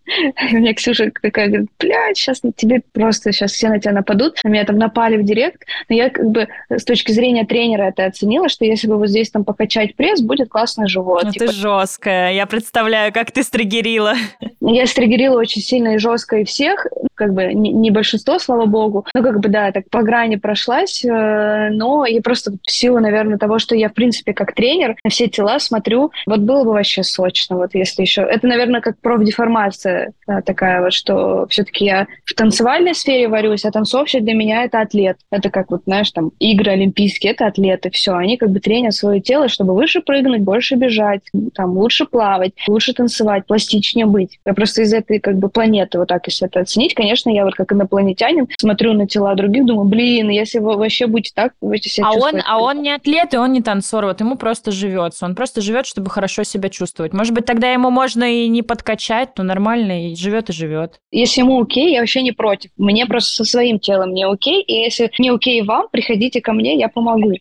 И 0.50 0.56
у 0.56 0.60
меня 0.60 0.74
Ксюша 0.74 1.12
такая 1.22 1.48
говорит, 1.48 1.70
блядь, 1.80 2.18
сейчас 2.18 2.42
тебе 2.56 2.82
просто, 2.94 3.32
сейчас 3.32 3.52
все 3.52 3.70
на 3.70 3.80
тебя 3.80 3.94
нападут. 3.94 4.40
На 4.44 4.50
меня 4.50 4.66
там 4.66 4.78
напали 4.78 5.18
в 5.18 5.24
директ. 5.24 5.64
Но 5.90 5.96
я 5.96 6.10
как 6.10 6.26
бы 6.30 6.48
с 6.70 6.84
точки 6.84 7.12
зрения 7.12 7.46
тренера 7.46 7.84
это 7.84 8.06
оценила, 8.06 8.50
что 8.50 8.66
если 8.66 8.88
бы 8.88 8.98
вот 8.98 9.10
здесь 9.10 9.30
там 9.32 9.44
покачать 9.44 9.96
пресс, 9.96 10.22
будет 10.22 10.50
классный 10.50 10.88
живот. 10.88 11.24
Ну 11.24 11.32
типа... 11.32 11.48
ты 11.48 11.52
жесткая. 11.52 12.34
Я 12.34 12.46
представляю, 12.46 13.12
как 13.12 13.32
ты 13.32 13.44
стригерила. 13.44 14.14
Я 14.62 14.86
стригерила 14.86 15.40
очень 15.40 15.62
сильно 15.62 15.96
и 15.96 15.98
жестко 15.98 16.38
и 16.38 16.44
всех, 16.44 16.86
как 17.16 17.34
бы 17.34 17.54
не, 17.54 17.72
не 17.72 17.92
большинство, 17.92 18.40
слава 18.40 18.66
богу, 18.66 19.06
ну 19.14 19.24
как 19.24 19.40
бы 19.40 19.50
да, 19.50 19.72
так 19.72 19.90
по 19.90 20.02
грани 20.04 20.36
прошлась, 20.36 21.04
э, 21.04 21.39
но 21.72 22.06
я 22.06 22.22
просто 22.22 22.52
в 22.52 22.72
силу, 22.72 23.00
наверное, 23.00 23.38
того, 23.38 23.60
что 23.60 23.76
я 23.76 23.90
в 23.90 23.94
принципе 23.94 24.34
как 24.34 24.54
тренер 24.54 24.96
на 25.04 25.10
все 25.10 25.28
тела 25.28 25.60
смотрю, 25.60 26.12
вот 26.26 26.40
было 26.40 26.64
бы 26.64 26.72
вообще 26.74 27.04
сочно, 27.04 27.58
вот 27.58 27.72
если 27.74 28.02
еще, 28.02 28.22
это, 28.22 28.48
наверное, 28.48 28.82
как 28.82 29.00
профдеформация 29.00 30.14
да, 30.28 30.42
такая 30.42 30.82
вот, 30.82 30.94
что 30.94 31.48
все-таки 31.50 31.86
я 31.86 32.08
в 32.26 32.34
танцевальной 32.34 32.96
сфере 32.96 33.28
варюсь, 33.28 33.66
а 33.66 33.72
танцовщик 33.72 34.24
для 34.24 34.34
меня 34.34 34.64
это 34.64 34.82
атлет, 34.82 35.18
это 35.32 35.50
как 35.50 35.72
вот, 35.72 35.82
знаешь, 35.86 36.12
там 36.12 36.32
игры 36.40 36.72
олимпийские, 36.72 37.34
это 37.34 37.48
атлеты, 37.48 37.90
все, 37.90 38.14
они 38.16 38.38
как 38.38 38.50
бы 38.50 38.60
тренят 38.60 38.94
свое 38.94 39.22
тело, 39.22 39.48
чтобы 39.48 39.76
выше 39.76 40.02
прыгнуть, 40.02 40.42
больше 40.42 40.76
бежать, 40.76 41.22
там 41.54 41.78
лучше 41.78 42.06
плавать, 42.06 42.54
лучше 42.68 42.94
танцевать, 42.94 43.46
пластичнее 43.46 44.06
быть. 44.06 44.40
Я 44.46 44.54
просто 44.54 44.82
из 44.84 44.94
этой 44.94 45.20
как 45.20 45.38
бы 45.38 45.50
планеты 45.50 46.00
вот 46.00 46.08
так, 46.08 46.28
если 46.28 46.48
это 46.48 46.62
оценить, 46.62 46.94
конечно, 46.94 47.30
я 47.30 47.46
вот 47.46 47.56
как 47.56 47.72
инопланетянин 47.72 48.48
смотрю 48.58 48.94
на 48.94 49.08
тела 49.08 49.36
других, 49.36 49.66
думаю, 49.66 49.88
блин, 49.88 50.30
если 50.30 50.60
вы 50.60 50.78
вообще 50.78 51.08
будете 51.08 51.29
так, 51.34 51.54
вы 51.62 51.70
будете 51.70 51.90
себя 51.90 52.08
а 52.08 52.14
он, 52.14 52.42
а 52.46 52.60
он 52.60 52.82
не 52.82 52.92
атлет, 52.92 53.34
и 53.34 53.38
он 53.38 53.52
не 53.54 53.62
танцор, 53.62 54.06
вот 54.06 54.20
ему 54.20 54.36
просто 54.36 54.72
живется. 54.72 55.26
Он 55.26 55.36
просто 55.36 55.62
живет, 55.62 55.86
чтобы 55.86 56.10
хорошо 56.10 56.44
себя 56.44 56.70
чувствовать. 56.70 57.14
Может 57.14 57.34
быть, 57.34 57.46
тогда 57.46 57.72
ему 57.72 57.90
можно 57.90 58.24
и 58.24 58.48
не 58.48 58.62
подкачать, 58.62 59.30
но 59.38 59.44
нормально, 59.44 60.12
и 60.12 60.16
живет 60.16 60.50
и 60.50 60.54
живет. 60.54 61.00
Если 61.12 61.42
ему 61.42 61.62
окей, 61.62 61.94
я 61.94 62.00
вообще 62.00 62.22
не 62.22 62.32
против. 62.32 62.72
Мне 62.78 63.06
просто 63.06 63.34
со 63.34 63.44
своим 63.44 63.80
телом 63.80 64.14
не 64.14 64.26
окей, 64.26 64.62
и 64.62 64.74
если 64.74 65.12
не 65.20 65.30
окей 65.30 65.62
вам, 65.62 65.88
приходите 65.92 66.42
ко 66.42 66.54
мне, 66.54 66.78
я 66.78 66.90
помогу. 66.90 67.34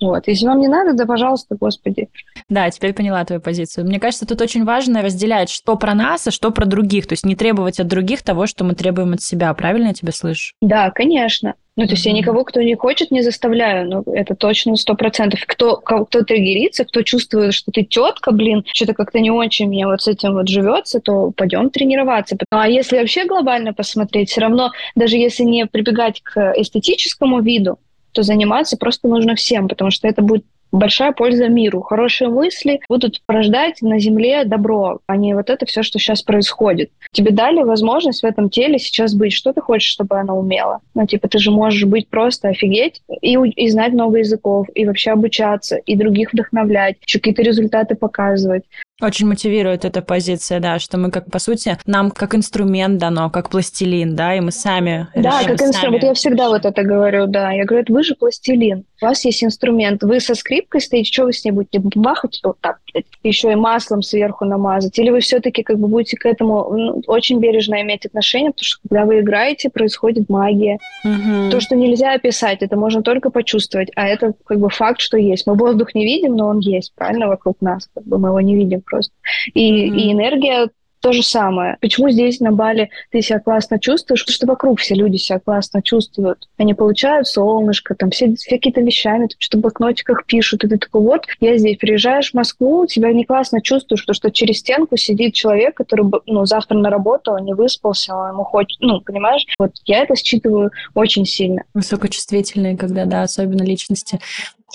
Вот. 0.00 0.26
Если 0.28 0.46
вам 0.46 0.60
не 0.60 0.68
надо, 0.68 0.94
да, 0.94 1.06
пожалуйста, 1.06 1.56
господи. 1.60 2.08
Да, 2.48 2.70
теперь 2.70 2.94
поняла 2.94 3.24
твою 3.24 3.40
позицию. 3.40 3.86
Мне 3.86 4.00
кажется, 4.00 4.26
тут 4.26 4.40
очень 4.40 4.64
важно 4.64 5.02
разделять, 5.02 5.50
что 5.50 5.76
про 5.76 5.94
нас, 5.94 6.26
а 6.26 6.30
что 6.30 6.50
про 6.50 6.64
других. 6.64 7.06
То 7.06 7.12
есть 7.12 7.26
не 7.26 7.36
требовать 7.36 7.80
от 7.80 7.86
других 7.86 8.22
того, 8.22 8.46
что 8.46 8.64
мы 8.64 8.74
требуем 8.74 9.12
от 9.12 9.22
себя. 9.22 9.52
Правильно 9.54 9.88
я 9.88 9.94
тебя 9.94 10.12
слышу? 10.12 10.54
Да, 10.62 10.90
конечно. 10.90 11.54
Ну, 11.76 11.86
то 11.86 11.92
есть 11.92 12.04
я 12.04 12.12
никого, 12.12 12.44
кто 12.44 12.60
не 12.60 12.74
хочет, 12.74 13.10
не 13.10 13.22
заставляю. 13.22 13.88
Но 13.88 14.02
это 14.12 14.34
точно 14.34 14.76
сто 14.76 14.94
процентов. 14.94 15.40
Кто, 15.46 15.76
кто 15.76 16.04
триггерится, 16.22 16.84
кто 16.84 17.02
чувствует, 17.02 17.54
что 17.54 17.70
ты 17.72 17.84
тетка, 17.84 18.32
блин, 18.32 18.64
что-то 18.72 18.94
как-то 18.94 19.20
не 19.20 19.30
очень 19.30 19.68
мне 19.68 19.86
вот 19.86 20.02
с 20.02 20.08
этим 20.08 20.34
вот 20.34 20.48
живется, 20.48 21.00
то 21.00 21.30
пойдем 21.30 21.70
тренироваться. 21.70 22.36
А 22.50 22.68
если 22.68 22.98
вообще 22.98 23.24
глобально 23.24 23.72
посмотреть, 23.72 24.30
все 24.30 24.40
равно, 24.40 24.72
даже 24.94 25.16
если 25.16 25.44
не 25.44 25.66
прибегать 25.66 26.20
к 26.22 26.52
эстетическому 26.56 27.40
виду, 27.40 27.78
то 28.12 28.22
заниматься 28.22 28.76
просто 28.76 29.08
нужно 29.08 29.34
всем, 29.34 29.68
потому 29.68 29.90
что 29.90 30.08
это 30.08 30.22
будет 30.22 30.44
большая 30.72 31.12
польза 31.12 31.48
миру. 31.48 31.80
Хорошие 31.82 32.28
мысли 32.28 32.80
будут 32.88 33.20
порождать 33.26 33.82
на 33.82 33.98
Земле 33.98 34.44
добро, 34.44 35.00
а 35.06 35.16
не 35.16 35.34
вот 35.34 35.50
это 35.50 35.66
все, 35.66 35.82
что 35.82 35.98
сейчас 35.98 36.22
происходит. 36.22 36.90
Тебе 37.12 37.32
дали 37.32 37.62
возможность 37.62 38.22
в 38.22 38.26
этом 38.26 38.50
теле 38.50 38.78
сейчас 38.78 39.14
быть. 39.14 39.32
Что 39.32 39.52
ты 39.52 39.60
хочешь, 39.60 39.90
чтобы 39.90 40.18
оно 40.18 40.38
умело? 40.38 40.80
Ну, 40.94 41.06
типа, 41.06 41.28
ты 41.28 41.38
же 41.38 41.50
можешь 41.50 41.84
быть 41.84 42.08
просто 42.08 42.48
офигеть 42.48 43.02
и, 43.20 43.34
и 43.34 43.68
знать 43.68 43.92
много 43.92 44.18
языков, 44.18 44.68
и 44.74 44.86
вообще 44.86 45.12
обучаться, 45.12 45.76
и 45.76 45.96
других 45.96 46.32
вдохновлять, 46.32 46.96
еще 47.04 47.18
какие-то 47.18 47.42
результаты 47.42 47.94
показывать. 47.94 48.64
Очень 49.00 49.28
мотивирует 49.28 49.84
эта 49.84 50.02
позиция, 50.02 50.60
да, 50.60 50.78
что 50.78 50.98
мы 50.98 51.10
как, 51.10 51.30
по 51.30 51.38
сути, 51.38 51.78
нам 51.86 52.10
как 52.10 52.34
инструмент 52.34 52.98
дано, 52.98 53.30
как 53.30 53.50
пластилин, 53.50 54.14
да, 54.14 54.34
и 54.34 54.40
мы 54.40 54.52
сами 54.52 55.08
Да, 55.14 55.42
как 55.44 55.62
инструмент. 55.62 56.02
Вот 56.02 56.08
я 56.08 56.14
всегда 56.14 56.48
вот 56.48 56.64
это 56.64 56.82
говорю, 56.82 57.26
да. 57.26 57.52
Я 57.52 57.64
говорю, 57.64 57.86
вы 57.88 58.02
же 58.02 58.14
пластилин. 58.14 58.84
У 59.02 59.06
вас 59.06 59.24
есть 59.24 59.42
инструмент. 59.42 60.02
Вы 60.02 60.20
со 60.20 60.34
скрипкой 60.34 60.80
стоите, 60.82 61.10
что 61.10 61.24
вы 61.24 61.32
с 61.32 61.44
ней 61.44 61.52
будете 61.52 61.80
бахать 61.80 62.40
вот 62.42 62.58
так, 62.60 62.78
еще 63.22 63.52
и 63.52 63.54
маслом 63.54 64.02
сверху 64.02 64.44
намазать? 64.44 64.98
Или 64.98 65.10
вы 65.10 65.20
все-таки 65.20 65.62
как 65.62 65.78
бы 65.78 65.88
будете 65.88 66.16
к 66.16 66.26
этому 66.26 66.70
ну, 66.70 67.02
очень 67.06 67.40
бережно 67.40 67.80
иметь 67.80 68.04
отношение, 68.04 68.50
потому 68.50 68.64
что 68.64 68.78
когда 68.86 69.04
вы 69.06 69.20
играете, 69.20 69.70
происходит 69.70 70.28
магия. 70.28 70.78
Угу. 71.04 71.50
То, 71.50 71.60
что 71.60 71.76
нельзя 71.76 72.12
описать, 72.12 72.62
это 72.62 72.76
можно 72.76 73.02
только 73.02 73.30
почувствовать, 73.30 73.90
а 73.96 74.06
это 74.06 74.34
как 74.44 74.58
бы 74.58 74.68
факт, 74.68 75.00
что 75.00 75.16
есть. 75.16 75.46
Мы 75.46 75.54
воздух 75.54 75.94
не 75.94 76.04
видим, 76.04 76.36
но 76.36 76.48
он 76.48 76.58
есть, 76.58 76.92
правильно, 76.94 77.28
вокруг 77.28 77.56
нас. 77.60 77.88
Как 77.94 78.04
бы 78.04 78.18
мы 78.18 78.28
его 78.28 78.40
не 78.40 78.54
видим 78.54 78.82
просто. 78.90 79.12
И, 79.54 79.60
mm-hmm. 79.60 79.96
и 79.96 80.12
энергия 80.12 80.68
то 81.00 81.12
же 81.12 81.22
самое. 81.22 81.78
Почему 81.80 82.10
здесь 82.10 82.40
на 82.40 82.52
Бали 82.52 82.90
ты 83.10 83.22
себя 83.22 83.40
классно 83.40 83.78
чувствуешь? 83.78 84.22
Потому 84.22 84.34
что 84.34 84.46
вокруг 84.46 84.80
все 84.80 84.94
люди 84.94 85.16
себя 85.16 85.40
классно 85.40 85.82
чувствуют. 85.82 86.48
Они 86.58 86.74
получают 86.74 87.26
солнышко, 87.26 87.94
там 87.94 88.10
все, 88.10 88.34
все 88.34 88.50
какие-то 88.50 88.82
вещами, 88.82 89.26
там 89.26 89.36
что-то 89.38 89.58
в 89.58 89.60
блокнотиках 89.62 90.26
пишут. 90.26 90.64
И 90.64 90.68
ты 90.68 90.78
такой, 90.78 91.00
вот, 91.00 91.26
я 91.40 91.56
здесь, 91.56 91.78
приезжаешь 91.78 92.30
в 92.30 92.34
Москву, 92.34 92.86
тебя 92.86 93.12
не 93.12 93.24
классно 93.24 93.62
чувствуешь, 93.62 94.02
потому 94.02 94.14
что 94.14 94.30
через 94.30 94.58
стенку 94.58 94.96
сидит 94.96 95.34
человек, 95.34 95.76
который 95.76 96.10
ну, 96.26 96.44
завтра 96.44 96.76
на 96.76 96.90
работу, 96.90 97.32
он 97.32 97.44
не 97.44 97.54
выспался, 97.54 98.14
он 98.14 98.32
ему 98.32 98.44
хочет, 98.44 98.78
ну, 98.80 99.00
понимаешь? 99.00 99.46
Вот 99.58 99.72
я 99.86 100.02
это 100.02 100.14
считываю 100.16 100.70
очень 100.94 101.24
сильно. 101.24 101.64
Высокочувствительные, 101.72 102.76
когда, 102.76 103.06
да, 103.06 103.22
особенно 103.22 103.62
личности. 103.62 104.20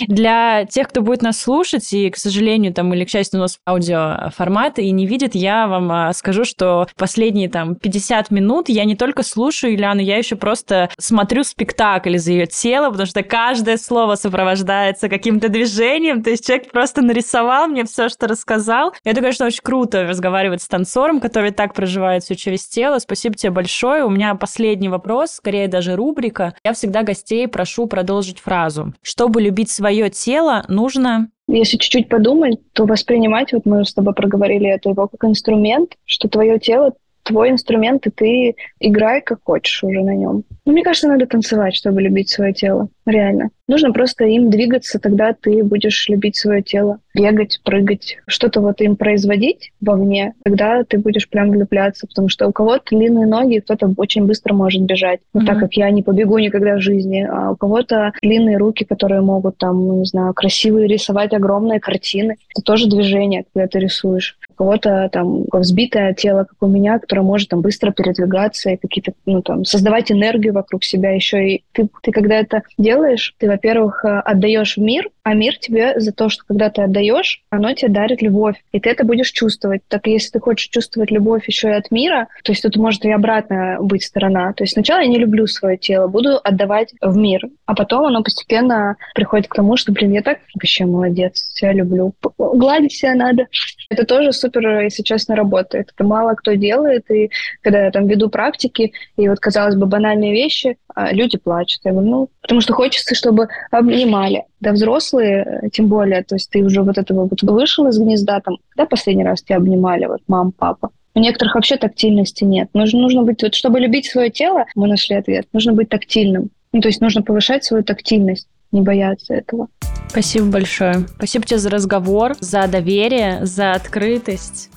Для 0.08 0.66
тех, 0.66 0.90
кто 0.90 1.02
будет 1.02 1.22
нас 1.22 1.40
слушать, 1.40 1.92
и, 1.94 2.10
к 2.10 2.18
сожалению, 2.18 2.74
там, 2.74 2.94
или, 2.94 3.06
к 3.06 3.10
счастью, 3.10 3.40
у 3.40 3.44
нас 3.44 3.60
аудиоформат 3.68 4.80
и 4.80 4.92
не 4.92 5.06
видит, 5.06 5.36
я 5.36 5.68
вам 5.68 5.92
а, 5.92 6.14
скажу, 6.14 6.46
что 6.46 6.88
последние 6.98 7.50
там 7.50 7.76
50 7.76 8.32
минут 8.32 8.70
я 8.70 8.86
не 8.86 8.96
только 8.96 9.24
слушаю 9.24 9.74
Ильяну, 9.74 10.02
я 10.02 10.18
еще 10.18 10.36
просто 10.36 10.90
смотрю 10.98 11.44
спектакль 11.44 12.16
из 12.16 12.28
ее 12.28 12.48
тела, 12.48 12.90
потому 12.90 13.08
что 13.08 13.24
каждое 13.24 13.78
слово 13.78 14.16
сопровождается 14.16 15.10
каким-то 15.10 15.50
движением, 15.50 16.24
то 16.24 16.30
есть 16.30 16.46
человек 16.46 16.72
просто 16.72 17.02
нарисовал 17.02 17.68
мне 17.68 17.86
все, 17.86 18.10
что 18.10 18.28
рассказал. 18.28 18.94
Это, 19.04 19.22
конечно, 19.22 19.46
очень 19.46 19.62
круто 19.64 20.04
разговаривать 20.04 20.62
с 20.62 20.68
танцором, 20.68 21.20
который 21.20 21.52
так 21.52 21.74
проживает 21.74 22.24
все 22.24 22.36
через 22.36 22.68
тело. 22.68 23.00
Спасибо 23.00 23.36
тебе 23.36 23.52
большое. 23.52 24.06
У 24.06 24.10
меня 24.10 24.36
последний 24.36 24.90
вопрос, 24.90 25.32
скорее 25.32 25.68
даже 25.68 25.96
рубрика. 25.96 26.54
Я 26.64 26.74
всегда 26.74 27.04
гостей 27.04 27.48
прошу 27.48 27.88
продолжить 27.88 28.40
фразу. 28.40 28.94
Чтобы 29.02 29.42
любить 29.42 29.70
свое 29.86 30.10
тело, 30.10 30.66
нужно 30.68 31.30
если 31.48 31.78
чуть-чуть 31.78 32.10
подумать, 32.10 32.60
то 32.74 32.86
воспринимать, 32.86 33.54
вот 33.54 33.68
мы 33.68 33.86
с 33.86 33.94
тобой 33.94 34.16
проговорили 34.16 34.68
это 34.68 34.90
его 34.90 35.08
как 35.08 35.30
инструмент, 35.30 35.92
что 36.04 36.28
твое 36.28 36.58
тело 36.58 36.94
твой 37.22 37.50
инструмент, 37.50 38.06
и 38.08 38.12
ты 38.12 38.56
играй 38.80 39.22
как 39.22 39.40
хочешь 39.44 39.84
уже 39.84 40.02
на 40.02 40.16
нем. 40.16 40.44
Ну, 40.66 40.72
мне 40.72 40.84
кажется, 40.84 41.08
надо 41.08 41.26
танцевать, 41.26 41.76
чтобы 41.76 42.02
любить 42.02 42.30
свое 42.30 42.54
тело. 42.54 42.90
Реально. 43.06 43.50
Нужно 43.68 43.92
просто 43.92 44.26
им 44.26 44.50
двигаться, 44.50 45.00
тогда 45.00 45.34
ты 45.34 45.64
будешь 45.64 46.08
любить 46.10 46.36
свое 46.36 46.62
тело. 46.62 47.00
Бегать, 47.16 47.60
прыгать, 47.64 48.18
что-то 48.28 48.62
вот 48.62 48.82
им 48.82 48.96
производить 48.96 49.72
вовне, 49.80 50.34
тогда 50.44 50.84
ты 50.84 50.98
будешь 50.98 51.30
прям 51.30 51.50
влюбляться, 51.50 52.08
потому 52.08 52.30
что 52.30 52.48
у 52.48 52.52
кого-то 52.52 52.96
длинные 52.96 53.26
ноги, 53.26 53.60
кто-то 53.60 53.92
очень 53.98 54.26
быстро 54.26 54.54
может 54.54 54.82
бежать. 54.82 55.22
Но 55.34 55.42
mm-hmm. 55.42 55.46
так 55.46 55.60
как 55.60 55.74
я 55.76 55.90
не 55.92 56.04
побегу 56.04 56.38
никогда 56.40 56.76
в 56.76 56.82
жизни, 56.82 57.28
а 57.30 57.52
у 57.52 57.56
кого-то 57.56 58.12
длинные 58.22 58.58
руки, 58.58 58.84
которые 58.84 59.22
могут 59.22 59.58
там, 59.58 59.88
ну, 59.88 60.00
не 60.00 60.06
знаю, 60.06 60.34
красивые 60.34 60.88
рисовать 60.88 61.34
огромные 61.34 61.80
картины. 61.80 62.36
Это 62.54 62.62
тоже 62.64 62.90
движение, 62.90 63.46
когда 63.54 63.68
ты 63.68 63.80
рисуешь. 63.80 64.38
У 64.50 64.56
кого-то 64.56 65.10
там 65.12 65.46
взбитое 65.52 66.14
тело, 66.14 66.44
как 66.44 66.58
у 66.62 66.68
меня, 66.68 67.00
которое 67.00 67.22
может 67.22 67.50
там 67.50 67.62
быстро 67.62 67.92
передвигаться 67.92 68.72
и 68.72 68.78
какие-то, 68.78 69.14
ну, 69.26 69.42
там, 69.42 69.64
создавать 69.64 70.12
энергию 70.12 70.54
вокруг 70.54 70.84
себя 70.84 71.12
еще. 71.12 71.50
И 71.50 71.64
ты, 71.72 71.88
ты 72.02 72.12
когда 72.12 72.36
это 72.36 72.64
делаешь, 72.78 72.95
ты, 73.38 73.48
во-первых, 73.48 74.04
э, 74.06 74.20
отдаешь 74.20 74.78
в 74.78 74.82
мир, 74.82 75.10
а 75.26 75.34
мир 75.34 75.58
тебе 75.58 76.00
за 76.00 76.12
то, 76.12 76.30
что 76.30 76.44
когда 76.46 76.70
ты 76.70 76.84
отдаешь, 76.84 77.42
оно 77.50 77.74
тебе 77.74 77.90
дарит 77.90 78.22
любовь. 78.22 78.64
И 78.72 78.80
ты 78.80 78.92
это 78.92 79.04
будешь 79.04 79.32
чувствовать. 79.32 79.82
Так 79.88 80.06
если 80.06 80.30
ты 80.30 80.40
хочешь 80.40 80.70
чувствовать 80.70 81.10
любовь 81.10 81.48
еще 81.48 81.70
и 81.70 81.72
от 81.72 81.90
мира, 81.90 82.28
то 82.44 82.52
есть 82.52 82.62
тут 82.62 82.78
может 82.78 83.04
и 83.06 83.12
обратно 83.12 83.78
быть 83.82 84.04
сторона. 84.04 84.54
То 84.54 84.64
есть 84.64 84.74
сначала 84.74 85.00
я 85.00 85.08
не 85.08 85.18
люблю 85.18 85.48
свое 85.48 85.78
тело, 85.78 86.08
буду 86.08 86.40
отдавать 86.44 86.94
в 87.02 87.18
мир. 87.18 87.42
А 87.66 87.74
потом 87.74 88.06
оно 88.06 88.22
постепенно 88.22 88.98
приходит 89.16 89.48
к 89.48 89.56
тому, 89.56 89.78
что, 89.78 89.92
блин, 89.92 90.14
я 90.14 90.22
так 90.22 90.42
вообще 90.54 90.86
молодец, 90.86 91.50
себя 91.56 91.74
люблю. 91.74 92.14
Гладить 92.38 92.94
себя 92.94 93.16
надо. 93.16 93.48
Это 93.90 94.06
тоже 94.06 94.32
супер, 94.32 94.82
если 94.82 95.02
честно, 95.02 95.36
работает. 95.36 95.90
Это 95.96 96.04
мало 96.04 96.36
кто 96.36 96.54
делает. 96.54 97.10
И 97.10 97.32
когда 97.62 97.86
я 97.86 97.90
там 97.90 98.06
веду 98.06 98.30
практики, 98.30 98.94
и 99.18 99.28
вот, 99.28 99.40
казалось 99.40 99.76
бы, 99.76 99.88
банальные 99.88 100.34
вещи, 100.34 100.78
а 100.94 101.12
люди 101.12 101.40
плачут. 101.40 101.82
Я 101.84 101.92
говорю, 101.92 102.10
ну, 102.10 102.30
потому 102.42 102.62
что 102.62 102.74
хочется, 102.74 103.16
чтобы 103.16 103.48
обнимали. 103.72 104.44
Да 104.60 104.72
взрослые, 104.72 105.62
э, 105.64 105.70
тем 105.70 105.88
более, 105.88 106.24
то 106.24 106.36
есть 106.36 106.50
ты 106.50 106.64
уже 106.64 106.82
вот 106.82 106.98
этого 106.98 107.28
вот 107.28 107.42
вышел 107.42 107.88
из 107.88 107.98
гнезда, 107.98 108.40
там, 108.40 108.58
когда 108.70 108.86
последний 108.88 109.24
раз 109.24 109.42
тебя 109.42 109.58
обнимали, 109.58 110.06
вот 110.06 110.22
мам, 110.28 110.52
папа? 110.52 110.90
У 111.14 111.20
некоторых 111.20 111.56
вообще 111.56 111.78
тактильности 111.78 112.44
нет. 112.44 112.70
Нужно, 112.74 113.00
нужно 113.00 113.24
быть, 113.24 113.42
вот, 113.42 113.56
чтобы 113.56 113.80
любить 113.80 114.06
свое 114.06 114.30
тело, 114.30 114.66
мы 114.76 114.88
нашли 114.88 115.16
ответ, 115.16 115.48
нужно 115.54 115.74
быть 115.74 115.90
тактильным. 115.90 116.50
Ну, 116.74 116.82
то 116.82 116.90
есть 116.90 117.00
нужно 117.00 117.22
повышать 117.22 117.64
свою 117.64 117.84
тактильность, 117.84 118.48
не 118.72 118.82
бояться 118.82 119.34
этого. 119.34 119.68
Спасибо 120.10 120.46
большое. 120.48 121.06
Спасибо 121.16 121.46
тебе 121.46 121.60
за 121.60 121.70
разговор, 121.70 122.36
за 122.40 122.68
доверие, 122.68 123.46
за 123.46 123.72
открытость. 123.74 124.70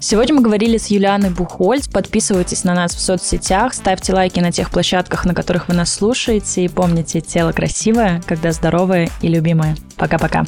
Сегодня 0.00 0.36
мы 0.36 0.42
говорили 0.42 0.78
с 0.78 0.86
Юлианой 0.88 1.30
Бухольц. 1.30 1.88
Подписывайтесь 1.88 2.62
на 2.62 2.72
нас 2.72 2.94
в 2.94 3.00
соцсетях, 3.00 3.74
ставьте 3.74 4.14
лайки 4.14 4.38
на 4.38 4.52
тех 4.52 4.70
площадках, 4.70 5.24
на 5.24 5.34
которых 5.34 5.68
вы 5.68 5.74
нас 5.74 5.92
слушаете. 5.92 6.64
И 6.64 6.68
помните, 6.68 7.20
тело 7.20 7.50
красивое, 7.50 8.22
когда 8.26 8.52
здоровое 8.52 9.10
и 9.22 9.28
любимое. 9.28 9.76
Пока-пока. 9.96 10.46